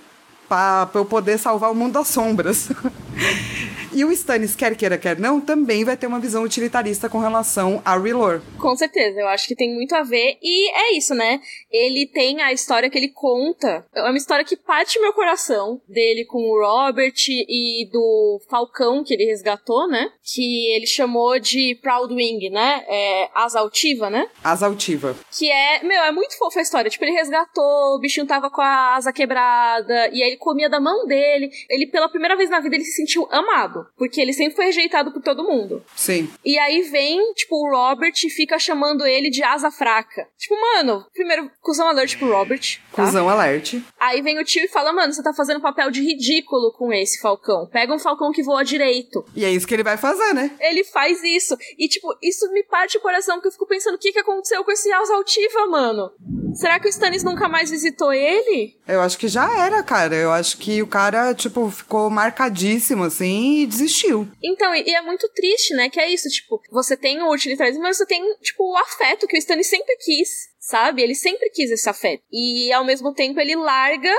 pra, 0.49 0.87
pra 0.87 1.01
eu 1.01 1.05
poder 1.05 1.39
salvar 1.39 1.71
o 1.71 1.75
mundo 1.75 1.95
das 1.95 2.09
sombras. 2.09 2.71
E 3.93 4.05
o 4.05 4.13
Stannis, 4.13 4.55
quer 4.55 4.77
queira, 4.77 4.97
quer 4.97 5.19
não, 5.19 5.41
também 5.41 5.85
vai 5.85 5.97
ter 5.97 6.07
uma 6.07 6.21
visão 6.21 6.45
utilitarista 6.45 7.09
com 7.09 7.19
relação 7.19 7.83
a 7.85 7.99
Relor. 7.99 8.41
Com 8.59 8.77
certeza, 8.77 9.21
eu 9.21 9.29
acho 9.29 9.49
que 9.49 9.57
tem 9.57 9.75
muito 9.75 9.95
a 9.95 10.03
ver. 10.03 10.39
E 10.41 10.71
é 10.71 10.97
isso, 10.97 11.15
né? 11.15 11.41
Ele 11.71 12.07
tem 12.07 12.41
a 12.41 12.53
história 12.53 12.89
que 12.89 12.97
ele 12.97 13.09
conta. 13.09 13.85
É 13.95 14.03
uma 14.03 14.17
história 14.17 14.45
que 14.45 14.57
parte 14.57 15.01
meu 15.01 15.13
coração 15.13 15.81
dele 15.89 16.25
com 16.25 16.39
o 16.39 16.61
Robert 16.61 17.15
e 17.29 17.89
do 17.91 18.41
Falcão 18.49 19.03
que 19.03 19.15
ele 19.15 19.25
resgatou, 19.25 19.89
né? 19.89 20.11
Que 20.23 20.69
ele 20.73 20.87
chamou 20.87 21.39
de 21.41 21.79
Proudwing, 21.83 22.51
né? 22.51 22.85
É, 22.89 23.29
asa 23.35 23.61
altiva, 23.61 24.09
né? 24.09 24.29
Asa 24.43 24.67
altiva. 24.67 25.17
Que 25.37 25.51
é, 25.51 25.83
meu, 25.83 26.03
é 26.03 26.13
muito 26.13 26.39
fofa 26.39 26.61
a 26.61 26.63
história. 26.63 26.91
Tipo, 26.91 27.05
ele 27.05 27.13
resgatou, 27.13 27.97
o 27.97 28.01
bichinho 28.01 28.27
tava 28.27 28.51
com 28.51 28.61
a 28.61 28.95
asa 28.95 29.13
quebrada, 29.13 30.09
e 30.13 30.23
aí 30.23 30.31
ele 30.31 30.37
comia 30.37 30.71
da 30.71 30.81
mão 30.81 31.07
dele. 31.07 31.51
Ele, 31.69 31.87
pela 31.87 32.09
primeira 32.09 32.37
vez 32.37 32.49
na 32.51 32.61
vida, 32.61 32.77
ele 32.77 32.85
se 32.85 32.93
sentiu 32.93 33.27
amado. 33.31 33.80
Porque 33.97 34.21
ele 34.21 34.33
sempre 34.33 34.57
foi 34.57 34.67
rejeitado 34.67 35.13
por 35.13 35.23
todo 35.23 35.45
mundo. 35.45 35.83
Sim. 35.95 36.29
E 36.45 36.59
aí 36.59 36.83
vem, 36.83 37.33
tipo, 37.35 37.57
o 37.57 37.71
Robert 37.71 38.15
e 38.25 38.31
fica 38.31 38.59
chamando 38.59 39.07
ele 39.07 39.31
de 39.31 39.43
asa 39.43 39.71
fraca. 39.71 40.27
Tipo, 40.39 40.55
mano, 40.61 41.05
primeiro, 41.13 41.51
cuzão 41.61 41.89
alert 41.89 42.19
pro 42.19 42.31
Robert. 42.31 42.81
Tá? 42.93 43.05
Cusão 43.05 43.29
alert. 43.29 43.81
Aí 43.99 44.23
vem 44.23 44.39
o 44.39 44.45
tio 44.45 44.65
e 44.65 44.69
fala, 44.69 44.93
mano, 44.93 45.13
você 45.13 45.23
tá 45.23 45.33
fazendo 45.33 45.61
papel 45.61 45.91
de 45.91 46.03
ridículo 46.03 46.73
com 46.73 46.93
esse 46.93 47.21
falcão. 47.21 47.69
Pega 47.73 47.95
um 47.95 47.99
falcão 47.99 48.33
que 48.33 48.43
voa 48.43 48.65
direito. 48.65 49.25
E 49.35 49.45
é 49.45 49.51
isso 49.51 49.67
que 49.67 49.75
ele 49.75 49.83
vai 49.83 49.97
fazer, 49.97 50.33
né? 50.33 50.51
Ele 50.61 50.85
faz 50.85 51.23
isso. 51.23 51.57
E, 51.79 51.89
tipo, 51.89 52.17
isso 52.23 52.51
me 52.53 52.63
parte 52.65 52.99
o 52.99 53.01
coração, 53.01 53.37
porque 53.37 53.49
eu 53.49 53.53
fico 53.53 53.67
pensando, 53.67 53.95
o 53.95 53.99
que 53.99 54.13
que 54.13 54.19
aconteceu 54.19 54.65
com 54.65 54.73
esse 54.73 54.93
asa 54.93 55.15
altiva, 55.15 55.67
mano? 55.67 56.11
Será 56.55 56.81
que 56.81 56.89
o 56.89 56.91
Stannis 56.91 57.23
nunca 57.23 57.49
mais 57.49 57.71
visitou 57.71 58.13
ele? 58.13 58.77
Eu 58.87 59.01
acho 59.01 59.17
que 59.17 59.29
já 59.29 59.57
era, 59.65 59.83
cara. 59.83 60.15
Eu 60.15 60.33
acho 60.33 60.59
que 60.59 60.83
o 60.83 60.87
cara, 60.87 61.33
tipo, 61.35 61.71
ficou 61.71 62.11
marcadíssimo, 62.11 63.05
assim, 63.05 63.67
desistiu. 63.71 64.29
Então, 64.43 64.75
e 64.75 64.95
é 64.95 65.01
muito 65.01 65.29
triste, 65.31 65.75
né? 65.75 65.89
Que 65.89 66.01
é 66.01 66.11
isso, 66.11 66.29
tipo, 66.29 66.61
você 66.71 66.97
tem 66.97 67.23
o 67.23 67.33
utilitarismo, 67.33 67.83
mas 67.83 67.97
você 67.97 68.07
tem, 68.07 68.23
tipo, 68.43 68.65
o 68.65 68.77
afeto 68.77 69.27
que 69.27 69.37
o 69.37 69.39
Stannis 69.39 69.69
sempre 69.69 69.97
quis 69.97 70.51
sabe? 70.61 71.03
Ele 71.03 71.15
sempre 71.15 71.51
quis 71.51 71.71
esse 71.71 71.89
afeto. 71.89 72.23
E 72.31 72.73
ao 72.73 72.85
mesmo 72.85 73.13
tempo 73.13 73.41
ele 73.41 73.57
larga 73.57 74.15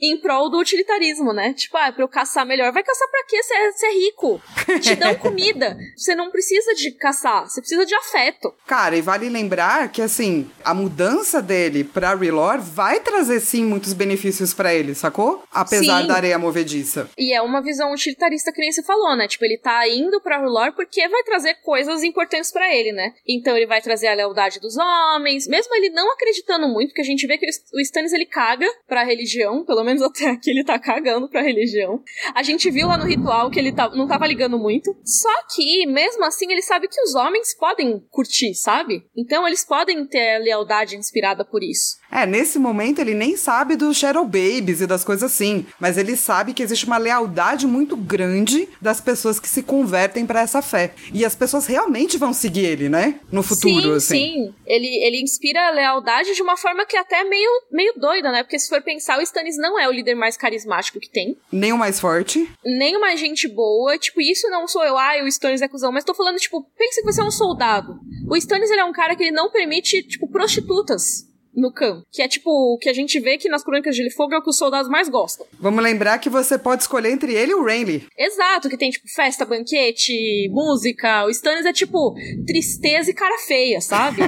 em 0.00 0.20
prol 0.20 0.50
do 0.50 0.58
utilitarismo, 0.58 1.32
né? 1.32 1.52
Tipo, 1.54 1.76
ah, 1.76 1.92
pra 1.92 2.02
eu 2.02 2.08
caçar 2.08 2.46
melhor. 2.46 2.72
Vai 2.72 2.82
caçar 2.82 3.08
pra 3.08 3.24
quê? 3.28 3.42
Você 3.42 3.54
é, 3.54 3.90
é 3.90 3.94
rico. 3.94 4.42
Te 4.80 4.96
dão 4.96 5.14
comida. 5.16 5.76
Você 5.96 6.14
não 6.14 6.30
precisa 6.30 6.74
de 6.74 6.90
caçar, 6.92 7.48
você 7.48 7.60
precisa 7.60 7.86
de 7.86 7.94
afeto. 7.94 8.54
Cara, 8.66 8.96
e 8.96 9.00
vale 9.00 9.28
lembrar 9.28 9.90
que, 9.90 10.02
assim, 10.02 10.50
a 10.64 10.74
mudança 10.74 11.40
dele 11.40 11.84
pra 11.84 12.14
Relor 12.14 12.60
vai 12.60 13.00
trazer, 13.00 13.40
sim, 13.40 13.64
muitos 13.64 13.92
benefícios 13.92 14.52
para 14.52 14.74
ele, 14.74 14.94
sacou? 14.94 15.42
Apesar 15.50 16.02
sim. 16.02 16.08
da 16.08 16.14
areia 16.14 16.38
movediça. 16.38 17.08
E 17.16 17.34
é 17.34 17.40
uma 17.40 17.62
visão 17.62 17.92
utilitarista 17.92 18.52
que 18.52 18.60
nem 18.60 18.72
você 18.72 18.82
falou, 18.82 19.16
né? 19.16 19.28
Tipo, 19.28 19.44
ele 19.44 19.58
tá 19.58 19.88
indo 19.88 20.20
pra 20.20 20.38
Relor 20.38 20.74
porque 20.74 21.06
vai 21.08 21.22
trazer 21.22 21.54
coisas 21.62 22.02
importantes 22.02 22.52
para 22.52 22.74
ele, 22.74 22.92
né? 22.92 23.12
Então 23.26 23.56
ele 23.56 23.66
vai 23.66 23.80
trazer 23.80 24.08
a 24.08 24.14
lealdade 24.14 24.60
dos 24.60 24.76
homens, 24.76 25.46
mesmo 25.46 25.74
ele 25.74 25.90
não 25.90 26.12
acreditando 26.12 26.68
muito, 26.68 26.88
porque 26.90 27.02
a 27.02 27.04
gente 27.04 27.26
vê 27.26 27.38
que 27.38 27.46
o 27.46 27.80
Stannis 27.80 28.12
ele 28.12 28.26
caga 28.26 28.66
pra 28.86 29.04
religião, 29.04 29.64
pelo 29.64 29.84
menos 29.84 29.93
até 30.02 30.30
aqui 30.30 30.50
ele 30.50 30.64
tá 30.64 30.78
cagando 30.78 31.28
pra 31.28 31.42
religião. 31.42 32.02
A 32.34 32.42
gente 32.42 32.70
viu 32.70 32.88
lá 32.88 32.96
no 32.96 33.04
ritual 33.04 33.50
que 33.50 33.58
ele 33.58 33.72
tá, 33.72 33.88
não 33.90 34.06
tava 34.06 34.26
ligando 34.26 34.58
muito. 34.58 34.94
Só 35.04 35.32
que, 35.54 35.86
mesmo 35.86 36.24
assim, 36.24 36.50
ele 36.50 36.62
sabe 36.62 36.88
que 36.88 37.00
os 37.02 37.14
homens 37.14 37.54
podem 37.56 38.00
curtir, 38.10 38.54
sabe? 38.54 39.04
Então 39.16 39.46
eles 39.46 39.64
podem 39.64 40.06
ter 40.06 40.38
lealdade 40.38 40.96
inspirada 40.96 41.44
por 41.44 41.62
isso. 41.62 41.96
É, 42.14 42.24
nesse 42.24 42.60
momento 42.60 43.00
ele 43.00 43.12
nem 43.12 43.36
sabe 43.36 43.74
dos 43.74 43.96
Shadow 43.96 44.24
Babies 44.24 44.80
e 44.80 44.86
das 44.86 45.02
coisas 45.02 45.32
assim, 45.32 45.66
mas 45.80 45.98
ele 45.98 46.16
sabe 46.16 46.54
que 46.54 46.62
existe 46.62 46.86
uma 46.86 46.96
lealdade 46.96 47.66
muito 47.66 47.96
grande 47.96 48.68
das 48.80 49.00
pessoas 49.00 49.40
que 49.40 49.48
se 49.48 49.64
convertem 49.64 50.24
para 50.24 50.40
essa 50.40 50.62
fé. 50.62 50.94
E 51.12 51.24
as 51.24 51.34
pessoas 51.34 51.66
realmente 51.66 52.16
vão 52.16 52.32
seguir 52.32 52.66
ele, 52.66 52.88
né? 52.88 53.18
No 53.32 53.42
futuro, 53.42 53.82
sim, 53.82 53.96
assim. 53.96 54.14
Sim, 54.14 54.54
ele, 54.64 54.86
ele 54.86 55.20
inspira 55.20 55.66
a 55.66 55.70
lealdade 55.72 56.36
de 56.36 56.40
uma 56.42 56.56
forma 56.56 56.86
que 56.86 56.96
é 56.96 57.00
até 57.00 57.24
meio, 57.24 57.50
meio 57.72 57.92
doida, 57.96 58.30
né? 58.30 58.44
Porque 58.44 58.60
se 58.60 58.68
for 58.68 58.80
pensar, 58.80 59.18
o 59.18 59.22
Stannis 59.22 59.58
não 59.58 59.76
é 59.76 59.88
o 59.88 59.92
líder 59.92 60.14
mais 60.14 60.36
carismático 60.36 61.00
que 61.00 61.10
tem. 61.10 61.36
Nem 61.50 61.72
o 61.72 61.78
mais 61.78 61.98
forte. 61.98 62.48
Nem 62.64 62.96
o 62.96 63.00
mais 63.00 63.18
gente 63.18 63.48
boa. 63.48 63.98
Tipo, 63.98 64.20
isso 64.20 64.48
não 64.50 64.68
sou 64.68 64.84
eu, 64.84 64.96
ai, 64.96 65.20
o 65.22 65.26
Stannis 65.26 65.62
é 65.62 65.66
cuzão. 65.66 65.90
Mas 65.90 66.04
tô 66.04 66.14
falando, 66.14 66.36
tipo, 66.36 66.64
pense 66.78 67.00
que 67.00 67.12
você 67.12 67.20
é 67.20 67.24
um 67.24 67.30
soldado. 67.32 67.98
O 68.30 68.36
Stannis, 68.36 68.70
ele 68.70 68.82
é 68.82 68.84
um 68.84 68.92
cara 68.92 69.16
que 69.16 69.24
ele 69.24 69.32
não 69.32 69.50
permite, 69.50 70.00
tipo, 70.04 70.30
prostitutas 70.30 71.33
no 71.56 71.72
campo. 71.72 72.06
Que 72.10 72.22
é 72.22 72.28
tipo 72.28 72.50
o 72.50 72.78
que 72.78 72.88
a 72.88 72.92
gente 72.92 73.18
vê 73.20 73.38
que 73.38 73.48
nas 73.48 73.64
Crônicas 73.64 73.94
de 73.94 73.98
Gelo 73.98 74.08
e 74.08 74.14
Fogo 74.14 74.34
é 74.34 74.38
o 74.38 74.42
que 74.42 74.50
os 74.50 74.58
soldados 74.58 74.90
mais 74.90 75.08
gostam. 75.08 75.46
Vamos 75.58 75.82
lembrar 75.82 76.18
que 76.18 76.28
você 76.28 76.58
pode 76.58 76.82
escolher 76.82 77.10
entre 77.10 77.34
ele 77.34 77.52
e 77.52 77.54
o 77.54 77.64
Renly. 77.64 78.06
Exato, 78.18 78.68
que 78.68 78.76
tem 78.76 78.90
tipo 78.90 79.06
festa, 79.14 79.44
banquete, 79.44 80.48
música. 80.50 81.24
O 81.24 81.30
Stannis 81.30 81.66
é 81.66 81.72
tipo 81.72 82.14
tristeza 82.46 83.10
e 83.10 83.14
cara 83.14 83.38
feia, 83.38 83.80
sabe? 83.80 84.22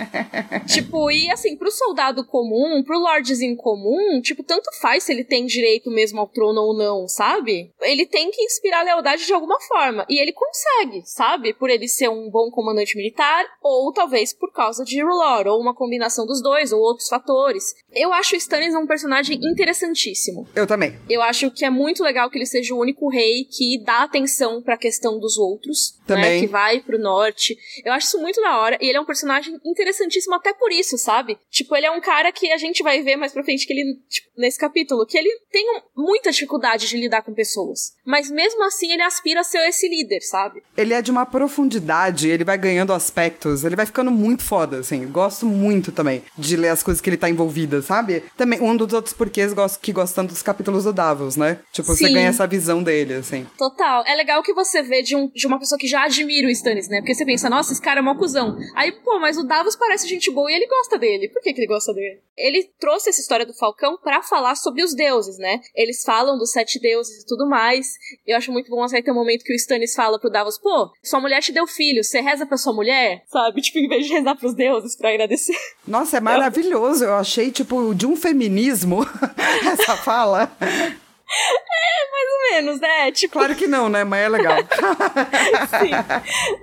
tipo, 0.66 1.10
e 1.10 1.30
assim, 1.30 1.56
pro 1.56 1.70
soldado 1.70 2.24
comum, 2.26 2.82
pro 2.84 2.98
lordzinho 2.98 3.56
comum, 3.56 4.20
tipo, 4.20 4.42
tanto 4.42 4.70
faz 4.80 5.04
se 5.04 5.12
ele 5.12 5.24
tem 5.24 5.46
direito 5.46 5.90
mesmo 5.90 6.20
ao 6.20 6.28
trono 6.28 6.60
ou 6.60 6.76
não, 6.76 7.08
sabe? 7.08 7.72
Ele 7.82 8.06
tem 8.06 8.30
que 8.30 8.42
inspirar 8.42 8.84
lealdade 8.84 9.26
de 9.26 9.32
alguma 9.32 9.60
forma. 9.60 10.06
E 10.08 10.20
ele 10.20 10.32
consegue, 10.32 11.02
sabe? 11.04 11.52
Por 11.52 11.70
ele 11.70 11.88
ser 11.88 12.08
um 12.08 12.30
bom 12.30 12.50
comandante 12.50 12.96
militar, 12.96 13.44
ou 13.60 13.92
talvez 13.92 14.32
por 14.32 14.52
causa 14.52 14.84
de 14.84 15.02
Rulor, 15.02 15.46
ou 15.46 15.60
uma 15.60 15.74
combinação 15.74 16.26
dos 16.26 16.42
dois 16.42 16.51
ou 16.72 16.80
outros 16.80 17.08
fatores. 17.08 17.74
Eu 17.94 18.12
acho 18.12 18.34
o 18.34 18.38
Stannis 18.38 18.74
um 18.74 18.86
personagem 18.86 19.38
interessantíssimo. 19.42 20.48
Eu 20.54 20.66
também. 20.66 20.98
Eu 21.08 21.22
acho 21.22 21.50
que 21.50 21.64
é 21.64 21.70
muito 21.70 22.02
legal 22.02 22.30
que 22.30 22.38
ele 22.38 22.46
seja 22.46 22.74
o 22.74 22.78
único 22.78 23.08
rei 23.08 23.44
que 23.44 23.82
dá 23.84 24.02
atenção 24.02 24.62
para 24.62 24.74
a 24.74 24.78
questão 24.78 25.18
dos 25.18 25.38
outros, 25.38 25.98
né, 26.00 26.04
também. 26.06 26.40
Né, 26.40 26.40
que 26.40 26.46
vai 26.46 26.80
pro 26.80 26.98
norte. 26.98 27.56
Eu 27.84 27.92
acho 27.92 28.06
isso 28.08 28.20
muito 28.20 28.40
da 28.40 28.58
hora 28.58 28.78
e 28.80 28.88
ele 28.88 28.98
é 28.98 29.00
um 29.00 29.06
personagem 29.06 29.58
interessantíssimo 29.64 30.34
até 30.34 30.52
por 30.52 30.70
isso, 30.72 30.98
sabe? 30.98 31.38
Tipo, 31.50 31.76
ele 31.76 31.86
é 31.86 31.90
um 31.90 32.00
cara 32.00 32.32
que 32.32 32.50
a 32.52 32.56
gente 32.56 32.82
vai 32.82 33.02
ver 33.02 33.16
mais 33.16 33.32
pra 33.32 33.44
frente 33.44 33.66
que 33.66 33.72
ele, 33.72 33.98
tipo, 34.08 34.28
nesse 34.36 34.58
capítulo, 34.58 35.06
que 35.06 35.16
ele 35.16 35.30
tem 35.50 35.64
muita 35.96 36.30
dificuldade 36.30 36.88
de 36.88 36.96
lidar 36.96 37.22
com 37.22 37.34
pessoas. 37.34 37.92
Mas 38.04 38.30
mesmo 38.30 38.62
assim 38.64 38.92
ele 38.92 39.02
aspira 39.02 39.40
a 39.40 39.44
ser 39.44 39.66
esse 39.68 39.88
líder, 39.88 40.20
sabe? 40.20 40.62
Ele 40.76 40.94
é 40.94 41.02
de 41.02 41.10
uma 41.10 41.26
profundidade, 41.26 42.28
ele 42.28 42.44
vai 42.44 42.58
ganhando 42.58 42.92
aspectos, 42.92 43.64
ele 43.64 43.76
vai 43.76 43.86
ficando 43.86 44.10
muito 44.10 44.42
foda, 44.42 44.78
assim. 44.78 45.06
Gosto 45.06 45.46
muito 45.46 45.92
também 45.92 46.22
de 46.42 46.56
ler 46.56 46.68
as 46.68 46.82
coisas 46.82 47.00
que 47.00 47.08
ele 47.08 47.16
tá 47.16 47.28
envolvido, 47.28 47.82
sabe? 47.82 48.24
Também, 48.36 48.60
um 48.60 48.76
dos 48.76 48.92
outros 48.92 49.14
porquês 49.14 49.52
que 49.80 49.92
gostam 49.92 50.26
dos 50.26 50.42
capítulos 50.42 50.84
do 50.84 50.92
Davos, 50.92 51.36
né? 51.36 51.58
Tipo, 51.72 51.94
Sim. 51.94 52.06
você 52.06 52.12
ganha 52.12 52.28
essa 52.28 52.46
visão 52.46 52.82
dele, 52.82 53.14
assim. 53.14 53.46
Total. 53.56 54.04
É 54.06 54.14
legal 54.14 54.42
que 54.42 54.52
você 54.52 54.82
vê 54.82 55.02
de, 55.02 55.16
um, 55.16 55.28
de 55.28 55.46
uma 55.46 55.58
pessoa 55.58 55.78
que 55.78 55.86
já 55.86 56.04
admira 56.04 56.46
o 56.46 56.50
Stannis, 56.50 56.88
né? 56.88 57.00
Porque 57.00 57.14
você 57.14 57.24
pensa, 57.24 57.48
nossa, 57.48 57.72
esse 57.72 57.80
cara 57.80 58.00
é 58.00 58.02
mó 58.02 58.14
cuzão. 58.14 58.56
Aí, 58.74 58.92
pô, 58.92 59.18
mas 59.18 59.38
o 59.38 59.44
Davos 59.44 59.76
parece 59.76 60.08
gente 60.08 60.30
boa 60.30 60.50
e 60.50 60.54
ele 60.54 60.66
gosta 60.66 60.98
dele. 60.98 61.28
Por 61.28 61.42
que, 61.42 61.52
que 61.52 61.60
ele 61.60 61.68
gosta 61.68 61.92
dele? 61.94 62.20
Ele 62.36 62.70
trouxe 62.78 63.10
essa 63.10 63.20
história 63.20 63.46
do 63.46 63.54
Falcão 63.54 63.98
para 64.02 64.22
falar 64.22 64.54
sobre 64.56 64.82
os 64.82 64.94
deuses, 64.94 65.38
né? 65.38 65.60
Eles 65.74 66.02
falam 66.02 66.38
dos 66.38 66.50
sete 66.50 66.80
deuses 66.80 67.22
e 67.22 67.26
tudo 67.26 67.48
mais. 67.48 67.86
Eu 68.26 68.36
acho 68.36 68.52
muito 68.52 68.70
bom 68.70 68.82
até 68.82 69.12
o 69.12 69.14
momento 69.14 69.44
que 69.44 69.52
o 69.52 69.56
Stannis 69.56 69.94
fala 69.94 70.18
pro 70.18 70.30
Davos, 70.30 70.58
pô, 70.58 70.90
sua 71.02 71.20
mulher 71.20 71.40
te 71.40 71.52
deu 71.52 71.66
filho, 71.66 72.02
você 72.02 72.20
reza 72.20 72.46
pra 72.46 72.56
sua 72.56 72.72
mulher? 72.72 73.22
Sabe? 73.28 73.60
Tipo, 73.72 73.78
em 73.78 73.88
vez 73.88 74.06
de 74.06 74.12
rezar 74.12 74.34
pros 74.34 74.54
deuses 74.54 74.96
pra 74.96 75.10
agradecer. 75.10 75.56
Nossa, 75.86 76.16
é 76.16 76.20
maravilhoso. 76.32 77.04
Eu 77.04 77.14
achei, 77.14 77.50
tipo, 77.50 77.94
de 77.94 78.06
um 78.06 78.16
feminismo 78.16 79.06
essa 79.72 79.96
fala. 79.96 80.50
É, 80.60 82.10
mais 82.10 82.30
ou 82.30 82.50
menos, 82.50 82.80
né? 82.80 83.12
Tipo... 83.12 83.38
Claro 83.38 83.54
que 83.54 83.66
não, 83.66 83.88
né? 83.88 84.04
Mas 84.04 84.24
é 84.24 84.28
legal. 84.28 84.58
Sim. 85.80 85.90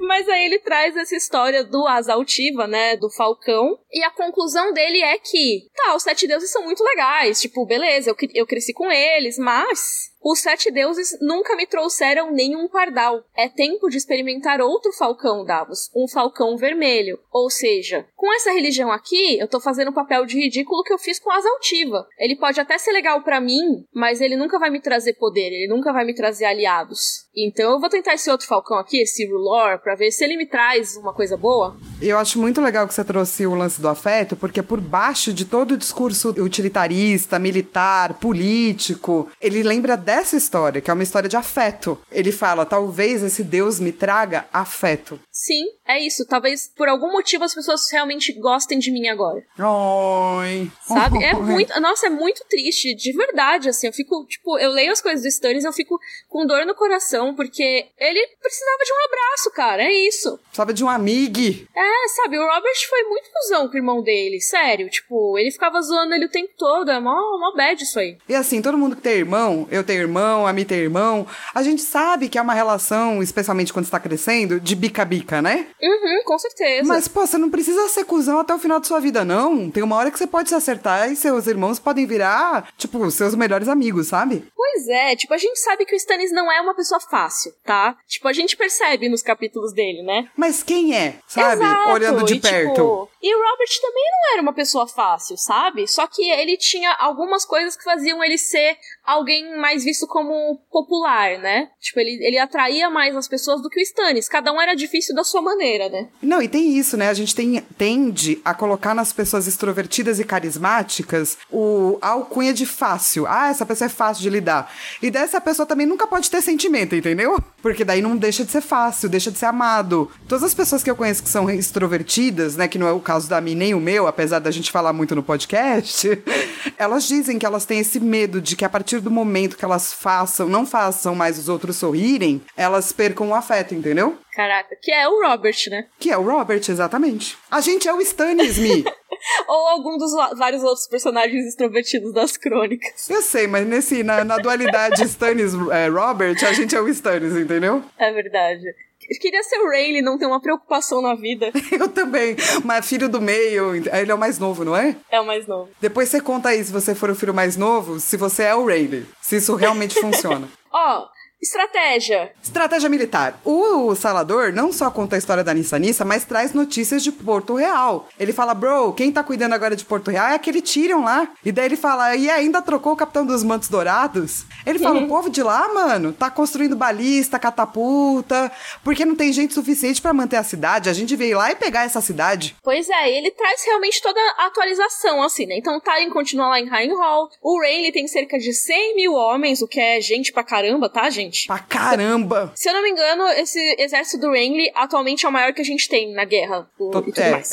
Mas 0.01 0.27
aí 0.29 0.45
ele 0.45 0.59
traz 0.59 0.95
essa 0.95 1.15
história 1.15 1.63
do 1.63 1.87
asa 1.87 2.13
altiva, 2.13 2.67
né? 2.67 2.95
Do 2.95 3.09
Falcão. 3.09 3.79
E 3.91 4.03
a 4.03 4.11
conclusão 4.11 4.71
dele 4.73 5.01
é 5.01 5.17
que, 5.17 5.67
tá, 5.75 5.95
os 5.95 6.03
sete 6.03 6.27
deuses 6.27 6.51
são 6.51 6.63
muito 6.63 6.83
legais. 6.83 7.41
Tipo, 7.41 7.65
beleza, 7.65 8.11
eu, 8.11 8.15
eu 8.33 8.45
cresci 8.45 8.73
com 8.73 8.91
eles, 8.91 9.37
mas 9.37 10.08
os 10.21 10.39
sete 10.39 10.71
deuses 10.71 11.17
nunca 11.21 11.55
me 11.55 11.65
trouxeram 11.65 12.31
nenhum 12.31 12.67
pardal. 12.67 13.23
É 13.35 13.47
tempo 13.47 13.89
de 13.89 13.97
experimentar 13.97 14.61
outro 14.61 14.91
falcão, 14.91 15.45
Davos, 15.45 15.89
um 15.95 16.07
falcão 16.07 16.57
vermelho. 16.57 17.19
Ou 17.31 17.49
seja, 17.49 18.05
com 18.15 18.33
essa 18.33 18.51
religião 18.51 18.91
aqui, 18.91 19.39
eu 19.39 19.47
tô 19.47 19.59
fazendo 19.59 19.89
o 19.89 19.93
papel 19.93 20.25
de 20.25 20.37
ridículo 20.37 20.83
que 20.83 20.93
eu 20.93 20.97
fiz 20.97 21.19
com 21.19 21.31
asa 21.31 21.49
altiva. 21.49 22.07
Ele 22.17 22.35
pode 22.35 22.59
até 22.59 22.77
ser 22.77 22.91
legal 22.91 23.21
para 23.23 23.39
mim, 23.39 23.85
mas 23.93 24.19
ele 24.21 24.35
nunca 24.35 24.59
vai 24.59 24.69
me 24.69 24.81
trazer 24.81 25.13
poder, 25.13 25.47
ele 25.47 25.67
nunca 25.67 25.93
vai 25.93 26.05
me 26.05 26.13
trazer 26.13 26.45
aliados. 26.45 27.27
Então 27.35 27.71
eu 27.73 27.79
vou 27.79 27.89
tentar 27.89 28.13
esse 28.13 28.29
outro 28.29 28.47
falcão 28.47 28.77
aqui, 28.77 29.01
esse 29.01 29.25
Rulor, 29.25 29.79
para 29.79 29.95
ver 29.95 30.11
se 30.11 30.23
ele 30.23 30.37
me 30.37 30.45
traz 30.45 30.97
uma 30.97 31.13
coisa 31.13 31.37
boa. 31.37 31.77
Eu 32.01 32.17
acho 32.17 32.39
muito 32.39 32.61
legal 32.61 32.87
que 32.87 32.93
você 32.93 33.03
trouxe 33.03 33.45
o 33.45 33.53
lance 33.53 33.81
do 33.81 33.89
afeto, 33.89 34.37
porque 34.37 34.61
por 34.61 34.79
baixo 34.79 35.33
de 35.33 35.43
todo 35.43 35.73
o 35.73 35.77
discurso 35.77 36.29
utilitarista, 36.29 37.37
militar, 37.37 38.13
político, 38.13 39.29
ele 39.41 39.61
lembra 39.63 39.97
dessa 39.97 40.37
história, 40.37 40.79
que 40.79 40.89
é 40.89 40.93
uma 40.93 41.03
história 41.03 41.27
de 41.27 41.35
afeto. 41.35 41.99
Ele 42.09 42.31
fala: 42.31 42.65
talvez 42.65 43.21
esse 43.21 43.43
Deus 43.43 43.81
me 43.81 43.91
traga 43.91 44.45
afeto. 44.53 45.19
Sim, 45.41 45.67
é 45.87 45.97
isso. 45.97 46.25
Talvez 46.27 46.69
por 46.75 46.89
algum 46.89 47.13
motivo 47.13 47.45
as 47.45 47.55
pessoas 47.55 47.89
realmente 47.89 48.33
gostem 48.33 48.77
de 48.77 48.91
mim 48.91 49.07
agora. 49.07 49.41
Oi. 49.57 50.69
Sabe? 50.81 51.19
É 51.29 51.33
muito. 51.33 51.79
Nossa, 51.79 52.07
é 52.07 52.09
muito 52.09 52.43
triste. 52.49 52.93
De 52.95 53.13
verdade, 53.13 53.69
assim. 53.69 53.87
Eu 53.87 53.93
fico, 53.93 54.25
tipo, 54.25 54.57
eu 54.57 54.71
leio 54.71 54.91
as 54.91 55.01
coisas 55.01 55.21
do 55.21 55.27
Stannis 55.27 55.63
eu 55.63 55.71
fico 55.71 55.97
com 56.27 56.45
dor 56.45 56.65
no 56.65 56.73
coração, 56.73 57.35
porque 57.35 57.85
ele 57.97 58.27
precisava 58.41 58.83
de 58.83 58.91
um 58.91 59.05
abraço, 59.05 59.51
cara. 59.51 59.83
É 59.83 60.07
isso. 60.07 60.37
Precisava 60.47 60.73
de 60.73 60.83
um 60.83 60.89
amigo. 60.89 61.39
É, 61.39 62.07
sabe? 62.15 62.37
O 62.37 62.45
Robert 62.45 62.89
foi 62.89 63.03
muito 63.03 63.29
cuzão 63.31 63.67
com 63.67 63.75
o 63.75 63.77
irmão 63.77 64.01
dele. 64.01 64.41
Sério. 64.41 64.89
Tipo, 64.89 65.37
ele 65.37 65.51
ficava 65.51 65.81
zoando 65.81 66.13
ele 66.15 66.25
o 66.25 66.31
tempo 66.31 66.51
todo. 66.57 66.91
É 66.91 66.99
mó, 66.99 67.13
mó 67.39 67.55
bad 67.55 67.81
isso 67.81 67.99
aí. 67.99 68.17
E 68.27 68.35
assim, 68.35 68.61
todo 68.61 68.77
mundo 68.77 68.95
que 68.95 69.01
tem 69.01 69.13
irmão, 69.13 69.67
eu 69.71 69.83
tenho 69.83 70.01
irmão, 70.01 70.47
a 70.47 70.51
Mi 70.51 70.65
tem 70.65 70.79
irmão, 70.79 71.25
a 71.53 71.63
gente 71.63 71.81
sabe 71.81 72.27
que 72.27 72.37
é 72.37 72.41
uma 72.41 72.53
relação, 72.53 73.21
especialmente 73.21 73.71
quando 73.71 73.85
está 73.85 73.99
crescendo, 73.99 74.59
de 74.59 74.75
bica-bica, 74.75 75.28
né? 75.41 75.67
Uhum, 75.81 76.23
com 76.25 76.37
certeza. 76.39 76.87
Mas, 76.87 77.07
pô, 77.07 77.25
você 77.25 77.37
não 77.37 77.49
precisa 77.49 77.87
ser 77.89 78.03
cuzão 78.05 78.39
até 78.39 78.53
o 78.53 78.59
final 78.59 78.79
da 78.79 78.85
sua 78.85 78.99
vida, 78.99 79.23
não. 79.23 79.69
Tem 79.69 79.83
uma 79.83 79.95
hora 79.95 80.11
que 80.11 80.17
você 80.17 80.27
pode 80.27 80.49
se 80.49 80.55
acertar 80.55 81.11
e 81.11 81.15
seus 81.15 81.47
irmãos 81.47 81.79
podem 81.79 82.05
virar, 82.05 82.69
tipo, 82.77 83.09
seus 83.11 83.35
melhores 83.35 83.67
amigos, 83.67 84.07
sabe? 84.07 84.43
Pois 84.55 84.87
é, 84.87 85.15
tipo, 85.15 85.33
a 85.33 85.37
gente 85.37 85.59
sabe 85.59 85.85
que 85.85 85.93
o 85.93 85.97
Stannis 85.97 86.31
não 86.31 86.51
é 86.51 86.61
uma 86.61 86.75
pessoa 86.75 86.99
fácil, 86.99 87.53
tá? 87.63 87.97
Tipo, 88.07 88.27
a 88.27 88.33
gente 88.33 88.55
percebe 88.55 89.09
nos 89.09 89.21
capítulos 89.21 89.73
dele, 89.73 90.03
né? 90.03 90.29
Mas 90.35 90.63
quem 90.63 90.95
é, 90.95 91.15
sabe? 91.27 91.63
Exato. 91.63 91.89
Olhando 91.89 92.23
de 92.23 92.35
e, 92.35 92.39
perto. 92.39 92.73
Tipo, 92.73 93.09
e 93.21 93.35
o 93.35 93.37
Robert 93.37 93.81
também 93.81 94.03
não 94.11 94.33
era 94.33 94.41
uma 94.41 94.53
pessoa 94.53 94.87
fácil, 94.87 95.37
sabe? 95.37 95.87
Só 95.87 96.07
que 96.07 96.29
ele 96.29 96.55
tinha 96.55 96.91
algumas 96.93 97.45
coisas 97.45 97.75
que 97.75 97.83
faziam 97.83 98.23
ele 98.23 98.37
ser 98.37 98.77
alguém 99.13 99.57
mais 99.57 99.83
visto 99.83 100.07
como 100.07 100.59
popular, 100.71 101.39
né? 101.39 101.69
Tipo, 101.79 101.99
ele, 101.99 102.23
ele 102.25 102.37
atraía 102.37 102.89
mais 102.89 103.15
as 103.15 103.27
pessoas 103.27 103.61
do 103.61 103.69
que 103.69 103.79
o 103.79 103.81
Stannis. 103.81 104.29
Cada 104.29 104.51
um 104.51 104.61
era 104.61 104.75
difícil 104.75 105.15
da 105.15 105.23
sua 105.23 105.41
maneira, 105.41 105.89
né? 105.89 106.09
Não, 106.21 106.41
e 106.41 106.47
tem 106.47 106.77
isso, 106.77 106.95
né? 106.95 107.09
A 107.09 107.13
gente 107.13 107.35
tem, 107.35 107.61
tende 107.77 108.39
a 108.45 108.53
colocar 108.53 108.93
nas 108.93 109.11
pessoas 109.11 109.47
extrovertidas 109.47 110.19
e 110.19 110.23
carismáticas 110.23 111.37
o 111.51 111.97
a 112.01 112.09
alcunha 112.09 112.53
de 112.53 112.65
fácil. 112.65 113.25
Ah, 113.27 113.49
essa 113.49 113.65
pessoa 113.65 113.87
é 113.87 113.89
fácil 113.89 114.21
de 114.21 114.29
lidar. 114.29 114.71
E 115.01 115.09
dessa 115.09 115.41
pessoa 115.41 115.65
também 115.65 115.87
nunca 115.87 116.05
pode 116.05 116.29
ter 116.29 116.41
sentimento, 116.41 116.95
entendeu? 116.95 117.41
Porque 117.61 117.83
daí 117.83 118.01
não 118.01 118.15
deixa 118.15 118.45
de 118.45 118.51
ser 118.51 118.61
fácil, 118.61 119.09
deixa 119.09 119.31
de 119.31 119.37
ser 119.37 119.47
amado. 119.47 120.11
Todas 120.27 120.43
as 120.43 120.53
pessoas 120.53 120.83
que 120.83 120.89
eu 120.89 120.95
conheço 120.95 121.23
que 121.23 121.29
são 121.29 121.49
extrovertidas, 121.49 122.55
né? 122.55 122.67
Que 122.67 122.77
não 122.77 122.87
é 122.87 122.91
o 122.91 122.99
caso 122.99 123.27
da 123.27 123.41
mim 123.41 123.55
nem 123.55 123.73
o 123.73 123.79
meu, 123.79 124.07
apesar 124.07 124.39
da 124.39 124.51
gente 124.51 124.71
falar 124.71 124.93
muito 124.93 125.15
no 125.15 125.23
podcast, 125.23 126.07
elas 126.77 127.07
dizem 127.07 127.39
que 127.39 127.45
elas 127.45 127.65
têm 127.65 127.79
esse 127.79 127.99
medo 127.99 128.39
de 128.41 128.55
que 128.55 128.65
a 128.65 128.69
partir 128.69 128.98
do 129.01 129.11
momento 129.11 129.57
que 129.57 129.65
elas 129.65 129.93
façam, 129.93 130.47
não 130.47 130.65
façam 130.65 131.15
mais 131.15 131.37
os 131.37 131.49
outros 131.49 131.77
sorrirem, 131.77 132.41
elas 132.55 132.91
percam 132.91 133.29
o 133.29 133.35
afeto, 133.35 133.73
entendeu? 133.73 134.17
Caraca, 134.33 134.75
que 134.81 134.91
é 134.91 135.07
o 135.07 135.21
Robert, 135.21 135.57
né? 135.69 135.85
Que 135.99 136.11
é 136.11 136.17
o 136.17 136.23
Robert, 136.23 136.61
exatamente. 136.69 137.37
A 137.49 137.61
gente 137.61 137.87
é 137.87 137.93
o 137.93 138.01
Stannis, 138.01 138.57
Me. 138.57 138.83
Ou 139.47 139.67
algum 139.67 139.97
dos 139.97 140.11
vários 140.37 140.63
outros 140.63 140.87
personagens 140.87 141.45
extrovertidos 141.45 142.13
das 142.13 142.37
crônicas. 142.37 143.09
Eu 143.09 143.21
sei, 143.21 143.47
mas 143.47 143.67
nesse, 143.67 144.03
na, 144.03 144.23
na 144.23 144.37
dualidade 144.37 145.01
Stannis-Robert, 145.05 146.37
é, 146.41 146.45
a 146.45 146.53
gente 146.53 146.75
é 146.75 146.81
o 146.81 146.87
Stannis, 146.87 147.35
entendeu? 147.35 147.83
É 147.97 148.11
verdade. 148.11 148.63
Eu 149.09 149.19
queria 149.19 149.41
ser 149.41 149.57
o 149.57 149.67
Rayleigh, 149.67 150.03
não 150.03 150.19
ter 150.19 150.27
uma 150.27 150.39
preocupação 150.39 151.01
na 151.01 151.15
vida. 151.15 151.51
Eu 151.71 151.87
também. 151.87 152.35
Mas 152.63 152.87
filho 152.87 153.09
do 153.09 153.19
meio, 153.19 153.75
ele 153.75 154.11
é 154.11 154.13
o 154.13 154.17
mais 154.17 154.37
novo, 154.37 154.63
não 154.63 154.75
é? 154.75 154.95
É 155.09 155.19
o 155.19 155.25
mais 155.25 155.47
novo. 155.47 155.69
Depois 155.81 156.09
você 156.09 156.21
conta 156.21 156.49
aí, 156.49 156.63
se 156.63 156.71
você 156.71 156.93
for 156.93 157.09
o 157.09 157.15
filho 157.15 157.33
mais 157.33 157.57
novo, 157.57 157.99
se 157.99 158.17
você 158.17 158.43
é 158.43 158.55
o 158.55 158.65
Rayleigh. 158.65 159.05
Se 159.21 159.37
isso 159.37 159.55
realmente 159.55 159.99
funciona. 159.99 160.47
Ó, 160.71 160.99
oh, 160.99 161.18
Estratégia. 161.41 162.33
Estratégia 162.43 162.89
militar. 162.89 163.39
O 163.45 163.95
Salador 163.95 164.51
não 164.51 164.73
só 164.73 164.91
conta 164.91 165.15
a 165.15 165.17
história 165.17 165.41
da 165.41 165.53
Nissa 165.53 165.79
Nissa, 165.79 166.03
mas 166.03 166.25
traz 166.25 166.53
notícias 166.53 167.01
de 167.01 167.13
Porto 167.13 167.55
Real. 167.55 168.09
Ele 168.19 168.33
fala, 168.33 168.53
bro, 168.53 168.91
quem 168.91 169.09
tá 169.09 169.23
cuidando 169.23 169.53
agora 169.53 169.73
de 169.73 169.85
Porto 169.85 170.11
Real 170.11 170.27
é 170.27 170.35
aquele 170.35 170.61
Tyrion 170.61 171.01
lá. 171.01 171.31
E 171.45 171.49
daí 171.49 171.67
ele 171.67 171.77
fala, 171.77 172.13
e 172.13 172.29
ainda 172.29 172.61
trocou 172.61 172.91
o 172.91 172.95
capitão 172.97 173.25
dos 173.25 173.41
mantos 173.41 173.69
dourados? 173.69 174.43
Ele 174.65 174.79
fala, 174.79 174.99
o 174.99 175.07
povo 175.07 175.29
de 175.29 175.41
lá, 175.41 175.73
mano, 175.73 176.11
tá 176.11 176.29
construindo 176.29 176.75
balista, 176.75 177.39
catapulta, 177.39 178.51
porque 178.83 179.05
não 179.05 179.15
tem 179.15 179.31
gente 179.31 179.53
suficiente 179.53 180.01
para 180.01 180.11
manter 180.11 180.35
a 180.35 180.43
cidade. 180.43 180.89
A 180.89 180.93
gente 180.93 181.15
veio 181.15 181.37
lá 181.37 181.51
e 181.53 181.55
pegar 181.55 181.85
essa 181.85 182.01
cidade. 182.01 182.53
Pois 182.61 182.89
é, 182.89 183.17
ele 183.17 183.31
traz 183.31 183.63
realmente 183.65 184.01
toda 184.01 184.19
a 184.37 184.47
atualização, 184.47 185.23
assim, 185.23 185.45
né? 185.45 185.55
Então 185.57 185.79
Tyrion 185.79 186.11
continua 186.11 186.49
lá 186.49 186.59
em 186.59 186.67
Hall. 186.67 187.29
O 187.41 187.61
Rayleigh 187.61 187.93
tem 187.93 188.09
cerca 188.09 188.37
de 188.37 188.53
100 188.53 188.97
mil 188.97 189.13
homens, 189.13 189.61
o 189.61 189.67
que 189.67 189.79
é 189.79 190.01
gente 190.01 190.33
pra 190.33 190.43
caramba, 190.43 190.89
tá, 190.89 191.09
gente? 191.09 191.28
Gente. 191.29 191.47
Pra 191.47 191.59
caramba! 191.59 192.51
Se 192.55 192.69
eu 192.69 192.73
não 192.73 192.81
me 192.81 192.89
engano, 192.89 193.27
esse 193.29 193.59
exército 193.77 194.19
do 194.19 194.31
Renly 194.31 194.71
atualmente 194.75 195.25
é 195.25 195.29
o 195.29 195.31
maior 195.31 195.53
que 195.53 195.61
a 195.61 195.65
gente 195.65 195.87
tem 195.87 196.11
na 196.13 196.25
guerra. 196.25 196.67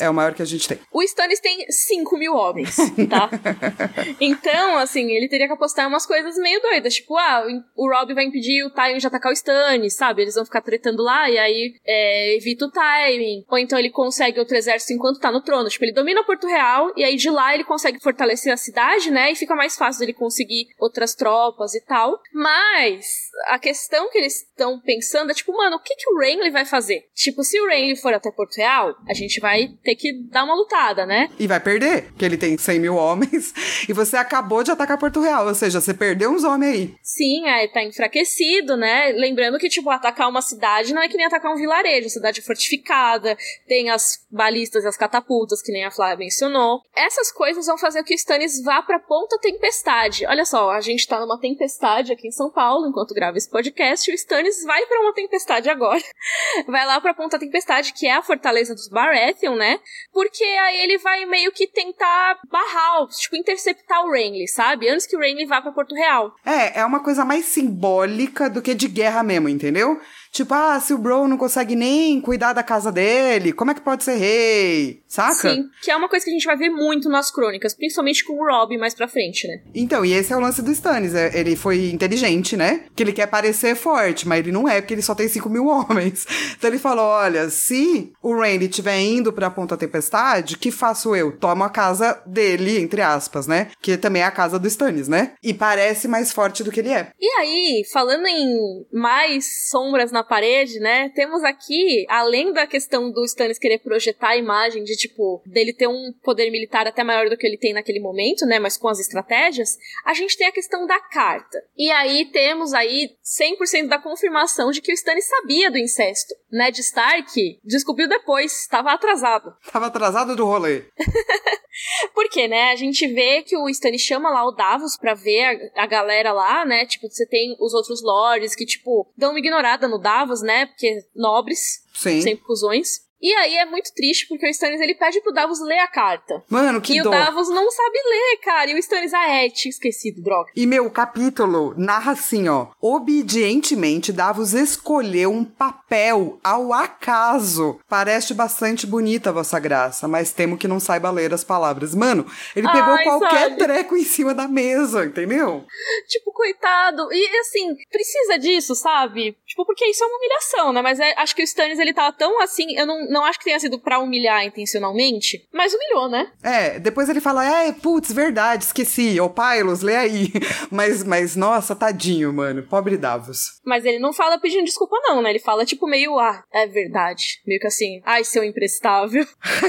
é, 0.00 0.04
é 0.04 0.10
o 0.10 0.14
maior 0.14 0.34
que 0.34 0.42
a 0.42 0.46
gente 0.46 0.66
tem. 0.66 0.78
O 0.92 1.02
Stannis 1.02 1.40
tem 1.40 1.66
5 1.68 2.16
mil 2.16 2.34
homens, 2.34 2.76
tá? 3.08 3.30
então, 4.20 4.78
assim, 4.78 5.10
ele 5.12 5.28
teria 5.28 5.46
que 5.46 5.52
apostar 5.52 5.86
umas 5.86 6.06
coisas 6.06 6.36
meio 6.36 6.60
doidas. 6.60 6.94
Tipo, 6.94 7.16
ah, 7.16 7.44
o 7.76 7.88
Rob 7.90 8.14
vai 8.14 8.24
impedir 8.24 8.64
o 8.64 8.70
Tywin 8.70 8.98
de 8.98 9.06
atacar 9.06 9.30
o 9.30 9.34
Stannis, 9.34 9.94
sabe? 9.94 10.22
Eles 10.22 10.34
vão 10.34 10.44
ficar 10.44 10.62
tretando 10.62 11.02
lá 11.02 11.30
e 11.30 11.38
aí 11.38 11.74
é, 11.84 12.36
evita 12.36 12.66
o 12.66 12.70
timing. 12.70 13.44
Ou 13.48 13.58
então 13.58 13.78
ele 13.78 13.90
consegue 13.90 14.38
outro 14.38 14.56
exército 14.56 14.92
enquanto 14.92 15.20
tá 15.20 15.30
no 15.30 15.42
trono. 15.42 15.68
Tipo, 15.68 15.84
ele 15.84 15.92
domina 15.92 16.24
Porto 16.24 16.46
Real 16.46 16.92
e 16.96 17.04
aí 17.04 17.16
de 17.16 17.30
lá 17.30 17.54
ele 17.54 17.64
consegue 17.64 18.00
fortalecer 18.00 18.52
a 18.52 18.56
cidade, 18.56 19.10
né? 19.10 19.32
E 19.32 19.36
fica 19.36 19.54
mais 19.54 19.76
fácil 19.76 20.00
dele 20.00 20.12
conseguir 20.12 20.68
outras 20.78 21.14
tropas 21.14 21.74
e 21.74 21.80
tal. 21.80 22.20
Mas 22.32 23.25
a 23.46 23.58
questão 23.58 24.10
que 24.10 24.18
eles 24.18 24.42
estão 24.42 24.80
pensando 24.80 25.30
é 25.30 25.34
tipo, 25.34 25.52
mano, 25.52 25.76
o 25.76 25.80
que, 25.80 25.94
que 25.94 26.10
o 26.10 26.18
Renly 26.18 26.50
vai 26.50 26.64
fazer? 26.64 27.04
Tipo, 27.14 27.42
se 27.42 27.60
o 27.60 27.66
Renly 27.66 27.96
for 27.96 28.12
até 28.12 28.30
Porto 28.30 28.56
Real, 28.56 28.94
a 29.08 29.14
gente 29.14 29.40
vai 29.40 29.68
ter 29.82 29.94
que 29.94 30.12
dar 30.30 30.44
uma 30.44 30.54
lutada, 30.54 31.06
né? 31.06 31.28
E 31.38 31.46
vai 31.46 31.60
perder, 31.60 32.04
porque 32.04 32.24
ele 32.24 32.36
tem 32.36 32.56
100 32.56 32.80
mil 32.80 32.96
homens 32.96 33.52
e 33.88 33.92
você 33.92 34.16
acabou 34.16 34.62
de 34.62 34.70
atacar 34.70 34.98
Porto 34.98 35.20
Real, 35.20 35.46
ou 35.46 35.54
seja, 35.54 35.80
você 35.80 35.94
perdeu 35.94 36.30
uns 36.30 36.44
homens 36.44 36.72
aí. 36.72 36.94
Sim, 37.02 37.46
aí 37.46 37.68
tá 37.68 37.82
enfraquecido, 37.82 38.76
né? 38.76 39.12
Lembrando 39.12 39.58
que, 39.58 39.68
tipo, 39.68 39.90
atacar 39.90 40.28
uma 40.28 40.42
cidade 40.42 40.94
não 40.94 41.02
é 41.02 41.08
que 41.08 41.16
nem 41.16 41.26
atacar 41.26 41.52
um 41.52 41.56
vilarejo, 41.56 42.08
cidade 42.08 42.42
fortificada, 42.42 43.36
tem 43.66 43.90
as 43.90 44.24
balistas 44.30 44.84
e 44.84 44.88
as 44.88 44.96
catapultas, 44.96 45.62
que 45.62 45.72
nem 45.72 45.84
a 45.84 45.90
Flávia 45.90 46.16
mencionou. 46.16 46.80
Essas 46.94 47.30
coisas 47.30 47.66
vão 47.66 47.78
fazer 47.78 48.02
que 48.02 48.14
o 48.14 48.16
Stannis 48.16 48.62
vá 48.62 48.82
pra 48.82 48.98
Ponta 48.98 49.38
Tempestade. 49.38 50.26
Olha 50.26 50.44
só, 50.44 50.70
a 50.70 50.80
gente 50.80 51.06
tá 51.06 51.20
numa 51.20 51.38
tempestade 51.38 52.12
aqui 52.12 52.28
em 52.28 52.32
São 52.32 52.50
Paulo, 52.50 52.86
enquanto 52.86 53.14
grava 53.14 53.25
esse 53.34 53.50
podcast, 53.50 54.10
o 54.10 54.14
Stannis 54.14 54.62
vai 54.64 54.84
para 54.86 55.00
uma 55.00 55.14
tempestade 55.14 55.68
agora. 55.68 56.02
Vai 56.66 56.86
lá 56.86 57.00
pra 57.00 57.14
Ponta 57.14 57.38
Tempestade, 57.38 57.92
que 57.92 58.06
é 58.06 58.12
a 58.12 58.22
fortaleza 58.22 58.74
dos 58.74 58.88
Baratheon, 58.88 59.56
né? 59.56 59.78
Porque 60.12 60.44
aí 60.44 60.80
ele 60.80 60.98
vai 60.98 61.24
meio 61.26 61.52
que 61.52 61.66
tentar 61.66 62.38
barrar, 62.50 63.06
tipo, 63.08 63.36
interceptar 63.36 64.04
o 64.04 64.10
Renly, 64.10 64.48
sabe? 64.48 64.88
Antes 64.88 65.06
que 65.06 65.16
o 65.16 65.20
Renly 65.20 65.46
vá 65.46 65.60
para 65.60 65.72
Porto 65.72 65.94
Real. 65.94 66.34
É, 66.44 66.80
é 66.80 66.84
uma 66.84 67.02
coisa 67.02 67.24
mais 67.24 67.44
simbólica 67.46 68.50
do 68.50 68.62
que 68.62 68.74
de 68.74 68.88
guerra 68.88 69.22
mesmo, 69.22 69.48
entendeu? 69.48 70.00
Tipo, 70.36 70.52
ah, 70.52 70.78
se 70.78 70.92
o 70.92 70.98
Bro 70.98 71.26
não 71.28 71.38
consegue 71.38 71.74
nem 71.74 72.20
cuidar 72.20 72.52
da 72.52 72.62
casa 72.62 72.92
dele, 72.92 73.52
como 73.54 73.70
é 73.70 73.74
que 73.74 73.80
pode 73.80 74.04
ser 74.04 74.16
rei? 74.16 75.00
Saca? 75.08 75.34
Sim, 75.50 75.64
que 75.82 75.90
é 75.90 75.96
uma 75.96 76.10
coisa 76.10 76.24
que 76.24 76.30
a 76.30 76.34
gente 76.34 76.44
vai 76.44 76.56
ver 76.56 76.68
muito 76.68 77.08
nas 77.08 77.30
crônicas, 77.30 77.72
principalmente 77.74 78.22
com 78.22 78.34
o 78.34 78.44
Rob 78.46 78.76
mais 78.76 78.92
pra 78.92 79.08
frente, 79.08 79.48
né? 79.48 79.62
Então, 79.74 80.04
e 80.04 80.12
esse 80.12 80.32
é 80.32 80.36
o 80.36 80.40
lance 80.40 80.60
do 80.60 80.70
Stannis. 80.70 81.14
é- 81.14 81.30
Ele 81.38 81.56
foi 81.56 81.90
inteligente, 81.90 82.54
né? 82.54 82.82
Que 82.94 83.02
ele 83.02 83.12
quer 83.14 83.26
parecer 83.26 83.74
forte, 83.74 84.28
mas 84.28 84.40
ele 84.40 84.52
não 84.52 84.68
é, 84.68 84.80
porque 84.80 84.92
ele 84.92 85.00
só 85.02 85.14
tem 85.14 85.26
5 85.26 85.48
mil 85.48 85.66
homens. 85.68 86.26
Então 86.58 86.68
ele 86.68 86.78
falou: 86.78 87.06
olha, 87.06 87.48
se 87.48 88.12
o 88.22 88.34
Randy 88.38 88.66
estiver 88.66 89.00
indo 89.00 89.32
pra 89.32 89.48
Ponta 89.50 89.74
Tempestade, 89.76 90.58
que 90.58 90.70
faço 90.70 91.16
eu? 91.16 91.32
Tomo 91.32 91.64
a 91.64 91.70
casa 91.70 92.20
dele, 92.26 92.78
entre 92.78 93.00
aspas, 93.00 93.46
né? 93.46 93.68
Que 93.80 93.96
também 93.96 94.20
é 94.20 94.26
a 94.26 94.30
casa 94.30 94.58
do 94.58 94.68
Stannis, 94.68 95.08
né? 95.08 95.32
E 95.42 95.54
parece 95.54 96.06
mais 96.08 96.30
forte 96.30 96.62
do 96.62 96.70
que 96.70 96.80
ele 96.80 96.90
é. 96.90 97.08
E 97.18 97.26
aí, 97.40 97.84
falando 97.90 98.26
em 98.26 98.84
mais 98.92 99.68
sombras 99.70 100.12
na 100.12 100.25
parede, 100.26 100.78
né? 100.78 101.08
Temos 101.10 101.42
aqui, 101.44 102.04
além 102.08 102.52
da 102.52 102.66
questão 102.66 103.10
do 103.10 103.24
Stannis 103.24 103.58
querer 103.58 103.78
projetar 103.78 104.30
a 104.30 104.36
imagem 104.36 104.84
de, 104.84 104.96
tipo, 104.96 105.42
dele 105.46 105.72
ter 105.72 105.86
um 105.86 106.12
poder 106.22 106.50
militar 106.50 106.86
até 106.86 107.02
maior 107.02 107.28
do 107.28 107.36
que 107.36 107.46
ele 107.46 107.56
tem 107.56 107.72
naquele 107.72 108.00
momento, 108.00 108.44
né? 108.46 108.58
Mas 108.58 108.76
com 108.76 108.88
as 108.88 108.98
estratégias, 108.98 109.76
a 110.04 110.14
gente 110.14 110.36
tem 110.36 110.46
a 110.46 110.52
questão 110.52 110.86
da 110.86 111.00
carta. 111.00 111.62
E 111.76 111.90
aí 111.90 112.26
temos 112.26 112.74
aí 112.74 113.10
100% 113.40 113.88
da 113.88 113.98
confirmação 113.98 114.70
de 114.70 114.80
que 114.80 114.92
o 114.92 114.94
Stannis 114.94 115.28
sabia 115.28 115.70
do 115.70 115.78
incesto. 115.78 116.34
Ned 116.50 116.80
Stark 116.80 117.60
descobriu 117.64 118.08
depois, 118.08 118.60
estava 118.60 118.92
atrasado. 118.92 119.54
Tava 119.70 119.86
atrasado 119.86 120.36
do 120.36 120.44
rolê. 120.44 120.84
Porque, 122.14 122.48
né, 122.48 122.70
a 122.70 122.76
gente 122.76 123.06
vê 123.06 123.42
que 123.42 123.56
o 123.56 123.68
Stannis 123.68 124.00
chama 124.00 124.30
lá 124.30 124.46
o 124.46 124.52
Davos 124.52 124.96
pra 124.96 125.14
ver 125.14 125.72
a, 125.76 125.82
a 125.82 125.86
galera 125.86 126.32
lá, 126.32 126.64
né? 126.64 126.86
Tipo, 126.86 127.08
você 127.08 127.26
tem 127.26 127.54
os 127.60 127.74
outros 127.74 128.02
lords 128.02 128.54
que, 128.54 128.64
tipo, 128.64 129.06
dão 129.16 129.30
uma 129.30 129.38
ignorada 129.38 129.86
no 129.86 129.98
Davos, 129.98 130.15
né? 130.42 130.66
Porque 130.66 131.04
nobres, 131.14 131.82
Sim. 131.92 132.20
sempre 132.22 132.44
cuzões. 132.44 133.05
E 133.26 133.34
aí 133.34 133.56
é 133.56 133.64
muito 133.64 133.92
triste 133.92 134.28
porque 134.28 134.46
o 134.46 134.50
Stannis 134.50 134.80
ele 134.80 134.94
pede 134.94 135.20
pro 135.20 135.32
Davos 135.32 135.58
ler 135.60 135.80
a 135.80 135.88
carta. 135.88 136.44
Mano, 136.48 136.80
que 136.80 136.96
e 136.96 137.02
dó. 137.02 137.08
o 137.08 137.12
Davos 137.12 137.48
não 137.48 137.68
sabe 137.68 137.98
ler, 138.08 138.36
cara. 138.40 138.70
E 138.70 138.74
o 138.74 138.78
Stannis, 138.78 139.12
ah, 139.12 139.26
é, 139.26 139.50
tinha 139.50 139.68
esquecido, 139.68 140.22
droga. 140.22 140.52
E 140.54 140.64
meu, 140.64 140.86
o 140.86 140.90
capítulo 140.92 141.74
narra 141.76 142.12
assim, 142.12 142.48
ó. 142.48 142.68
Obedientemente, 142.80 144.12
Davos 144.12 144.54
escolheu 144.54 145.32
um 145.32 145.44
papel 145.44 146.38
ao 146.44 146.72
acaso. 146.72 147.80
Parece 147.88 148.32
bastante 148.32 148.86
bonita, 148.86 149.32
vossa 149.32 149.58
graça, 149.58 150.06
mas 150.06 150.32
temo 150.32 150.56
que 150.56 150.68
não 150.68 150.78
saiba 150.78 151.10
ler 151.10 151.34
as 151.34 151.42
palavras. 151.42 151.96
Mano, 151.96 152.30
ele 152.54 152.70
pegou 152.70 152.94
Ai, 152.94 153.02
qualquer 153.02 153.48
sabe? 153.48 153.56
treco 153.56 153.96
em 153.96 154.04
cima 154.04 154.34
da 154.34 154.46
mesa, 154.46 155.04
entendeu? 155.04 155.64
Tipo, 156.06 156.30
coitado. 156.32 157.12
E 157.12 157.38
assim, 157.38 157.74
precisa 157.90 158.38
disso, 158.38 158.76
sabe? 158.76 159.36
Tipo, 159.46 159.66
porque 159.66 159.84
isso 159.86 160.04
é 160.04 160.06
uma 160.06 160.16
humilhação, 160.16 160.72
né? 160.72 160.80
Mas 160.80 161.00
é- 161.00 161.14
acho 161.16 161.34
que 161.34 161.42
o 161.42 161.44
Stannis 161.44 161.80
ele 161.80 161.92
tava 161.92 162.16
tão 162.16 162.40
assim. 162.40 162.76
Eu 162.78 162.86
não, 162.86 163.15
não 163.16 163.24
acho 163.24 163.38
que 163.38 163.46
tenha 163.46 163.58
sido 163.58 163.78
pra 163.78 163.98
humilhar 163.98 164.44
intencionalmente, 164.44 165.46
mas 165.52 165.72
humilhou, 165.72 166.08
né? 166.08 166.30
É, 166.42 166.78
depois 166.78 167.08
ele 167.08 167.20
fala, 167.20 167.44
é, 167.44 167.72
putz, 167.72 168.12
verdade, 168.12 168.64
esqueci. 168.64 169.18
Ô, 169.20 169.30
Pylos, 169.30 169.80
lê 169.80 169.96
aí. 169.96 170.32
Mas, 170.70 171.02
mas, 171.04 171.36
nossa, 171.36 171.74
tadinho, 171.76 172.32
mano. 172.32 172.62
Pobre 172.62 172.96
Davos. 172.98 173.60
Mas 173.64 173.84
ele 173.84 173.98
não 173.98 174.12
fala 174.12 174.38
pedindo 174.38 174.64
desculpa, 174.64 174.96
não, 175.02 175.22
né? 175.22 175.30
Ele 175.30 175.38
fala, 175.38 175.64
tipo, 175.64 175.86
meio, 175.86 176.18
ah, 176.18 176.42
é 176.52 176.66
verdade. 176.66 177.40
Meio 177.46 177.60
que 177.60 177.66
assim, 177.66 178.00
ai, 178.04 178.24
seu 178.24 178.42
imprestável. 178.44 179.24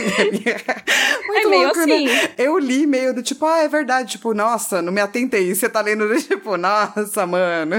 Muito 1.27 1.47
É 1.47 1.49
meio 1.49 1.63
louco, 1.63 1.79
assim. 1.79 2.05
né? 2.07 2.33
Eu 2.37 2.57
li 2.57 2.85
meio 2.87 3.13
do 3.13 3.21
tipo, 3.23 3.45
ah, 3.45 3.59
é 3.59 3.67
verdade. 3.67 4.11
Tipo, 4.11 4.33
nossa, 4.33 4.81
não 4.81 4.91
me 4.91 4.99
atentei. 5.01 5.53
Você 5.53 5.69
tá 5.69 5.81
lendo 5.81 6.07
do 6.07 6.21
tipo, 6.21 6.57
nossa, 6.57 7.25
mano. 7.25 7.75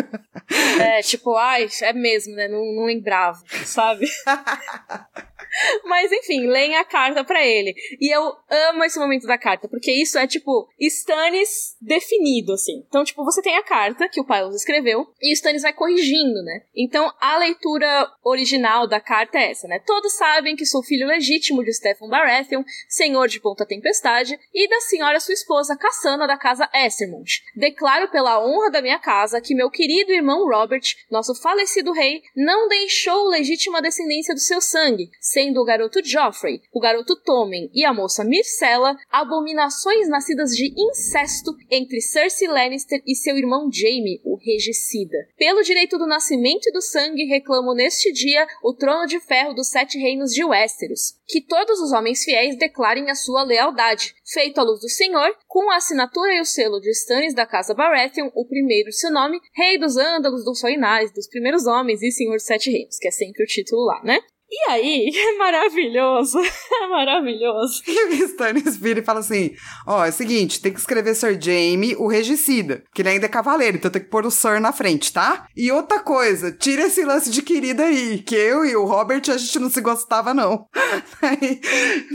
é, 0.80 1.00
tipo, 1.02 1.34
ai, 1.36 1.68
é 1.82 1.92
mesmo, 1.92 2.34
né? 2.34 2.48
Não, 2.48 2.64
não 2.74 2.84
lembrava, 2.86 3.38
sabe? 3.64 4.06
Mas 5.84 6.12
enfim, 6.12 6.46
leem 6.46 6.76
a 6.76 6.84
carta 6.84 7.24
pra 7.24 7.44
ele. 7.44 7.74
E 8.00 8.14
eu 8.14 8.32
amo 8.70 8.84
esse 8.84 8.98
momento 8.98 9.26
da 9.26 9.38
carta, 9.38 9.68
porque 9.68 9.90
isso 9.90 10.18
é 10.18 10.26
tipo 10.26 10.68
Stannis 10.78 11.76
definido, 11.80 12.52
assim. 12.52 12.84
Então, 12.88 13.04
tipo, 13.04 13.24
você 13.24 13.42
tem 13.42 13.56
a 13.56 13.62
carta 13.62 14.08
que 14.08 14.20
o 14.20 14.24
Pylos 14.24 14.54
escreveu 14.54 15.06
e 15.20 15.32
Stannis 15.32 15.62
vai 15.62 15.72
corrigindo, 15.72 16.42
né? 16.42 16.62
Então, 16.74 17.12
a 17.20 17.38
leitura 17.38 18.10
original 18.24 18.86
da 18.86 19.00
carta 19.00 19.38
é 19.38 19.50
essa, 19.50 19.66
né? 19.66 19.80
Todos 19.86 20.14
sabem 20.14 20.56
que 20.56 20.66
sou 20.66 20.82
filho 20.82 21.06
legítimo 21.06 21.64
de 21.64 21.72
Stefan 21.72 22.08
Baratheon, 22.08 22.62
senhor 22.88 23.28
de 23.28 23.40
Ponta 23.40 23.66
Tempestade, 23.66 24.38
e 24.52 24.68
da 24.68 24.80
senhora 24.80 25.20
sua 25.20 25.34
esposa 25.34 25.76
Cassana 25.76 26.26
da 26.26 26.36
casa 26.36 26.68
Essermont. 26.74 27.42
Declaro 27.56 28.10
pela 28.10 28.44
honra 28.44 28.70
da 28.70 28.82
minha 28.82 28.98
casa 28.98 29.40
que 29.40 29.54
meu 29.54 29.70
querido 29.70 30.12
irmão 30.12 30.48
Robert, 30.48 30.82
nosso 31.10 31.34
falecido 31.34 31.92
rei, 31.92 32.22
não 32.36 32.68
deixou 32.68 33.28
legítima 33.28 33.82
descendência 33.82 34.34
do 34.34 34.40
seu 34.40 34.60
sangue, 34.60 35.10
sendo 35.38 35.60
o 35.60 35.64
garoto 35.64 36.04
Joffrey, 36.04 36.60
o 36.72 36.80
garoto 36.80 37.14
Tommen 37.14 37.70
e 37.72 37.84
a 37.84 37.94
moça 37.94 38.24
Myrcella 38.24 38.96
abominações 39.08 40.08
nascidas 40.08 40.50
de 40.50 40.74
incesto 40.76 41.54
entre 41.70 42.00
Cersei 42.00 42.48
Lannister 42.48 43.00
e 43.06 43.14
seu 43.14 43.36
irmão 43.36 43.70
Jaime, 43.72 44.20
o 44.24 44.36
regicida. 44.36 45.16
Pelo 45.36 45.62
direito 45.62 45.96
do 45.96 46.08
nascimento 46.08 46.68
e 46.68 46.72
do 46.72 46.82
sangue, 46.82 47.22
reclamo 47.26 47.72
neste 47.72 48.12
dia 48.12 48.48
o 48.64 48.74
trono 48.74 49.06
de 49.06 49.20
ferro 49.20 49.54
dos 49.54 49.68
sete 49.68 49.96
reinos 49.96 50.32
de 50.32 50.44
Westeros. 50.44 51.16
Que 51.24 51.40
todos 51.40 51.78
os 51.78 51.92
homens 51.92 52.24
fiéis 52.24 52.58
declarem 52.58 53.08
a 53.08 53.14
sua 53.14 53.44
lealdade, 53.44 54.16
feito 54.26 54.58
à 54.58 54.64
luz 54.64 54.80
do 54.80 54.88
Senhor, 54.88 55.36
com 55.46 55.70
a 55.70 55.76
assinatura 55.76 56.34
e 56.34 56.40
o 56.40 56.44
selo 56.44 56.80
de 56.80 56.90
Stannis 56.90 57.34
da 57.34 57.46
casa 57.46 57.74
Baratheon, 57.74 58.28
o 58.34 58.44
primeiro 58.44 58.88
de 58.88 58.96
seu 58.96 59.12
nome, 59.12 59.38
rei 59.54 59.78
dos 59.78 59.96
Ândalos, 59.96 60.44
dos 60.44 60.58
Soinais, 60.58 61.12
dos 61.12 61.28
primeiros 61.28 61.64
homens 61.64 62.02
e 62.02 62.10
senhor 62.10 62.34
dos 62.34 62.44
sete 62.44 62.72
reinos, 62.72 62.98
que 62.98 63.06
é 63.06 63.12
sempre 63.12 63.44
o 63.44 63.46
título 63.46 63.84
lá, 63.84 64.02
né? 64.02 64.18
E 64.50 64.70
aí, 64.70 65.10
é 65.14 65.36
maravilhoso, 65.36 66.38
é 66.38 66.86
maravilhoso. 66.88 67.82
E 67.86 68.22
o 68.22 68.24
Stannis 68.24 68.76
vira 68.76 69.00
e 69.00 69.04
fala 69.04 69.20
assim: 69.20 69.54
Ó, 69.86 70.04
é 70.04 70.08
o 70.08 70.12
seguinte, 70.12 70.60
tem 70.60 70.72
que 70.72 70.80
escrever 70.80 71.14
Sir 71.14 71.38
Jaime, 71.40 71.94
o 71.96 72.08
regicida, 72.08 72.82
que 72.94 73.02
ele 73.02 73.10
ainda 73.10 73.26
é 73.26 73.28
cavaleiro, 73.28 73.76
então 73.76 73.90
tem 73.90 74.02
que 74.02 74.08
pôr 74.08 74.24
o 74.24 74.30
Sir 74.30 74.60
na 74.60 74.72
frente, 74.72 75.12
tá? 75.12 75.46
E 75.54 75.70
outra 75.70 76.00
coisa, 76.00 76.50
tira 76.50 76.86
esse 76.86 77.04
lance 77.04 77.30
de 77.30 77.42
querida 77.42 77.84
aí, 77.84 78.18
que 78.20 78.34
eu 78.34 78.64
e 78.64 78.74
o 78.74 78.84
Robert 78.84 79.22
a 79.28 79.36
gente 79.36 79.58
não 79.58 79.68
se 79.68 79.80
gostava, 79.80 80.32
não. 80.32 80.66
Aí 81.20 81.60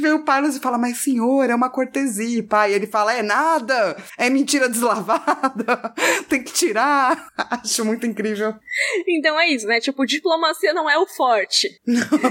vem 0.02 0.14
o 0.14 0.24
Pylos 0.24 0.56
e 0.56 0.60
fala: 0.60 0.78
Mas 0.78 0.98
senhor, 0.98 1.50
é 1.50 1.56
uma 1.56 1.70
cortesia, 1.70 2.44
pai. 2.44 2.74
Ele 2.74 2.88
fala: 2.88 3.14
É 3.14 3.22
nada, 3.22 3.96
é 4.18 4.30
mentira 4.30 4.70
deslavada, 4.70 5.94
tem 6.30 6.44
que 6.44 6.54
tirar. 6.54 7.28
Acho 7.38 7.86
muito 7.86 8.06
incrível. 8.06 8.56
Então 9.08 9.40
é 9.40 9.50
isso, 9.50 9.68
né? 9.68 9.80
Tipo, 9.80 10.06
diplomacia 10.06 10.74
não 10.74 10.90
é 10.90 10.98
o 10.98 11.06
forte. 11.06 11.68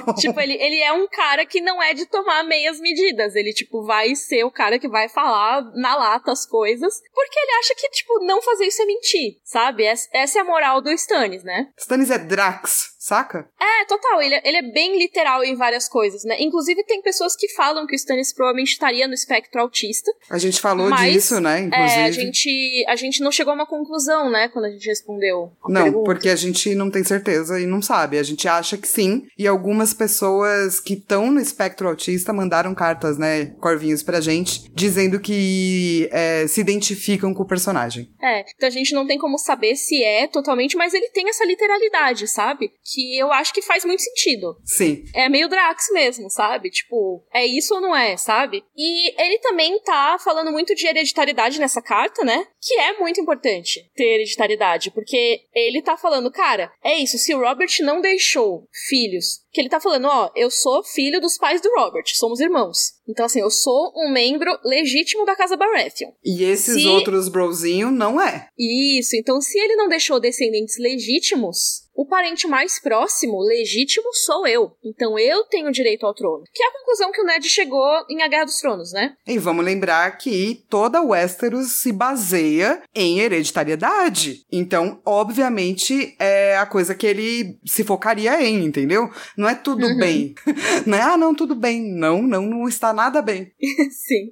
tipo, 0.18 0.40
ele, 0.40 0.54
ele 0.54 0.80
é 0.82 0.92
um 0.92 1.06
cara 1.08 1.44
que 1.46 1.60
não 1.60 1.82
é 1.82 1.94
de 1.94 2.06
tomar 2.06 2.42
meias 2.44 2.78
medidas. 2.80 3.34
Ele, 3.34 3.52
tipo, 3.52 3.84
vai 3.84 4.14
ser 4.14 4.44
o 4.44 4.50
cara 4.50 4.78
que 4.78 4.88
vai 4.88 5.08
falar 5.08 5.62
na 5.74 5.94
lata 5.96 6.32
as 6.32 6.46
coisas. 6.46 7.00
Porque 7.14 7.38
ele 7.38 7.52
acha 7.60 7.74
que, 7.74 7.88
tipo, 7.90 8.24
não 8.24 8.40
fazer 8.42 8.66
isso 8.66 8.82
é 8.82 8.86
mentir, 8.86 9.38
sabe? 9.44 9.84
Es- 9.86 10.08
Essa 10.12 10.38
é 10.38 10.42
a 10.42 10.44
moral 10.44 10.80
do 10.80 10.90
Stannis, 10.92 11.42
né? 11.44 11.68
Stannis 11.78 12.10
é 12.10 12.18
Drax, 12.18 12.91
saca? 13.02 13.48
É, 13.60 13.84
total. 13.86 14.22
Ele, 14.22 14.40
ele 14.44 14.56
é 14.58 14.62
bem 14.62 14.96
literal 14.96 15.42
em 15.42 15.56
várias 15.56 15.88
coisas, 15.88 16.22
né? 16.24 16.36
Inclusive, 16.38 16.84
tem 16.84 17.02
pessoas 17.02 17.34
que 17.34 17.48
falam 17.48 17.86
que 17.86 17.94
o 17.94 17.96
Stannis 17.96 18.32
provavelmente 18.32 18.72
estaria 18.72 19.08
no 19.08 19.14
espectro 19.14 19.60
autista. 19.60 20.10
A 20.30 20.38
gente 20.38 20.60
falou 20.60 20.88
Mas, 20.88 21.12
disso, 21.12 21.40
né? 21.40 21.60
Inclusive. 21.62 22.00
É, 22.00 22.04
a 22.04 22.10
gente, 22.10 22.84
a 22.88 22.96
gente 22.96 23.20
não 23.20 23.32
chegou 23.32 23.50
a 23.50 23.54
uma 23.54 23.66
conclusão, 23.66 24.30
né? 24.30 24.48
Quando 24.48 24.66
a 24.66 24.70
gente 24.70 24.86
respondeu. 24.86 25.52
a 25.64 25.68
Não, 25.68 25.82
pergunta. 25.82 26.04
porque 26.04 26.28
a 26.28 26.36
gente 26.36 26.74
não 26.74 26.90
tem 26.90 27.02
certeza 27.02 27.60
e 27.60 27.66
não 27.66 27.82
sabe. 27.82 28.18
A 28.18 28.22
gente 28.22 28.46
acha 28.46 28.76
que 28.76 28.86
sim. 28.86 29.26
E 29.36 29.46
algumas 29.48 29.92
pessoas 29.92 30.78
que 30.78 30.94
estão 30.94 31.30
no 31.30 31.40
espectro 31.40 31.88
autista 31.88 32.32
mandaram 32.32 32.74
cartas, 32.74 33.18
né, 33.18 33.46
corvinhos 33.60 34.02
pra 34.02 34.20
gente, 34.20 34.70
dizendo 34.72 35.18
que 35.18 36.08
é, 36.12 36.46
se 36.46 36.60
identificam 36.60 37.34
com 37.34 37.42
o 37.42 37.46
personagem. 37.46 38.08
É, 38.22 38.44
então 38.54 38.68
a 38.68 38.70
gente 38.70 38.94
não 38.94 39.06
tem 39.06 39.18
como 39.18 39.38
saber 39.38 39.74
se 39.74 40.02
é 40.04 40.26
totalmente, 40.28 40.76
mas 40.76 40.94
ele 40.94 41.08
tem 41.08 41.28
essa 41.28 41.44
literalidade, 41.44 42.28
sabe? 42.28 42.70
Que 42.92 43.16
eu 43.16 43.32
acho 43.32 43.54
que 43.54 43.62
faz 43.62 43.84
muito 43.84 44.02
sentido. 44.02 44.56
Sim. 44.64 45.04
É 45.14 45.28
meio 45.28 45.48
Drax 45.48 45.86
mesmo, 45.92 46.28
sabe? 46.28 46.70
Tipo, 46.70 47.24
é 47.32 47.46
isso 47.46 47.74
ou 47.74 47.80
não 47.80 47.94
é, 47.94 48.16
sabe? 48.16 48.62
E 48.76 49.22
ele 49.22 49.38
também 49.38 49.80
tá 49.80 50.18
falando 50.22 50.50
muito 50.52 50.74
de 50.74 50.86
hereditariedade 50.86 51.60
nessa 51.60 51.80
carta, 51.80 52.24
né? 52.24 52.46
Que 52.60 52.74
é 52.74 52.98
muito 52.98 53.20
importante 53.20 53.80
ter 53.94 54.14
hereditariedade, 54.14 54.90
porque 54.90 55.42
ele 55.54 55.82
tá 55.82 55.96
falando, 55.96 56.30
cara, 56.30 56.72
é 56.82 56.98
isso, 56.98 57.18
se 57.18 57.34
o 57.34 57.40
Robert 57.40 57.70
não 57.80 58.00
deixou 58.00 58.68
filhos, 58.88 59.41
que 59.52 59.60
ele 59.60 59.68
tá 59.68 59.80
falando, 59.80 60.06
ó, 60.08 60.30
eu 60.34 60.50
sou 60.50 60.82
filho 60.82 61.20
dos 61.20 61.36
pais 61.36 61.60
do 61.60 61.68
Robert, 61.76 62.04
somos 62.14 62.40
irmãos. 62.40 62.94
Então, 63.08 63.26
assim, 63.26 63.40
eu 63.40 63.50
sou 63.50 63.92
um 63.96 64.10
membro 64.12 64.50
legítimo 64.64 65.24
da 65.26 65.36
casa 65.36 65.56
Baratheon. 65.56 66.10
E 66.24 66.42
esses 66.44 66.82
Se- 66.82 66.88
outros 66.88 67.28
brozinho 67.28 67.90
não 67.90 68.20
é. 68.20 68.48
Isso, 68.58 69.16
então 69.16 69.40
se 69.40 69.58
ele 69.58 69.76
não 69.76 69.88
deixou 69.88 70.18
descendentes 70.20 70.76
legítimos, 70.78 71.82
o 71.94 72.06
parente 72.06 72.46
mais 72.46 72.80
próximo, 72.80 73.38
legítimo, 73.42 74.06
sou 74.14 74.46
eu. 74.46 74.72
Então 74.82 75.18
eu 75.18 75.44
tenho 75.44 75.70
direito 75.70 76.06
ao 76.06 76.14
trono. 76.14 76.44
Que 76.52 76.62
é 76.62 76.66
a 76.66 76.72
conclusão 76.72 77.12
que 77.12 77.20
o 77.20 77.24
Ned 77.24 77.46
chegou 77.50 77.86
em 78.08 78.22
A 78.22 78.28
Guerra 78.28 78.44
dos 78.46 78.58
Tronos, 78.60 78.92
né? 78.92 79.14
E 79.26 79.38
vamos 79.38 79.62
lembrar 79.64 80.16
que 80.16 80.64
toda 80.70 81.02
Westeros 81.02 81.82
se 81.82 81.92
baseia 81.92 82.82
em 82.94 83.20
hereditariedade. 83.20 84.42
Então, 84.50 85.00
obviamente, 85.04 86.14
é 86.18 86.32
é 86.52 86.56
a 86.56 86.66
coisa 86.66 86.94
que 86.94 87.06
ele 87.06 87.58
se 87.64 87.84
focaria 87.84 88.42
em, 88.42 88.64
entendeu? 88.64 89.08
Não 89.42 89.48
é 89.48 89.56
tudo 89.56 89.84
uhum. 89.84 89.98
bem. 89.98 90.36
Não 90.86 90.96
é, 90.96 91.00
ah, 91.00 91.16
não, 91.16 91.34
tudo 91.34 91.56
bem. 91.56 91.82
Não, 91.82 92.22
não, 92.22 92.42
não 92.42 92.68
está 92.68 92.92
nada 92.92 93.20
bem. 93.20 93.52
Sim. 93.90 94.30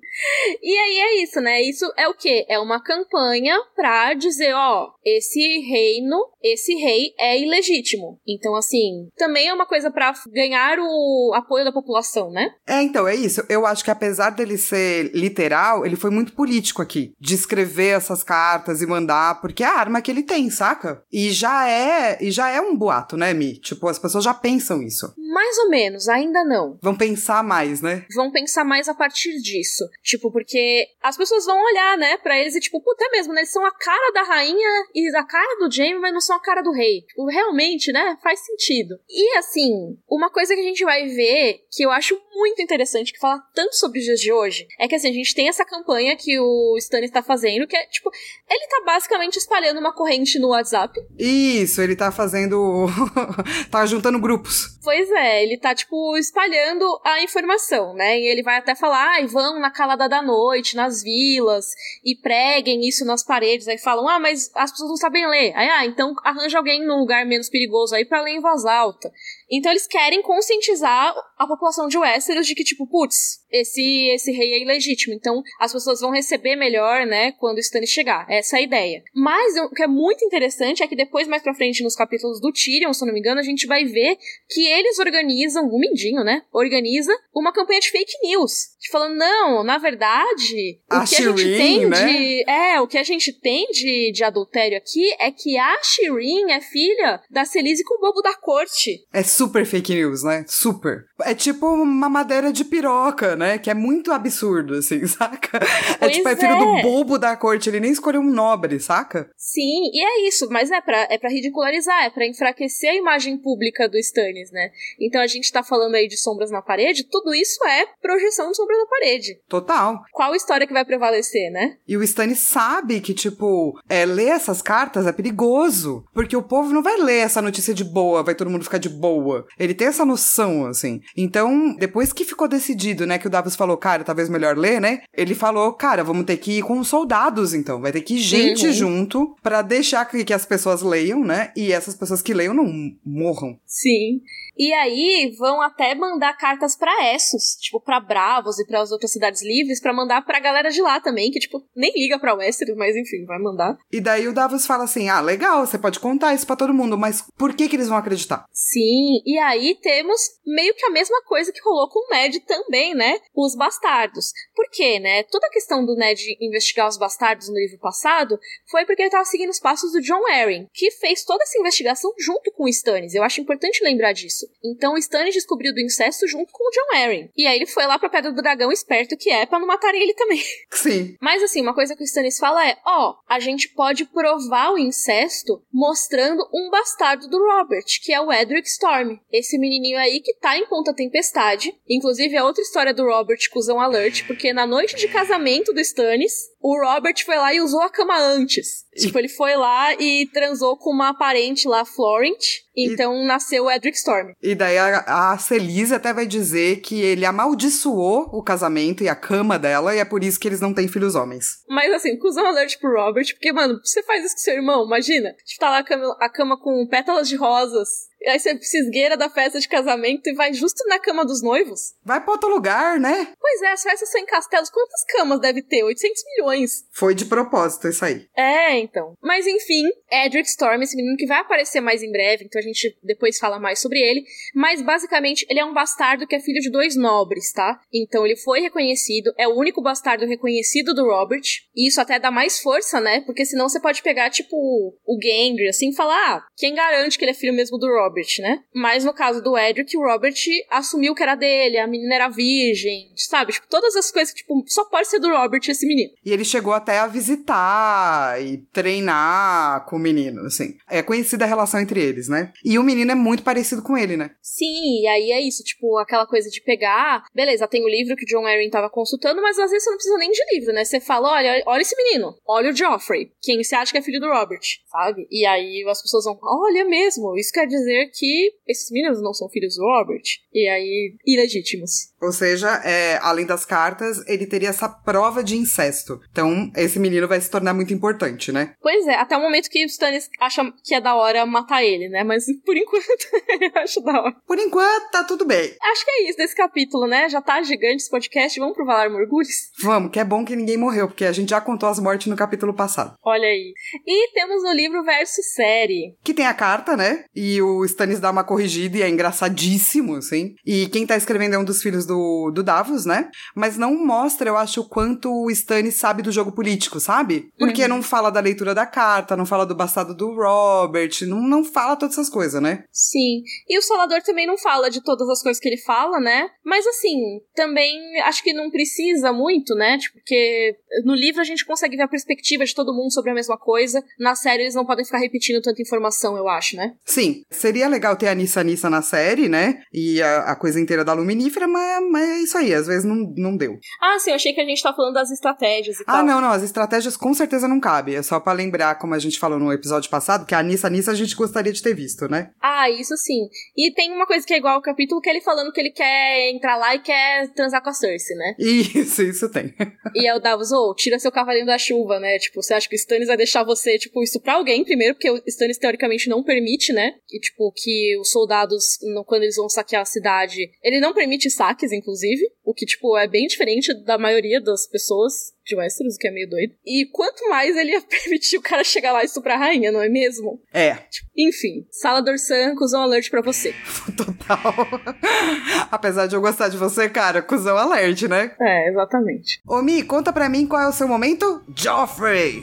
E 0.62 0.78
aí 0.78 0.98
é 0.98 1.22
isso, 1.24 1.40
né? 1.40 1.60
Isso 1.62 1.84
é 1.96 2.06
o 2.06 2.14
quê? 2.14 2.46
É 2.48 2.60
uma 2.60 2.80
campanha 2.80 3.56
pra 3.74 4.14
dizer, 4.14 4.54
ó, 4.54 4.92
esse 5.04 5.40
reino, 5.68 6.16
esse 6.42 6.74
rei 6.74 7.12
é 7.18 7.40
ilegítimo. 7.40 8.18
Então, 8.26 8.54
assim, 8.56 9.08
também 9.16 9.48
é 9.48 9.54
uma 9.54 9.66
coisa 9.66 9.90
para 9.90 10.12
ganhar 10.28 10.78
o 10.78 11.32
apoio 11.34 11.64
da 11.64 11.72
população, 11.72 12.30
né? 12.30 12.50
É, 12.66 12.82
então, 12.82 13.06
é 13.06 13.14
isso. 13.14 13.42
Eu 13.48 13.66
acho 13.66 13.84
que 13.84 13.90
apesar 13.90 14.30
dele 14.30 14.56
ser 14.56 15.10
literal, 15.14 15.84
ele 15.84 15.96
foi 15.96 16.10
muito 16.10 16.32
político 16.32 16.82
aqui. 16.82 17.12
De 17.18 17.34
escrever 17.34 17.96
essas 17.96 18.22
cartas 18.22 18.82
e 18.82 18.86
mandar, 18.86 19.40
porque 19.40 19.62
é 19.62 19.66
a 19.66 19.78
arma 19.78 20.00
que 20.00 20.10
ele 20.10 20.22
tem, 20.22 20.50
saca? 20.50 21.02
E 21.12 21.30
já 21.30 21.68
é, 21.68 22.18
e 22.20 22.30
já 22.30 22.50
é 22.50 22.60
um 22.60 22.76
boato, 22.76 23.16
né, 23.16 23.32
Mi? 23.34 23.58
Tipo, 23.58 23.88
as 23.88 23.98
pessoas 23.98 24.24
já 24.24 24.34
pensam 24.34 24.82
isso. 24.82 25.12
Mais 25.32 25.58
ou 25.58 25.70
menos, 25.70 26.08
ainda 26.08 26.44
não. 26.44 26.78
Vão 26.82 26.96
pensar 26.96 27.42
mais, 27.42 27.80
né? 27.80 28.04
Vão 28.14 28.30
pensar 28.30 28.64
mais 28.64 28.88
a 28.88 28.94
partir 28.94 29.40
disso. 29.40 29.84
Tipo, 30.02 30.30
porque 30.32 30.86
as 31.02 31.16
pessoas 31.16 31.44
vão 31.44 31.62
olhar, 31.62 31.98
né, 31.98 32.16
para 32.18 32.38
eles 32.38 32.54
e 32.54 32.60
tipo, 32.60 32.82
puta 32.82 33.04
é 33.04 33.10
mesmo, 33.10 33.32
né? 33.32 33.40
Eles 33.40 33.52
são 33.52 33.64
a 33.64 33.70
cara 33.70 34.12
da 34.12 34.22
rainha 34.22 34.86
e 34.94 35.08
a 35.16 35.24
cara 35.24 35.58
do 35.58 35.70
Jaime, 35.70 35.98
mas 35.98 36.12
não 36.12 36.20
são 36.20 36.29
a 36.36 36.40
cara 36.40 36.62
do 36.62 36.72
rei. 36.72 37.02
Tipo, 37.02 37.26
realmente, 37.26 37.92
né? 37.92 38.16
Faz 38.22 38.40
sentido. 38.40 38.98
E 39.08 39.36
assim, 39.38 39.96
uma 40.08 40.30
coisa 40.30 40.54
que 40.54 40.60
a 40.60 40.64
gente 40.64 40.84
vai 40.84 41.06
ver 41.06 41.60
que 41.70 41.82
eu 41.84 41.90
acho 41.90 42.18
muito 42.34 42.62
interessante, 42.62 43.12
que 43.12 43.18
fala 43.18 43.38
tanto 43.54 43.74
sobre 43.74 43.98
os 43.98 44.04
dias 44.04 44.20
de 44.20 44.32
hoje, 44.32 44.66
é 44.78 44.88
que 44.88 44.94
assim, 44.94 45.10
a 45.10 45.12
gente 45.12 45.34
tem 45.34 45.48
essa 45.48 45.64
campanha 45.64 46.16
que 46.16 46.38
o 46.40 46.76
Stannis 46.78 47.10
tá 47.10 47.22
fazendo, 47.22 47.66
que 47.66 47.76
é 47.76 47.86
tipo, 47.86 48.10
ele 48.48 48.66
tá 48.66 48.82
basicamente 48.84 49.36
espalhando 49.36 49.80
uma 49.80 49.94
corrente 49.94 50.38
no 50.38 50.48
WhatsApp. 50.48 50.98
Isso, 51.18 51.80
ele 51.80 51.96
tá 51.96 52.10
fazendo. 52.10 52.86
tá 53.70 53.84
juntando 53.86 54.18
grupos. 54.18 54.78
Pois 54.82 55.10
é, 55.10 55.42
ele 55.42 55.58
tá, 55.58 55.74
tipo, 55.74 56.16
espalhando 56.16 56.84
a 57.04 57.22
informação, 57.22 57.94
né? 57.94 58.18
E 58.18 58.26
ele 58.26 58.42
vai 58.42 58.56
até 58.56 58.74
falar, 58.74 59.14
ai, 59.14 59.26
vão 59.26 59.58
na 59.58 59.70
calada 59.70 60.08
da 60.08 60.22
noite, 60.22 60.76
nas 60.76 61.02
vilas, 61.02 61.66
e 62.04 62.16
preguem 62.16 62.88
isso 62.88 63.04
nas 63.04 63.22
paredes. 63.22 63.68
Aí 63.68 63.78
falam, 63.78 64.08
ah, 64.08 64.18
mas 64.18 64.50
as 64.54 64.70
pessoas 64.70 64.90
não 64.90 64.96
sabem 64.96 65.28
ler. 65.28 65.52
Aí, 65.54 65.68
ah, 65.68 65.86
então 65.86 66.14
arranja 66.24 66.58
alguém 66.58 66.84
num 66.84 67.00
lugar 67.00 67.24
menos 67.26 67.48
perigoso 67.48 67.94
aí 67.94 68.04
para 68.04 68.22
ler 68.22 68.32
em 68.32 68.40
voz 68.40 68.64
alta. 68.64 69.12
Então 69.50 69.72
eles 69.72 69.86
querem 69.86 70.22
conscientizar 70.22 71.14
a 71.36 71.46
população 71.46 71.88
de 71.88 71.98
Westeros 71.98 72.46
de 72.46 72.54
que, 72.54 72.64
tipo, 72.64 72.86
putz, 72.86 73.40
esse, 73.50 74.08
esse 74.14 74.30
rei 74.32 74.52
é 74.52 74.62
ilegítimo. 74.62 75.14
Então 75.14 75.42
as 75.58 75.72
pessoas 75.72 76.00
vão 76.00 76.10
receber 76.10 76.56
melhor, 76.56 77.06
né, 77.06 77.32
quando 77.32 77.56
o 77.56 77.60
Stannis 77.60 77.90
chegar. 77.90 78.26
Essa 78.28 78.56
é 78.56 78.60
a 78.60 78.62
ideia. 78.62 79.02
Mas 79.14 79.56
o 79.56 79.70
que 79.70 79.82
é 79.82 79.86
muito 79.86 80.24
interessante 80.24 80.82
é 80.82 80.86
que 80.86 80.96
depois, 80.96 81.26
mais 81.26 81.42
pra 81.42 81.54
frente, 81.54 81.82
nos 81.82 81.96
capítulos 81.96 82.40
do 82.40 82.52
Tyrion, 82.52 82.92
se 82.92 83.02
eu 83.02 83.06
não 83.06 83.14
me 83.14 83.20
engano, 83.20 83.40
a 83.40 83.44
gente 83.44 83.66
vai 83.66 83.84
ver 83.84 84.16
que 84.48 84.66
eles 84.66 84.98
organizam, 84.98 85.66
o 85.66 85.78
Mindinho, 85.78 86.22
né, 86.22 86.42
organiza 86.52 87.12
uma 87.34 87.52
campanha 87.52 87.80
de 87.80 87.90
fake 87.90 88.12
news. 88.22 88.70
Falando, 88.90 89.16
não, 89.16 89.62
na 89.62 89.78
verdade, 89.78 90.80
a 90.88 91.02
o 91.02 91.06
que 91.06 91.16
a 91.16 91.20
gente 91.20 91.42
tem 91.42 91.86
né? 91.86 92.06
de. 92.06 92.50
É, 92.50 92.80
o 92.80 92.88
que 92.88 92.98
a 92.98 93.02
gente 93.02 93.32
tem 93.32 93.66
de, 93.70 94.10
de 94.12 94.24
adultério 94.24 94.76
aqui 94.76 95.12
é 95.18 95.30
que 95.30 95.58
a 95.58 95.82
Shireen 95.82 96.52
é 96.52 96.60
filha 96.60 97.22
da 97.30 97.44
Celise 97.44 97.84
com 97.84 97.96
o 97.96 98.00
bobo 98.00 98.22
da 98.22 98.34
corte. 98.36 99.06
É 99.12 99.22
super 99.40 99.64
fake 99.64 99.94
news, 99.94 100.22
né? 100.22 100.44
Super. 100.46 101.06
É 101.22 101.34
tipo 101.34 101.66
uma 101.66 102.10
madeira 102.10 102.52
de 102.52 102.62
piroca, 102.62 103.34
né? 103.36 103.56
Que 103.56 103.70
é 103.70 103.74
muito 103.74 104.12
absurdo, 104.12 104.74
assim, 104.74 105.04
saca? 105.08 105.56
É 105.56 105.96
pois 105.98 106.12
é 106.12 106.14
tipo, 106.14 106.28
é 106.28 106.36
filho 106.36 106.52
é. 106.52 106.58
do 106.58 106.82
bobo 106.82 107.18
da 107.18 107.34
corte, 107.36 107.70
ele 107.70 107.80
nem 107.80 107.90
escolheu 107.90 108.20
um 108.20 108.30
nobre, 108.30 108.78
saca? 108.78 109.30
Sim, 109.38 109.90
e 109.94 110.04
é 110.04 110.28
isso, 110.28 110.46
mas 110.50 110.70
é 110.70 110.80
pra, 110.82 111.06
é 111.10 111.16
pra 111.16 111.30
ridicularizar, 111.30 112.04
é 112.04 112.10
pra 112.10 112.26
enfraquecer 112.26 112.90
a 112.90 112.94
imagem 112.94 113.38
pública 113.38 113.88
do 113.88 113.96
Stannis, 113.96 114.50
né? 114.52 114.70
Então 115.00 115.22
a 115.22 115.26
gente 115.26 115.50
tá 115.50 115.62
falando 115.62 115.94
aí 115.94 116.06
de 116.06 116.18
sombras 116.18 116.50
na 116.50 116.60
parede, 116.60 117.08
tudo 117.10 117.34
isso 117.34 117.64
é 117.64 117.86
projeção 118.02 118.50
de 118.50 118.56
sombras 118.58 118.78
na 118.78 118.86
parede. 118.86 119.40
Total. 119.48 120.02
Qual 120.12 120.34
história 120.34 120.66
que 120.66 120.72
vai 120.74 120.84
prevalecer, 120.84 121.50
né? 121.50 121.78
E 121.88 121.96
o 121.96 122.02
Stannis 122.02 122.40
sabe 122.40 123.00
que, 123.00 123.14
tipo, 123.14 123.80
é, 123.88 124.04
ler 124.04 124.28
essas 124.28 124.60
cartas 124.60 125.06
é 125.06 125.12
perigoso, 125.12 126.04
porque 126.12 126.36
o 126.36 126.42
povo 126.42 126.74
não 126.74 126.82
vai 126.82 126.98
ler 126.98 127.20
essa 127.20 127.40
notícia 127.40 127.72
de 127.72 127.84
boa, 127.84 128.22
vai 128.22 128.34
todo 128.34 128.50
mundo 128.50 128.64
ficar 128.64 128.78
de 128.78 128.90
boa. 128.90 129.29
Ele 129.58 129.74
tem 129.74 129.88
essa 129.88 130.04
noção, 130.04 130.66
assim. 130.66 131.00
Então, 131.16 131.74
depois 131.76 132.12
que 132.12 132.24
ficou 132.24 132.48
decidido, 132.48 133.06
né, 133.06 133.18
que 133.18 133.26
o 133.26 133.30
Davos 133.30 133.56
falou, 133.56 133.76
cara, 133.76 134.04
talvez 134.04 134.28
melhor 134.28 134.56
ler, 134.56 134.80
né? 134.80 135.00
Ele 135.16 135.34
falou, 135.34 135.72
cara, 135.72 136.04
vamos 136.04 136.24
ter 136.24 136.36
que 136.36 136.58
ir 136.58 136.62
com 136.62 136.82
soldados, 136.84 137.54
então. 137.54 137.80
Vai 137.80 137.92
ter 137.92 138.02
que 138.02 138.14
ir 138.14 138.18
gente 138.18 138.66
uhum. 138.66 138.72
junto 138.72 139.36
para 139.42 139.62
deixar 139.62 140.04
que, 140.04 140.24
que 140.24 140.34
as 140.34 140.44
pessoas 140.44 140.82
leiam, 140.82 141.24
né? 141.24 141.52
E 141.56 141.72
essas 141.72 141.94
pessoas 141.94 142.22
que 142.22 142.34
leiam 142.34 142.54
não 142.54 142.70
morram. 143.04 143.58
Sim. 143.66 144.20
E 144.60 144.74
aí 144.74 145.34
vão 145.38 145.62
até 145.62 145.94
mandar 145.94 146.36
cartas 146.36 146.76
para 146.76 147.14
Essos, 147.14 147.56
tipo, 147.58 147.80
para 147.80 147.98
Bravos 147.98 148.58
e 148.58 148.66
para 148.66 148.82
as 148.82 148.92
outras 148.92 149.10
cidades 149.10 149.40
livres, 149.42 149.80
para 149.80 149.94
mandar 149.94 150.22
pra 150.22 150.38
galera 150.38 150.68
de 150.68 150.82
lá 150.82 151.00
também, 151.00 151.30
que, 151.30 151.38
tipo, 151.38 151.64
nem 151.74 151.90
liga 151.96 152.18
pra 152.18 152.34
Westeros, 152.34 152.76
mas 152.76 152.94
enfim, 152.94 153.24
vai 153.24 153.38
mandar. 153.38 153.78
E 153.90 154.02
daí 154.02 154.28
o 154.28 154.34
Davos 154.34 154.66
fala 154.66 154.84
assim: 154.84 155.08
ah, 155.08 155.22
legal, 155.22 155.66
você 155.66 155.78
pode 155.78 155.98
contar 155.98 156.34
isso 156.34 156.46
para 156.46 156.56
todo 156.56 156.74
mundo, 156.74 156.98
mas 156.98 157.24
por 157.38 157.54
que 157.54 157.70
que 157.70 157.76
eles 157.76 157.88
vão 157.88 157.96
acreditar? 157.96 158.44
Sim, 158.52 159.22
e 159.24 159.38
aí 159.38 159.78
temos 159.80 160.20
meio 160.44 160.74
que 160.74 160.84
a 160.84 160.90
mesma 160.90 161.22
coisa 161.22 161.50
que 161.50 161.62
rolou 161.62 161.88
com 161.88 161.98
o 161.98 162.10
Ned 162.14 162.40
também, 162.40 162.94
né? 162.94 163.18
Os 163.34 163.56
bastardos. 163.56 164.26
Por 164.54 164.68
quê, 164.70 165.00
né? 165.00 165.22
Toda 165.22 165.46
a 165.46 165.50
questão 165.50 165.86
do 165.86 165.96
Ned 165.96 166.36
investigar 166.38 166.86
os 166.86 166.98
bastardos 166.98 167.48
no 167.48 167.54
livro 167.54 167.78
passado 167.78 168.38
foi 168.70 168.84
porque 168.84 169.00
ele 169.00 169.10
tava 169.10 169.24
seguindo 169.24 169.48
os 169.48 169.58
passos 169.58 169.92
do 169.92 170.02
John 170.02 170.20
Arryn, 170.30 170.66
que 170.74 170.90
fez 170.90 171.24
toda 171.24 171.44
essa 171.44 171.58
investigação 171.58 172.12
junto 172.18 172.52
com 172.52 172.64
o 172.64 172.68
Stannis. 172.68 173.14
Eu 173.14 173.22
acho 173.22 173.40
importante 173.40 173.82
lembrar 173.82 174.12
disso. 174.12 174.49
Então 174.64 174.94
o 174.94 174.98
Stannis 174.98 175.34
descobriu 175.34 175.72
do 175.72 175.80
incesto 175.80 176.26
junto 176.26 176.52
com 176.52 176.64
o 176.66 176.70
John 176.70 176.96
Arryn. 176.96 177.28
E 177.36 177.46
aí 177.46 177.56
ele 177.56 177.66
foi 177.66 177.86
lá 177.86 177.98
pra 177.98 178.08
Pedra 178.08 178.32
do 178.32 178.42
Dragão 178.42 178.70
esperto 178.70 179.16
que 179.16 179.30
é 179.30 179.46
para 179.46 179.58
não 179.58 179.66
matarem 179.66 180.02
ele 180.02 180.14
também. 180.14 180.42
Sim. 180.70 181.16
Mas 181.20 181.42
assim, 181.42 181.60
uma 181.60 181.74
coisa 181.74 181.96
que 181.96 182.02
o 182.02 182.04
Stannis 182.04 182.38
fala 182.38 182.66
é: 182.66 182.76
ó, 182.84 183.10
oh, 183.10 183.14
a 183.28 183.38
gente 183.40 183.68
pode 183.68 184.04
provar 184.06 184.72
o 184.72 184.78
incesto 184.78 185.62
mostrando 185.72 186.42
um 186.52 186.70
bastardo 186.70 187.28
do 187.28 187.38
Robert, 187.38 187.84
que 188.02 188.12
é 188.12 188.20
o 188.20 188.32
Edric 188.32 188.68
Storm. 188.68 189.16
Esse 189.32 189.58
menininho 189.58 189.98
aí 189.98 190.20
que 190.20 190.34
tá 190.34 190.56
em 190.56 190.66
Ponta 190.66 190.94
Tempestade. 190.94 191.74
Inclusive 191.88 192.36
é 192.36 192.42
outra 192.42 192.62
história 192.62 192.94
do 192.94 193.04
Robert 193.04 193.38
Cusão 193.52 193.80
Alert, 193.80 194.26
porque 194.26 194.52
na 194.52 194.66
noite 194.66 194.96
de 194.96 195.08
casamento 195.08 195.72
do 195.72 195.80
Stannis, 195.80 196.32
o 196.60 196.78
Robert 196.78 197.24
foi 197.24 197.36
lá 197.36 197.54
e 197.54 197.60
usou 197.60 197.80
a 197.80 197.90
cama 197.90 198.18
antes. 198.18 198.84
Tipo, 198.94 199.18
ele 199.18 199.28
foi 199.28 199.56
lá 199.56 199.94
e 199.94 200.26
transou 200.32 200.76
com 200.76 200.90
uma 200.90 201.14
parente 201.14 201.66
lá, 201.66 201.84
Florent. 201.84 202.42
Então 202.76 203.14
e... 203.14 203.26
nasceu 203.26 203.64
o 203.64 203.70
Edric 203.70 203.96
Storm. 203.96 204.32
E 204.42 204.54
daí 204.54 204.78
a, 204.78 205.32
a 205.32 205.38
Celise 205.38 205.94
até 205.94 206.12
vai 206.12 206.26
dizer 206.26 206.80
que 206.80 207.00
ele 207.00 207.24
amaldiçoou 207.24 208.28
o 208.32 208.42
casamento 208.42 209.02
e 209.02 209.08
a 209.08 209.14
cama 209.14 209.58
dela, 209.58 209.94
e 209.94 209.98
é 209.98 210.04
por 210.04 210.22
isso 210.22 210.38
que 210.38 210.48
eles 210.48 210.60
não 210.60 210.74
têm 210.74 210.88
filhos 210.88 211.14
homens. 211.14 211.62
Mas 211.68 211.92
assim, 211.92 212.18
cuzão 212.18 212.46
alert 212.46 212.78
pro 212.78 212.94
Robert, 212.94 213.26
porque, 213.34 213.52
mano, 213.52 213.80
você 213.82 214.02
faz 214.02 214.24
isso 214.24 214.34
com 214.34 214.40
seu 214.40 214.54
irmão, 214.54 214.84
imagina. 214.84 215.32
Tipo, 215.44 215.60
tá 215.60 215.70
lá 215.70 215.78
a 215.78 215.84
cama, 215.84 216.16
a 216.20 216.28
cama 216.28 216.60
com 216.60 216.86
pétalas 216.86 217.28
de 217.28 217.36
rosas 217.36 218.09
aí 218.28 218.38
você 218.38 218.58
se 218.60 218.78
esgueira 218.78 219.16
da 219.16 219.30
festa 219.30 219.58
de 219.58 219.68
casamento 219.68 220.28
e 220.28 220.34
vai 220.34 220.52
justo 220.52 220.86
na 220.88 220.98
cama 220.98 221.24
dos 221.24 221.42
noivos? 221.42 221.94
Vai 222.04 222.20
pra 222.20 222.32
outro 222.32 222.50
lugar, 222.50 222.98
né? 222.98 223.32
Pois 223.38 223.62
é, 223.62 223.72
as 223.72 223.82
festas 223.82 224.10
são 224.10 224.20
em 224.20 224.26
castelos. 224.26 224.70
Quantas 224.70 225.04
camas 225.04 225.40
deve 225.40 225.62
ter? 225.62 225.82
800 225.82 226.22
milhões. 226.36 226.84
Foi 226.92 227.14
de 227.14 227.24
propósito 227.24 227.88
isso 227.88 228.04
aí. 228.04 228.26
É, 228.36 228.78
então. 228.78 229.14
Mas 229.22 229.46
enfim, 229.46 229.84
Edric 230.10 230.48
Storm, 230.48 230.82
esse 230.82 230.96
menino 230.96 231.16
que 231.16 231.26
vai 231.26 231.38
aparecer 231.38 231.80
mais 231.80 232.02
em 232.02 232.10
breve, 232.10 232.44
então 232.44 232.58
a 232.58 232.62
gente 232.62 232.96
depois 233.02 233.38
fala 233.38 233.58
mais 233.58 233.80
sobre 233.80 233.98
ele. 233.98 234.24
Mas 234.54 234.82
basicamente, 234.82 235.46
ele 235.48 235.60
é 235.60 235.64
um 235.64 235.74
bastardo 235.74 236.26
que 236.26 236.36
é 236.36 236.40
filho 236.40 236.60
de 236.60 236.70
dois 236.70 236.96
nobres, 236.96 237.52
tá? 237.52 237.80
Então 237.92 238.24
ele 238.24 238.36
foi 238.36 238.60
reconhecido, 238.60 239.32
é 239.38 239.48
o 239.48 239.56
único 239.56 239.82
bastardo 239.82 240.26
reconhecido 240.26 240.94
do 240.94 241.04
Robert. 241.04 241.42
E 241.74 241.88
isso 241.88 242.00
até 242.00 242.18
dá 242.18 242.30
mais 242.30 242.60
força, 242.60 243.00
né? 243.00 243.22
Porque 243.22 243.44
senão 243.44 243.68
você 243.68 243.80
pode 243.80 244.02
pegar, 244.02 244.30
tipo, 244.30 244.56
o 244.56 245.18
Gendry, 245.22 245.68
assim, 245.68 245.90
e 245.90 245.94
falar, 245.94 246.36
ah, 246.36 246.46
quem 246.56 246.74
garante 246.74 247.18
que 247.18 247.24
ele 247.24 247.32
é 247.32 247.34
filho 247.34 247.54
mesmo 247.54 247.78
do 247.78 247.86
Robert? 247.86 248.09
Robert, 248.10 248.26
né? 248.40 248.60
Mas 248.74 249.04
no 249.04 249.14
caso 249.14 249.40
do 249.40 249.56
Edric, 249.56 249.96
o 249.96 250.02
Robert 250.02 250.34
assumiu 250.68 251.14
que 251.14 251.22
era 251.22 251.34
dele, 251.34 251.78
a 251.78 251.86
menina 251.86 252.16
era 252.16 252.28
virgem, 252.28 253.12
sabe? 253.16 253.52
Tipo, 253.52 253.68
todas 253.68 253.94
as 253.94 254.10
coisas 254.10 254.34
que, 254.34 254.40
tipo, 254.40 254.62
só 254.66 254.84
pode 254.84 255.08
ser 255.08 255.20
do 255.20 255.28
Robert 255.28 255.60
esse 255.68 255.86
menino. 255.86 256.10
E 256.24 256.32
ele 256.32 256.44
chegou 256.44 256.72
até 256.72 256.98
a 256.98 257.06
visitar 257.06 258.42
e 258.42 258.58
treinar 258.72 259.86
com 259.86 259.96
o 259.96 259.98
menino, 259.98 260.42
assim. 260.46 260.76
É 260.88 261.02
conhecida 261.02 261.44
a 261.44 261.48
relação 261.48 261.80
entre 261.80 262.02
eles, 262.02 262.28
né? 262.28 262.52
E 262.64 262.78
o 262.78 262.82
menino 262.82 263.12
é 263.12 263.14
muito 263.14 263.42
parecido 263.42 263.82
com 263.82 263.96
ele, 263.96 264.16
né? 264.16 264.30
Sim, 264.42 265.02
e 265.02 265.06
aí 265.06 265.30
é 265.30 265.40
isso, 265.40 265.62
tipo, 265.62 265.98
aquela 265.98 266.26
coisa 266.26 266.50
de 266.50 266.60
pegar, 266.62 267.24
beleza, 267.34 267.68
tem 267.68 267.84
o 267.84 267.88
livro 267.88 268.16
que 268.16 268.24
o 268.24 268.26
John 268.26 268.46
Arryn 268.46 268.70
tava 268.70 268.90
consultando, 268.90 269.40
mas 269.40 269.58
às 269.58 269.70
vezes 269.70 269.84
você 269.84 269.90
não 269.90 269.96
precisa 269.96 270.18
nem 270.18 270.30
de 270.30 270.44
livro, 270.52 270.72
né? 270.72 270.84
Você 270.84 271.00
fala, 271.00 271.32
olha, 271.32 271.62
olha 271.66 271.82
esse 271.82 271.96
menino, 271.96 272.34
olha 272.46 272.70
o 272.70 272.76
Joffrey, 272.76 273.30
quem 273.40 273.62
você 273.62 273.74
acha 273.74 273.92
que 273.92 273.98
é 273.98 274.02
filho 274.02 274.20
do 274.20 274.28
Robert, 274.28 274.60
sabe? 274.90 275.26
E 275.30 275.46
aí 275.46 275.84
as 275.88 276.02
pessoas 276.02 276.24
vão, 276.24 276.38
olha 276.42 276.84
mesmo, 276.84 277.36
isso 277.36 277.52
quer 277.52 277.66
dizer 277.66 277.99
que 278.06 278.52
esses 278.66 278.90
meninos 278.90 279.22
não 279.22 279.32
são 279.32 279.48
filhos 279.48 279.76
do 279.76 279.82
Robert. 279.82 280.22
E 280.52 280.68
aí, 280.68 281.16
ilegítimos. 281.26 282.10
Ou 282.20 282.32
seja, 282.32 282.68
é, 282.84 283.18
além 283.22 283.46
das 283.46 283.64
cartas, 283.64 284.22
ele 284.28 284.46
teria 284.46 284.68
essa 284.68 284.88
prova 284.88 285.42
de 285.42 285.56
incesto. 285.56 286.20
Então, 286.30 286.70
esse 286.76 286.98
menino 286.98 287.26
vai 287.26 287.40
se 287.40 287.50
tornar 287.50 287.72
muito 287.72 287.94
importante, 287.94 288.52
né? 288.52 288.74
Pois 288.80 289.06
é, 289.06 289.14
até 289.14 289.36
o 289.36 289.40
momento 289.40 289.70
que 289.70 289.84
o 289.84 289.86
Stannis 289.86 290.28
acha 290.38 290.62
que 290.84 290.94
é 290.94 291.00
da 291.00 291.14
hora 291.14 291.46
matar 291.46 291.82
ele, 291.82 292.08
né? 292.08 292.22
Mas 292.22 292.44
por 292.64 292.76
enquanto 292.76 293.26
eu 293.60 293.82
acho 293.82 294.00
da 294.02 294.20
hora. 294.20 294.36
Por 294.46 294.58
enquanto, 294.58 295.10
tá 295.10 295.24
tudo 295.24 295.46
bem. 295.46 295.74
Acho 295.80 296.04
que 296.04 296.10
é 296.10 296.28
isso 296.28 296.36
desse 296.36 296.54
capítulo, 296.54 297.06
né? 297.06 297.28
Já 297.28 297.40
tá 297.40 297.62
gigante 297.62 297.96
esse 297.96 298.10
podcast. 298.10 298.58
Vamos 298.60 298.74
pro 298.74 298.84
Valar 298.84 299.10
Morgulhos? 299.10 299.70
Vamos, 299.82 300.10
que 300.10 300.20
é 300.20 300.24
bom 300.24 300.44
que 300.44 300.56
ninguém 300.56 300.76
morreu, 300.76 301.08
porque 301.08 301.24
a 301.24 301.32
gente 301.32 301.50
já 301.50 301.60
contou 301.60 301.88
as 301.88 301.98
mortes 301.98 302.26
no 302.26 302.36
capítulo 302.36 302.74
passado. 302.74 303.14
Olha 303.24 303.46
aí. 303.46 303.72
E 304.06 304.32
temos 304.32 304.62
o 304.62 304.72
livro 304.72 305.02
versus 305.04 305.52
série. 305.54 306.16
Que 306.22 306.34
tem 306.34 306.46
a 306.46 306.54
carta, 306.54 306.96
né? 306.96 307.24
E 307.34 307.60
o 307.62 307.84
Stannis 307.90 308.20
dá 308.20 308.30
uma 308.30 308.44
corrigida 308.44 308.98
e 308.98 309.02
é 309.02 309.08
engraçadíssimo, 309.08 310.16
assim. 310.16 310.54
E 310.64 310.86
quem 310.88 311.06
tá 311.06 311.16
escrevendo 311.16 311.54
é 311.54 311.58
um 311.58 311.64
dos 311.64 311.82
filhos 311.82 312.06
do, 312.06 312.50
do 312.50 312.62
Davos, 312.62 313.04
né? 313.04 313.30
Mas 313.54 313.76
não 313.76 313.94
mostra, 314.04 314.48
eu 314.48 314.56
acho, 314.56 314.80
o 314.80 314.88
quanto 314.88 315.30
o 315.30 315.50
Stannis 315.50 315.94
sabe 315.94 316.22
do 316.22 316.32
jogo 316.32 316.52
político, 316.52 317.00
sabe? 317.00 317.50
Porque 317.58 317.82
uhum. 317.82 317.88
não 317.88 318.02
fala 318.02 318.30
da 318.30 318.40
leitura 318.40 318.74
da 318.74 318.86
carta, 318.86 319.36
não 319.36 319.46
fala 319.46 319.66
do 319.66 319.74
bastardo 319.74 320.14
do 320.14 320.34
Robert, 320.34 321.10
não, 321.22 321.40
não 321.42 321.64
fala 321.64 321.96
todas 321.96 322.16
essas 322.16 322.28
coisas, 322.28 322.60
né? 322.60 322.84
Sim. 322.92 323.42
E 323.68 323.78
o 323.78 323.82
Salador 323.82 324.22
também 324.22 324.46
não 324.46 324.58
fala 324.58 324.90
de 324.90 325.02
todas 325.02 325.28
as 325.28 325.42
coisas 325.42 325.60
que 325.60 325.68
ele 325.68 325.78
fala, 325.78 326.20
né? 326.20 326.48
Mas 326.64 326.86
assim, 326.86 327.40
também 327.54 328.20
acho 328.22 328.42
que 328.42 328.52
não 328.52 328.70
precisa 328.70 329.32
muito, 329.32 329.74
né? 329.74 329.98
Tipo, 329.98 330.18
porque 330.18 330.76
no 331.04 331.14
livro 331.14 331.40
a 331.40 331.44
gente 331.44 331.64
consegue 331.64 331.96
ver 331.96 332.02
a 332.02 332.08
perspectiva 332.08 332.64
de 332.64 332.74
todo 332.74 332.94
mundo 332.94 333.12
sobre 333.12 333.30
a 333.30 333.34
mesma 333.34 333.56
coisa. 333.56 334.02
Na 334.18 334.34
série 334.34 334.62
eles 334.62 334.74
não 334.74 334.86
podem 334.86 335.04
ficar 335.04 335.18
repetindo 335.18 335.62
tanta 335.62 335.82
informação, 335.82 336.36
eu 336.36 336.48
acho, 336.48 336.76
né? 336.76 336.94
Sim. 337.04 337.42
Seria 337.50 337.79
legal 337.88 338.16
ter 338.16 338.28
a 338.28 338.34
Nissa 338.34 338.62
Nissa 338.62 338.90
na 338.90 339.02
série, 339.02 339.48
né? 339.48 339.82
E 339.92 340.20
a, 340.22 340.52
a 340.52 340.56
coisa 340.56 340.80
inteira 340.80 341.04
da 341.04 341.12
Luminífera, 341.12 341.66
mas, 341.66 342.02
mas 342.10 342.28
é 342.28 342.38
isso 342.38 342.58
aí, 342.58 342.74
às 342.74 342.86
vezes 342.86 343.04
não, 343.04 343.32
não 343.36 343.56
deu. 343.56 343.78
Ah, 344.00 344.18
sim, 344.18 344.30
eu 344.30 344.36
achei 344.36 344.52
que 344.52 344.60
a 344.60 344.64
gente 344.64 344.82
tá 344.82 344.92
falando 344.92 345.14
das 345.14 345.30
estratégias 345.30 345.98
e 345.98 346.02
ah, 346.02 346.06
tal. 346.06 346.16
Ah, 346.16 346.22
não, 346.22 346.40
não, 346.40 346.50
as 346.50 346.62
estratégias 346.62 347.16
com 347.16 347.32
certeza 347.34 347.68
não 347.68 347.80
cabem. 347.80 348.14
É 348.14 348.22
só 348.22 348.40
para 348.40 348.52
lembrar, 348.52 348.96
como 348.96 349.14
a 349.14 349.18
gente 349.18 349.38
falou 349.38 349.58
no 349.58 349.72
episódio 349.72 350.10
passado, 350.10 350.46
que 350.46 350.54
a 350.54 350.62
Nissa 350.62 350.90
Nissa 350.90 351.10
a 351.10 351.14
gente 351.14 351.34
gostaria 351.34 351.72
de 351.72 351.82
ter 351.82 351.94
visto, 351.94 352.28
né? 352.28 352.50
Ah, 352.62 352.90
isso 352.90 353.16
sim. 353.16 353.48
E 353.76 353.92
tem 353.92 354.12
uma 354.12 354.26
coisa 354.26 354.46
que 354.46 354.54
é 354.54 354.58
igual 354.58 354.74
ao 354.74 354.82
capítulo, 354.82 355.20
que 355.20 355.28
é 355.28 355.32
ele 355.32 355.40
falando 355.40 355.72
que 355.72 355.80
ele 355.80 355.90
quer 355.90 356.50
entrar 356.50 356.76
lá 356.76 356.94
e 356.94 357.00
quer 357.00 357.48
transar 357.54 357.82
com 357.82 357.90
a 357.90 357.92
Cersei, 357.92 358.36
né? 358.36 358.54
Isso, 358.60 359.22
isso 359.22 359.48
tem. 359.50 359.74
e 360.14 360.26
é 360.26 360.34
o 360.34 360.40
Davos, 360.40 360.72
ô, 360.72 360.90
oh, 360.90 360.94
tira 360.94 361.18
seu 361.18 361.30
cavalinho 361.30 361.66
da 361.66 361.78
chuva, 361.78 362.18
né? 362.18 362.38
Tipo, 362.38 362.62
você 362.62 362.74
acha 362.74 362.88
que 362.88 362.94
o 362.94 362.96
Stannis 362.96 363.28
vai 363.28 363.36
deixar 363.36 363.64
você, 363.64 363.98
tipo, 363.98 364.22
estuprar 364.22 364.56
alguém 364.56 364.84
primeiro, 364.84 365.14
porque 365.14 365.30
o 365.30 365.42
Stannis 365.46 365.78
teoricamente 365.78 366.28
não 366.28 366.42
permite, 366.42 366.92
né? 366.92 367.14
E, 367.30 367.38
tipo, 367.38 367.69
que 367.72 368.16
os 368.18 368.30
soldados, 368.30 368.98
quando 369.26 369.42
eles 369.42 369.56
vão 369.56 369.68
saquear 369.68 370.02
a 370.02 370.06
cidade, 370.06 370.70
ele 370.82 371.00
não 371.00 371.14
permite 371.14 371.50
saques, 371.50 371.92
inclusive, 371.92 372.42
o 372.64 372.74
que, 372.74 372.86
tipo, 372.86 373.16
é 373.16 373.26
bem 373.26 373.46
diferente 373.46 373.92
da 374.04 374.16
maioria 374.18 374.60
das 374.60 374.86
pessoas 374.86 375.52
de 375.64 375.76
Westeros, 375.76 376.14
o 376.14 376.18
que 376.18 376.28
é 376.28 376.30
meio 376.30 376.48
doido. 376.48 376.74
E 376.84 377.06
quanto 377.12 377.48
mais 377.48 377.76
ele 377.76 377.92
ia 377.92 378.02
permitir 378.02 378.56
o 378.58 378.62
cara 378.62 378.84
chegar 378.84 379.12
lá 379.12 379.22
e 379.22 379.26
estuprar 379.26 379.56
a 379.56 379.66
rainha, 379.66 379.92
não 379.92 380.02
é 380.02 380.08
mesmo? 380.08 380.60
É. 380.72 380.94
Tipo, 380.94 381.30
enfim, 381.36 381.86
Salador 381.90 382.38
San, 382.38 382.74
cuzão 382.74 383.02
alert 383.02 383.30
pra 383.30 383.42
você. 383.42 383.74
Total. 384.16 384.86
Apesar 385.90 386.26
de 386.26 386.36
eu 386.36 386.40
gostar 386.40 386.68
de 386.68 386.76
você, 386.76 387.08
cara, 387.08 387.42
cuzão 387.42 387.76
alert, 387.76 388.22
né? 388.22 388.54
É, 388.60 388.90
exatamente. 388.90 389.60
Ô, 389.66 389.82
Mi, 389.82 390.02
conta 390.02 390.32
pra 390.32 390.48
mim 390.48 390.66
qual 390.66 390.82
é 390.82 390.88
o 390.88 390.92
seu 390.92 391.08
momento? 391.08 391.62
Joffrey! 391.76 392.62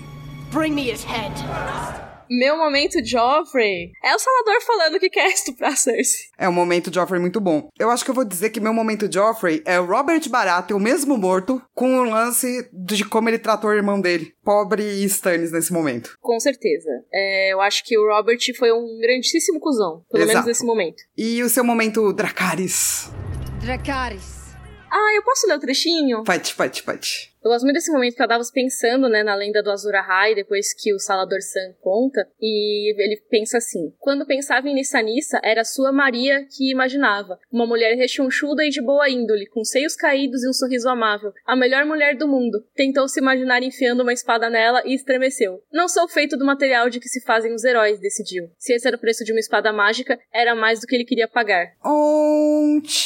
Bring 0.52 0.74
me 0.74 0.90
his 0.90 1.04
head. 1.04 1.34
Meu 2.30 2.58
momento 2.58 3.04
Joffrey 3.04 3.92
é 4.04 4.16
o 4.16 4.20
Salador 4.20 4.62
falando 4.62 5.00
que 5.00 5.10
quer 5.10 5.28
estuprar 5.32 5.78
Cersei. 5.78 6.28
É 6.38 6.48
um 6.48 6.54
momento 6.54 6.94
Joffrey 6.94 7.20
muito 7.20 7.40
bom. 7.40 7.70
Eu 7.80 7.90
acho 7.90 8.04
que 8.04 8.12
eu 8.12 8.16
vou 8.16 8.26
dizer 8.26 8.50
que 8.50 8.60
meu 8.60 8.74
momento 8.74 9.12
Joffrey 9.12 9.62
é 9.66 9.80
o 9.80 9.86
Robert 9.86 10.28
Baratheon, 10.30 10.80
mesmo 10.80 11.18
morto, 11.18 11.62
com 11.74 12.00
o 12.00 12.04
lance 12.04 12.70
de 12.74 13.06
como 13.06 13.30
ele 13.30 13.40
tratou 13.40 13.70
o 13.70 13.74
irmão 13.74 14.00
dele. 14.02 14.34
Pobre 14.44 14.84
Stannis 15.06 15.52
nesse 15.52 15.72
momento. 15.72 16.18
Com 16.22 16.40
certeza. 16.40 16.90
É, 17.14 17.54
eu 17.54 17.62
acho 17.62 17.84
que 17.86 17.98
o 17.98 18.08
Robert 18.08 18.40
foi 18.58 18.72
um 18.72 19.00
grandíssimo 19.00 19.60
cuzão. 19.60 20.04
Pelo 20.10 20.24
Exato. 20.24 20.28
menos 20.28 20.46
nesse 20.46 20.66
momento. 20.66 21.04
E 21.18 21.42
o 21.44 21.50
seu 21.50 21.64
momento 21.64 22.12
Dracarys? 22.14 23.10
Dracarys. 23.62 24.38
Ah, 24.90 25.14
eu 25.16 25.24
posso 25.24 25.48
ler 25.48 25.56
o 25.56 25.60
trechinho? 25.60 26.24
Pode, 26.24 26.56
pode, 26.56 26.84
pode. 26.84 27.32
Eu 27.48 27.52
gosto 27.52 27.64
muito 27.64 27.76
desse 27.76 27.94
momento 27.94 28.14
que 28.14 28.22
eu 28.22 28.28
Davos 28.28 28.52
pensando, 28.52 29.08
né, 29.08 29.24
na 29.24 29.34
lenda 29.34 29.64
do 29.64 29.72
Azura 29.72 30.00
Ahai, 30.00 30.36
depois 30.36 30.74
que 30.74 30.94
o 30.94 31.00
Salador 31.00 31.42
San 31.42 31.72
conta, 31.80 32.28
e 32.42 32.94
ele 33.02 33.22
pensa 33.30 33.58
assim: 33.58 33.94
quando 34.00 34.26
pensava 34.26 34.68
em 34.68 34.76
Nissa 34.76 35.02
Nissa, 35.02 35.40
era 35.42 35.64
sua 35.64 35.94
Maria 35.94 36.46
que 36.46 36.70
imaginava. 36.70 37.40
Uma 37.50 37.66
mulher 37.66 37.96
rechonchuda 37.96 38.66
e 38.66 38.70
de 38.70 38.82
boa 38.82 39.10
índole, 39.10 39.48
com 39.48 39.64
seios 39.64 39.96
caídos 39.96 40.44
e 40.44 40.50
um 40.50 40.54
sorriso 40.54 40.90
amável. 40.90 41.32
A 41.46 41.56
melhor 41.56 41.86
mulher 41.86 42.18
do 42.18 42.28
mundo. 42.28 42.66
Tentou 42.76 43.08
se 43.08 43.22
imaginar 43.22 43.64
enfiando 43.64 44.04
uma 44.04 44.12
espada 44.12 44.50
nela 44.50 44.82
e 44.86 44.94
estremeceu. 44.94 45.64
Não 45.72 45.88
sou 45.88 46.06
feito 46.10 46.36
do 46.36 46.46
material 46.46 46.90
de 46.90 47.00
que 47.00 47.08
se 47.08 47.22
fazem 47.22 47.54
os 47.54 47.64
heróis, 47.64 47.98
decidiu. 48.02 48.50
Se 48.58 48.74
esse 48.74 48.86
era 48.86 48.98
o 48.98 49.00
preço 49.00 49.24
de 49.24 49.32
uma 49.32 49.40
espada 49.40 49.72
mágica, 49.72 50.20
era 50.34 50.54
mais 50.54 50.82
do 50.82 50.88
que 50.88 50.94
ele 50.94 51.06
queria 51.06 51.30
pagar. 51.30 51.72
Onde? 51.82 52.98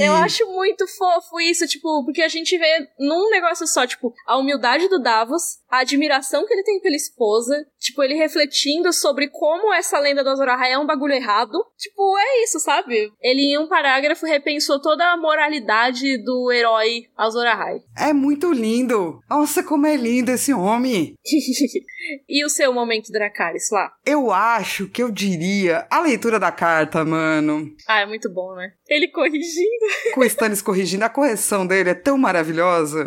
Eu 0.00 0.12
acho 0.14 0.46
muito 0.52 0.86
fofo 0.86 1.40
isso, 1.40 1.66
tipo, 1.66 2.04
porque 2.04 2.22
a 2.22 2.28
gente 2.28 2.56
vê 2.56 2.83
num 2.98 3.30
negócio 3.30 3.66
só, 3.66 3.86
tipo, 3.86 4.12
a 4.26 4.36
humildade 4.36 4.88
do 4.88 5.00
Davos, 5.00 5.58
a 5.70 5.80
admiração 5.80 6.46
que 6.46 6.52
ele 6.52 6.62
tem 6.62 6.80
pela 6.80 6.96
esposa, 6.96 7.66
tipo, 7.78 8.02
ele 8.02 8.14
refletindo 8.14 8.92
sobre 8.92 9.28
como 9.28 9.72
essa 9.72 9.98
lenda 9.98 10.22
do 10.22 10.30
Azor 10.30 10.48
Ahai 10.48 10.72
é 10.72 10.78
um 10.78 10.86
bagulho 10.86 11.14
errado. 11.14 11.58
Tipo, 11.76 12.16
é 12.18 12.44
isso, 12.44 12.60
sabe? 12.60 13.12
Ele 13.20 13.42
em 13.42 13.58
um 13.58 13.68
parágrafo 13.68 14.26
repensou 14.26 14.80
toda 14.80 15.04
a 15.04 15.16
moralidade 15.16 16.18
do 16.18 16.50
herói 16.52 17.06
Azor 17.16 17.46
Ahai. 17.46 17.80
É 17.96 18.12
muito 18.12 18.52
lindo. 18.52 19.20
Nossa, 19.28 19.62
como 19.62 19.86
é 19.86 19.96
lindo 19.96 20.30
esse 20.30 20.54
homem. 20.54 21.14
e 22.28 22.44
o 22.44 22.48
seu 22.48 22.72
momento 22.72 23.12
Dracarys 23.12 23.70
lá? 23.70 23.92
Eu 24.04 24.30
acho 24.30 24.88
que 24.88 25.02
eu 25.02 25.10
diria 25.10 25.86
a 25.90 26.00
leitura 26.00 26.38
da 26.38 26.52
carta, 26.52 27.04
mano. 27.04 27.68
Ah, 27.88 28.00
é 28.00 28.06
muito 28.06 28.32
bom, 28.32 28.54
né? 28.54 28.72
Ele 28.88 29.08
corrigindo. 29.08 29.86
Com 30.14 30.20
o 30.20 30.24
Stannis 30.24 30.62
corrigindo, 30.62 31.04
a 31.04 31.08
correção 31.08 31.66
dele 31.66 31.90
é 31.90 31.94
tão 31.94 32.18
maravilhosa, 32.18 32.63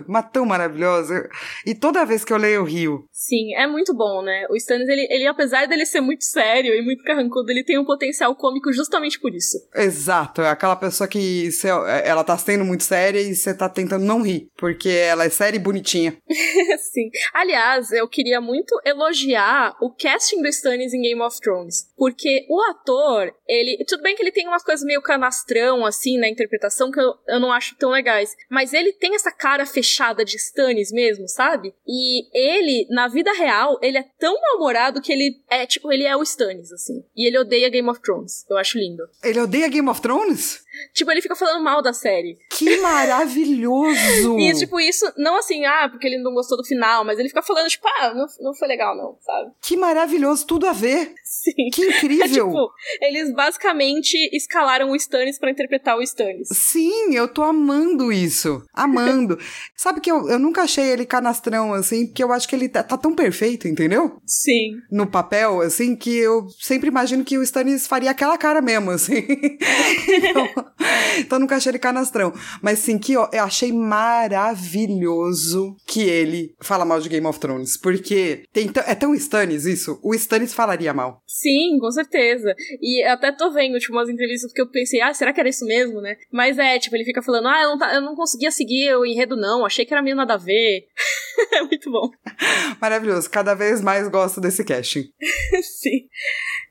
mas 0.07 0.29
tão 0.31 0.45
maravilhosa. 0.45 1.29
E 1.65 1.73
toda 1.75 2.05
vez 2.05 2.23
que 2.23 2.33
eu 2.33 2.37
leio, 2.37 2.55
eu 2.55 2.63
rio. 2.63 3.05
Sim, 3.11 3.53
é 3.55 3.67
muito 3.67 3.93
bom, 3.93 4.21
né? 4.21 4.45
O 4.49 4.55
Stannis, 4.55 4.87
ele, 4.87 5.07
ele 5.09 5.27
apesar 5.27 5.67
dele 5.67 5.85
ser 5.85 6.01
muito 6.01 6.23
sério 6.23 6.73
e 6.73 6.81
muito 6.81 7.03
carrancudo, 7.03 7.51
ele 7.51 7.63
tem 7.63 7.77
um 7.77 7.85
potencial 7.85 8.35
cômico 8.35 8.71
justamente 8.71 9.19
por 9.19 9.33
isso. 9.33 9.57
Exato, 9.75 10.41
é 10.41 10.49
aquela 10.49 10.75
pessoa 10.75 11.07
que 11.07 11.51
cê, 11.51 11.67
ela 12.03 12.23
tá 12.23 12.37
sendo 12.37 12.63
muito 12.63 12.83
séria 12.83 13.19
e 13.19 13.35
você 13.35 13.53
tá 13.53 13.69
tentando 13.69 14.05
não 14.05 14.21
rir, 14.21 14.49
porque 14.57 14.89
ela 14.89 15.25
é 15.25 15.29
séria 15.29 15.57
e 15.57 15.61
bonitinha. 15.61 16.17
Sim. 16.91 17.09
Aliás, 17.33 17.91
eu 17.91 18.07
queria 18.07 18.39
muito 18.41 18.79
elogiar 18.85 19.75
o 19.81 19.93
casting 19.93 20.41
do 20.41 20.47
Stannis 20.47 20.93
em 20.93 21.01
Game 21.01 21.21
of 21.21 21.39
Thrones, 21.39 21.91
porque 21.97 22.45
o 22.49 22.61
ator, 22.71 23.33
ele, 23.47 23.83
tudo 23.87 24.03
bem 24.03 24.15
que 24.15 24.21
ele 24.21 24.31
tem 24.31 24.47
umas 24.47 24.63
coisas 24.63 24.85
meio 24.85 25.01
canastrão 25.01 25.85
assim 25.85 26.17
na 26.17 26.29
interpretação 26.29 26.91
que 26.91 26.99
eu, 26.99 27.13
eu 27.27 27.39
não 27.39 27.51
acho 27.51 27.75
tão 27.77 27.89
legais, 27.89 28.35
mas 28.49 28.73
ele 28.73 28.93
tem 28.93 29.15
essa 29.15 29.31
cara 29.47 29.65
fechada 29.65 30.25
de 30.25 30.35
Stannis 30.35 30.91
mesmo, 30.91 31.25
sabe? 31.29 31.73
E 31.87 32.27
ele, 32.37 32.85
na 32.89 33.07
vida 33.07 33.31
real, 33.31 33.79
ele 33.81 33.97
é 33.97 34.05
tão 34.19 34.35
mal-humorado 34.41 35.01
que 35.01 35.09
ele 35.09 35.41
é, 35.49 35.65
tipo, 35.65 35.89
ele 35.89 36.03
é 36.03 36.17
o 36.17 36.21
Stannis, 36.21 36.69
assim. 36.73 37.01
E 37.15 37.25
ele 37.25 37.39
odeia 37.39 37.69
Game 37.69 37.89
of 37.89 38.01
Thrones. 38.01 38.45
Eu 38.49 38.57
acho 38.57 38.77
lindo. 38.77 39.03
Ele 39.23 39.39
odeia 39.39 39.69
Game 39.69 39.87
of 39.87 40.01
Thrones? 40.01 40.65
Tipo, 40.93 41.11
ele 41.11 41.21
fica 41.21 41.35
falando 41.35 41.63
mal 41.63 41.81
da 41.81 41.93
série. 41.93 42.37
Que 42.49 42.77
maravilhoso! 42.77 44.37
e, 44.39 44.53
tipo, 44.53 44.79
isso, 44.79 45.05
não 45.17 45.37
assim, 45.37 45.65
ah, 45.65 45.87
porque 45.89 46.07
ele 46.07 46.17
não 46.17 46.33
gostou 46.33 46.57
do 46.57 46.63
final, 46.63 47.03
mas 47.03 47.19
ele 47.19 47.29
fica 47.29 47.41
falando, 47.41 47.69
tipo, 47.69 47.87
ah, 47.87 48.13
não, 48.13 48.25
não 48.41 48.53
foi 48.53 48.67
legal, 48.67 48.95
não, 48.95 49.17
sabe? 49.21 49.51
Que 49.61 49.77
maravilhoso, 49.77 50.45
tudo 50.45 50.67
a 50.67 50.73
ver. 50.73 51.13
Sim. 51.23 51.69
Que 51.71 51.85
incrível. 51.85 52.17
É, 52.27 52.29
tipo, 52.29 52.71
eles 53.01 53.33
basicamente 53.33 54.17
escalaram 54.33 54.89
o 54.89 54.95
Stannis 54.95 55.37
para 55.37 55.51
interpretar 55.51 55.97
o 55.97 56.01
Stannis. 56.01 56.49
Sim, 56.51 57.15
eu 57.15 57.27
tô 57.27 57.43
amando 57.43 58.11
isso. 58.11 58.63
Amando. 58.73 59.37
Sabe 59.75 60.01
que 60.01 60.11
eu, 60.11 60.27
eu 60.27 60.39
nunca 60.39 60.63
achei 60.63 60.85
ele 60.85 61.05
canastrão, 61.05 61.73
assim, 61.73 62.07
porque 62.07 62.23
eu 62.23 62.31
acho 62.33 62.47
que 62.47 62.55
ele 62.55 62.67
tá, 62.67 62.83
tá 62.83 62.97
tão 62.97 63.13
perfeito, 63.13 63.67
entendeu? 63.67 64.19
Sim. 64.25 64.77
No 64.91 65.07
papel, 65.07 65.61
assim, 65.61 65.95
que 65.95 66.15
eu 66.15 66.47
sempre 66.59 66.89
imagino 66.89 67.23
que 67.23 67.37
o 67.37 67.43
Stannis 67.43 67.87
faria 67.87 68.11
aquela 68.11 68.37
cara 68.37 68.61
mesmo, 68.61 68.91
assim. 68.91 69.25
então, 70.07 70.66
então 71.19 71.39
nunca 71.39 71.55
achei 71.55 71.71
ele 71.71 71.79
canastrão. 71.79 72.33
Mas 72.61 72.79
sim, 72.79 72.97
que 72.97 73.15
ó, 73.17 73.29
eu 73.31 73.43
achei 73.43 73.71
maravilhoso 73.71 75.75
que 75.85 76.01
ele 76.01 76.55
fala 76.59 76.85
mal 76.85 76.99
de 76.99 77.09
Game 77.09 77.25
of 77.25 77.39
Thrones. 77.39 77.77
Porque 77.77 78.43
tem 78.51 78.69
é 78.85 78.95
tão 78.95 79.13
Stannis 79.15 79.65
isso. 79.65 79.99
O 80.03 80.13
Stannis 80.13 80.53
falaria 80.53 80.93
mal. 80.93 81.21
Sim, 81.25 81.77
com 81.79 81.91
certeza. 81.91 82.53
E 82.81 83.03
até 83.03 83.31
tô 83.31 83.51
vendo, 83.51 83.79
tipo, 83.79 83.93
umas 83.93 84.09
entrevistas 84.09 84.51
que 84.51 84.61
eu 84.61 84.69
pensei, 84.69 85.01
ah, 85.01 85.13
será 85.13 85.33
que 85.33 85.39
era 85.39 85.49
isso 85.49 85.65
mesmo, 85.65 86.01
né? 86.01 86.17
Mas 86.31 86.57
é, 86.57 86.77
tipo, 86.79 86.95
ele 86.95 87.05
fica 87.05 87.21
falando, 87.21 87.47
ah, 87.47 87.63
eu 87.63 87.69
não, 87.69 87.77
tá, 87.77 87.93
eu 87.93 88.01
não 88.01 88.15
conseguia 88.15 88.51
seguir 88.51 88.95
o 88.95 89.05
enredo, 89.05 89.35
não. 89.35 89.65
Achei 89.65 89.85
que 89.85 89.93
era 89.93 90.03
meio 90.03 90.15
nada 90.15 90.35
a 90.35 90.37
ver. 90.37 90.87
é 91.53 91.61
muito 91.61 91.91
bom. 91.91 92.09
Maravilhoso. 92.81 93.29
Cada 93.29 93.53
vez 93.53 93.81
mais 93.81 94.07
gosto 94.07 94.41
desse 94.41 94.63
casting. 94.63 95.05
Sim. 95.61 96.07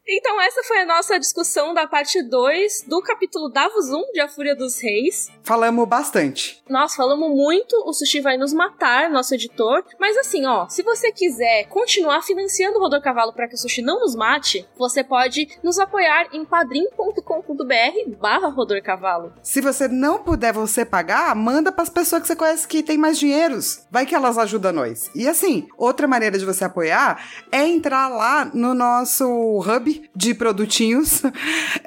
Então 0.08 0.40
essa 0.40 0.62
foi 0.62 0.78
a 0.82 0.86
nossa 0.86 1.18
discussão 1.18 1.74
da 1.74 1.84
parte 1.84 2.22
2 2.22 2.84
do 2.86 3.02
capítulo 3.02 3.48
Davos 3.48 3.90
1 3.90 4.12
de 4.12 4.20
A 4.20 4.28
Fúria 4.28 4.54
dos 4.54 4.80
Reis. 4.80 5.28
Falamos 5.42 5.88
bastante. 5.88 6.62
Nós 6.70 6.94
falamos 6.94 7.28
muito, 7.28 7.74
o 7.84 7.92
Sushi 7.92 8.20
vai 8.20 8.36
nos 8.36 8.52
matar, 8.52 9.10
nosso 9.10 9.34
editor. 9.34 9.84
Mas 9.98 10.16
assim, 10.16 10.46
ó, 10.46 10.68
se 10.68 10.84
você 10.84 11.10
quiser 11.10 11.64
continuar 11.64 12.22
financiando 12.22 12.78
o 12.78 12.80
Rodor 12.80 13.02
Cavalo 13.02 13.32
para 13.32 13.48
que 13.48 13.56
o 13.56 13.58
Sushi 13.58 13.82
não 13.82 13.98
nos 13.98 14.14
mate, 14.14 14.64
você 14.78 15.02
pode 15.02 15.48
nos 15.60 15.76
apoiar 15.76 16.28
em 16.32 16.44
padrim.com.br 16.44 18.16
barra 18.20 18.46
Rodor 18.46 18.80
Cavalo. 18.84 19.32
Se 19.42 19.60
você 19.60 19.88
não 19.88 20.22
puder 20.22 20.52
você 20.52 20.84
pagar, 20.84 21.34
manda 21.34 21.72
para 21.72 21.82
as 21.82 21.90
pessoas 21.90 22.22
que 22.22 22.28
você 22.28 22.36
conhece 22.36 22.68
que 22.68 22.80
tem 22.80 22.96
mais 22.96 23.18
dinheiros. 23.18 23.84
Vai 23.90 24.06
que 24.06 24.14
elas 24.14 24.38
ajudam 24.38 24.72
nós. 24.72 25.10
E 25.16 25.26
assim, 25.26 25.66
outra 25.76 26.06
maneira 26.06 26.38
de 26.38 26.44
você 26.44 26.64
apoiar 26.64 27.20
é 27.50 27.66
entrar 27.66 28.06
lá 28.06 28.44
no 28.44 28.72
nosso 28.72 29.26
hub 29.58 29.95
de 30.14 30.34
produtinhos. 30.34 31.22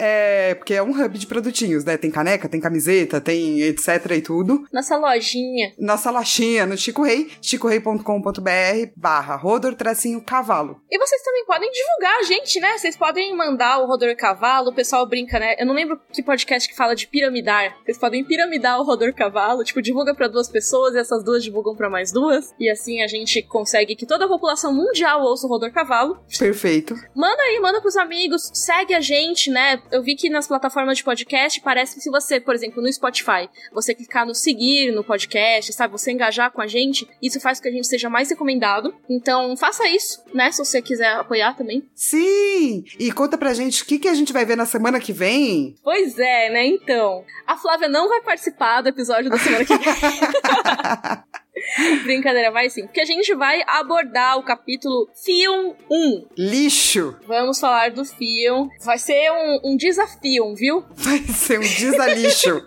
É, 0.01 0.55
porque 0.55 0.74
é 0.74 0.82
um 0.82 0.91
hub 0.91 1.18
de 1.18 1.28
produtinhos, 1.28 1.84
né? 1.84 1.97
Tem 1.97 2.10
caneca, 2.10 2.47
tem 2.47 2.62
camiseta, 2.62 3.20
tem 3.20 3.62
etc 3.62 4.12
e 4.16 4.22
tudo. 4.22 4.66
Nossa 4.72 4.95
lojinha. 4.95 5.74
Nossa 5.78 6.10
lojinha 6.10 6.66
no 6.66 6.78
Chico 6.78 7.03
Rei, 7.03 7.30
chicorei.com.br 7.41 8.91
barra 8.95 9.36
rodor 9.36 9.76
tracinho 9.76 10.22
cavalo. 10.22 10.82
E 10.89 10.97
vocês 10.97 11.22
também 11.22 11.45
podem 11.45 11.70
divulgar 11.72 12.20
a 12.20 12.24
gente, 12.24 12.60
né? 12.60 12.78
Vocês 12.78 12.95
podem 12.95 13.36
mandar 13.36 13.80
o 13.80 13.88
Rodor 13.88 14.16
Cavalo, 14.16 14.70
o 14.70 14.76
pessoal 14.76 15.05
brinca, 15.05 15.39
né? 15.39 15.55
Eu 15.57 15.66
não 15.66 15.74
lembro 15.74 15.99
que 16.12 16.24
podcast 16.24 16.68
que 16.70 16.76
fala 16.76 16.95
de 16.95 17.07
piramidar. 17.07 17.78
Vocês 17.84 17.97
podem 17.97 18.24
piramidar 18.24 18.80
o 18.80 18.84
Rodor 18.84 19.14
Cavalo, 19.14 19.64
tipo, 19.64 19.82
divulga 19.82 20.14
para 20.14 20.28
duas 20.28 20.49
pessoas 20.49 20.93
e 20.93 20.99
essas 20.99 21.24
duas 21.24 21.43
divulgam 21.43 21.76
para 21.76 21.89
mais 21.89 22.12
duas. 22.12 22.53
E 22.60 22.70
assim 22.70 23.01
a 23.01 23.07
gente 23.07 23.41
consegue 23.43 23.95
que 23.95 24.05
toda 24.05 24.26
a 24.26 24.28
população 24.28 24.74
mundial 24.74 25.22
ouça 25.22 25.45
o 25.47 25.49
Rodor 25.49 25.72
Cavalo. 25.72 26.20
Perfeito. 26.38 26.95
Manda 27.16 27.41
aí, 27.41 27.60
manda 27.60 27.82
pros 27.82 27.95
amigos, 27.99 28.49
segue 28.53 28.93
a 28.93 29.01
gente, 29.01 29.49
né? 29.49 29.81
Eu 29.91 30.01
vi 30.01 30.15
que 30.15 30.29
nas 30.29 30.47
plataformas 30.47 30.97
de 30.97 31.03
podcast 31.03 31.61
parece 31.61 31.95
que 31.95 32.01
se 32.01 32.09
você, 32.09 32.39
por 32.39 32.55
exemplo, 32.55 32.81
no 32.81 32.91
Spotify, 32.91 33.49
você 33.71 33.93
clicar 33.93 34.25
no 34.25 34.33
seguir 34.33 34.91
no 34.91 35.03
podcast, 35.03 35.71
sabe? 35.73 35.91
Você 35.91 36.11
engajar 36.11 36.51
com 36.51 36.61
a 36.61 36.67
gente, 36.67 37.07
isso 37.21 37.39
faz 37.39 37.59
com 37.59 37.63
que 37.63 37.69
a 37.69 37.71
gente 37.71 37.87
seja 37.87 38.09
mais 38.09 38.29
recomendado. 38.29 38.95
Então, 39.09 39.55
faça 39.57 39.87
isso, 39.87 40.23
né? 40.33 40.51
Se 40.51 40.63
você 40.63 40.81
quiser 40.81 41.13
apoiar 41.13 41.55
também. 41.55 41.87
Sim! 41.93 42.83
E 42.97 43.11
conta 43.11 43.37
pra 43.37 43.53
gente 43.53 43.83
o 43.83 43.85
que, 43.85 43.99
que 43.99 44.07
a 44.07 44.13
gente 44.13 44.33
vai 44.33 44.45
ver 44.45 44.55
na 44.55 44.65
semana 44.65 44.99
que 44.99 45.11
vem. 45.11 45.75
Pois 45.83 46.17
é, 46.17 46.49
né? 46.49 46.65
Então, 46.65 47.23
a 47.45 47.57
Flávia 47.57 47.89
não 47.89 48.07
vai 48.07 48.21
participar 48.21 48.81
do 48.81 48.89
episódio 48.89 49.29
da 49.29 49.37
semana 49.37 49.65
que 49.65 49.77
vem. 49.77 49.89
Brincadeira, 52.03 52.51
vai 52.51 52.70
sim. 52.70 52.84
Porque 52.86 53.01
a 53.01 53.05
gente 53.05 53.34
vai 53.36 53.62
abordar 53.68 54.38
o 54.38 54.43
capítulo 54.43 55.10
Fion 55.14 55.74
1. 55.89 56.28
Lixo! 56.38 57.18
Vamos 57.28 57.60
falar 57.60 57.91
do 57.91 58.05
Fion. 58.05 58.68
Vai 58.84 58.97
ser 58.97 59.32
um, 59.32 59.72
um 59.72 59.78
desafio, 59.78 60.53
viu? 60.55 60.86
Vai 60.95 61.20
ser 61.20 61.60
um 61.60 61.64
desalixo. 61.64 62.66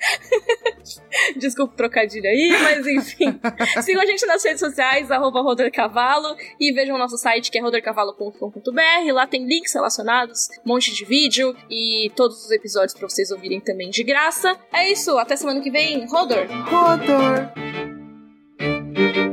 Desculpa 1.36 1.74
o 1.74 1.76
trocadilho 1.76 2.26
aí, 2.26 2.50
mas 2.50 2.86
enfim. 2.86 3.38
Sigam 3.82 4.02
a 4.02 4.06
gente 4.06 4.24
nas 4.26 4.44
redes 4.44 4.60
sociais, 4.60 5.10
arroba 5.10 5.40
Rodorcavalo, 5.40 6.36
e 6.58 6.72
vejam 6.72 6.96
o 6.96 6.98
nosso 6.98 7.16
site 7.16 7.50
que 7.50 7.58
é 7.58 7.60
rodorcavalo.com.br. 7.60 9.12
Lá 9.12 9.26
tem 9.26 9.46
links 9.46 9.74
relacionados, 9.74 10.48
um 10.64 10.68
monte 10.68 10.92
de 10.94 11.04
vídeo 11.04 11.54
e 11.68 12.10
todos 12.16 12.44
os 12.44 12.50
episódios 12.50 12.94
para 12.94 13.08
vocês 13.08 13.30
ouvirem 13.30 13.60
também 13.60 13.90
de 13.90 14.02
graça. 14.02 14.56
É 14.72 14.90
isso, 14.90 15.18
até 15.18 15.36
semana 15.36 15.60
que 15.60 15.70
vem. 15.70 16.06
Rodor! 16.06 16.46
Rodor! 16.66 17.99
Thank 19.00 19.16
you. 19.16 19.29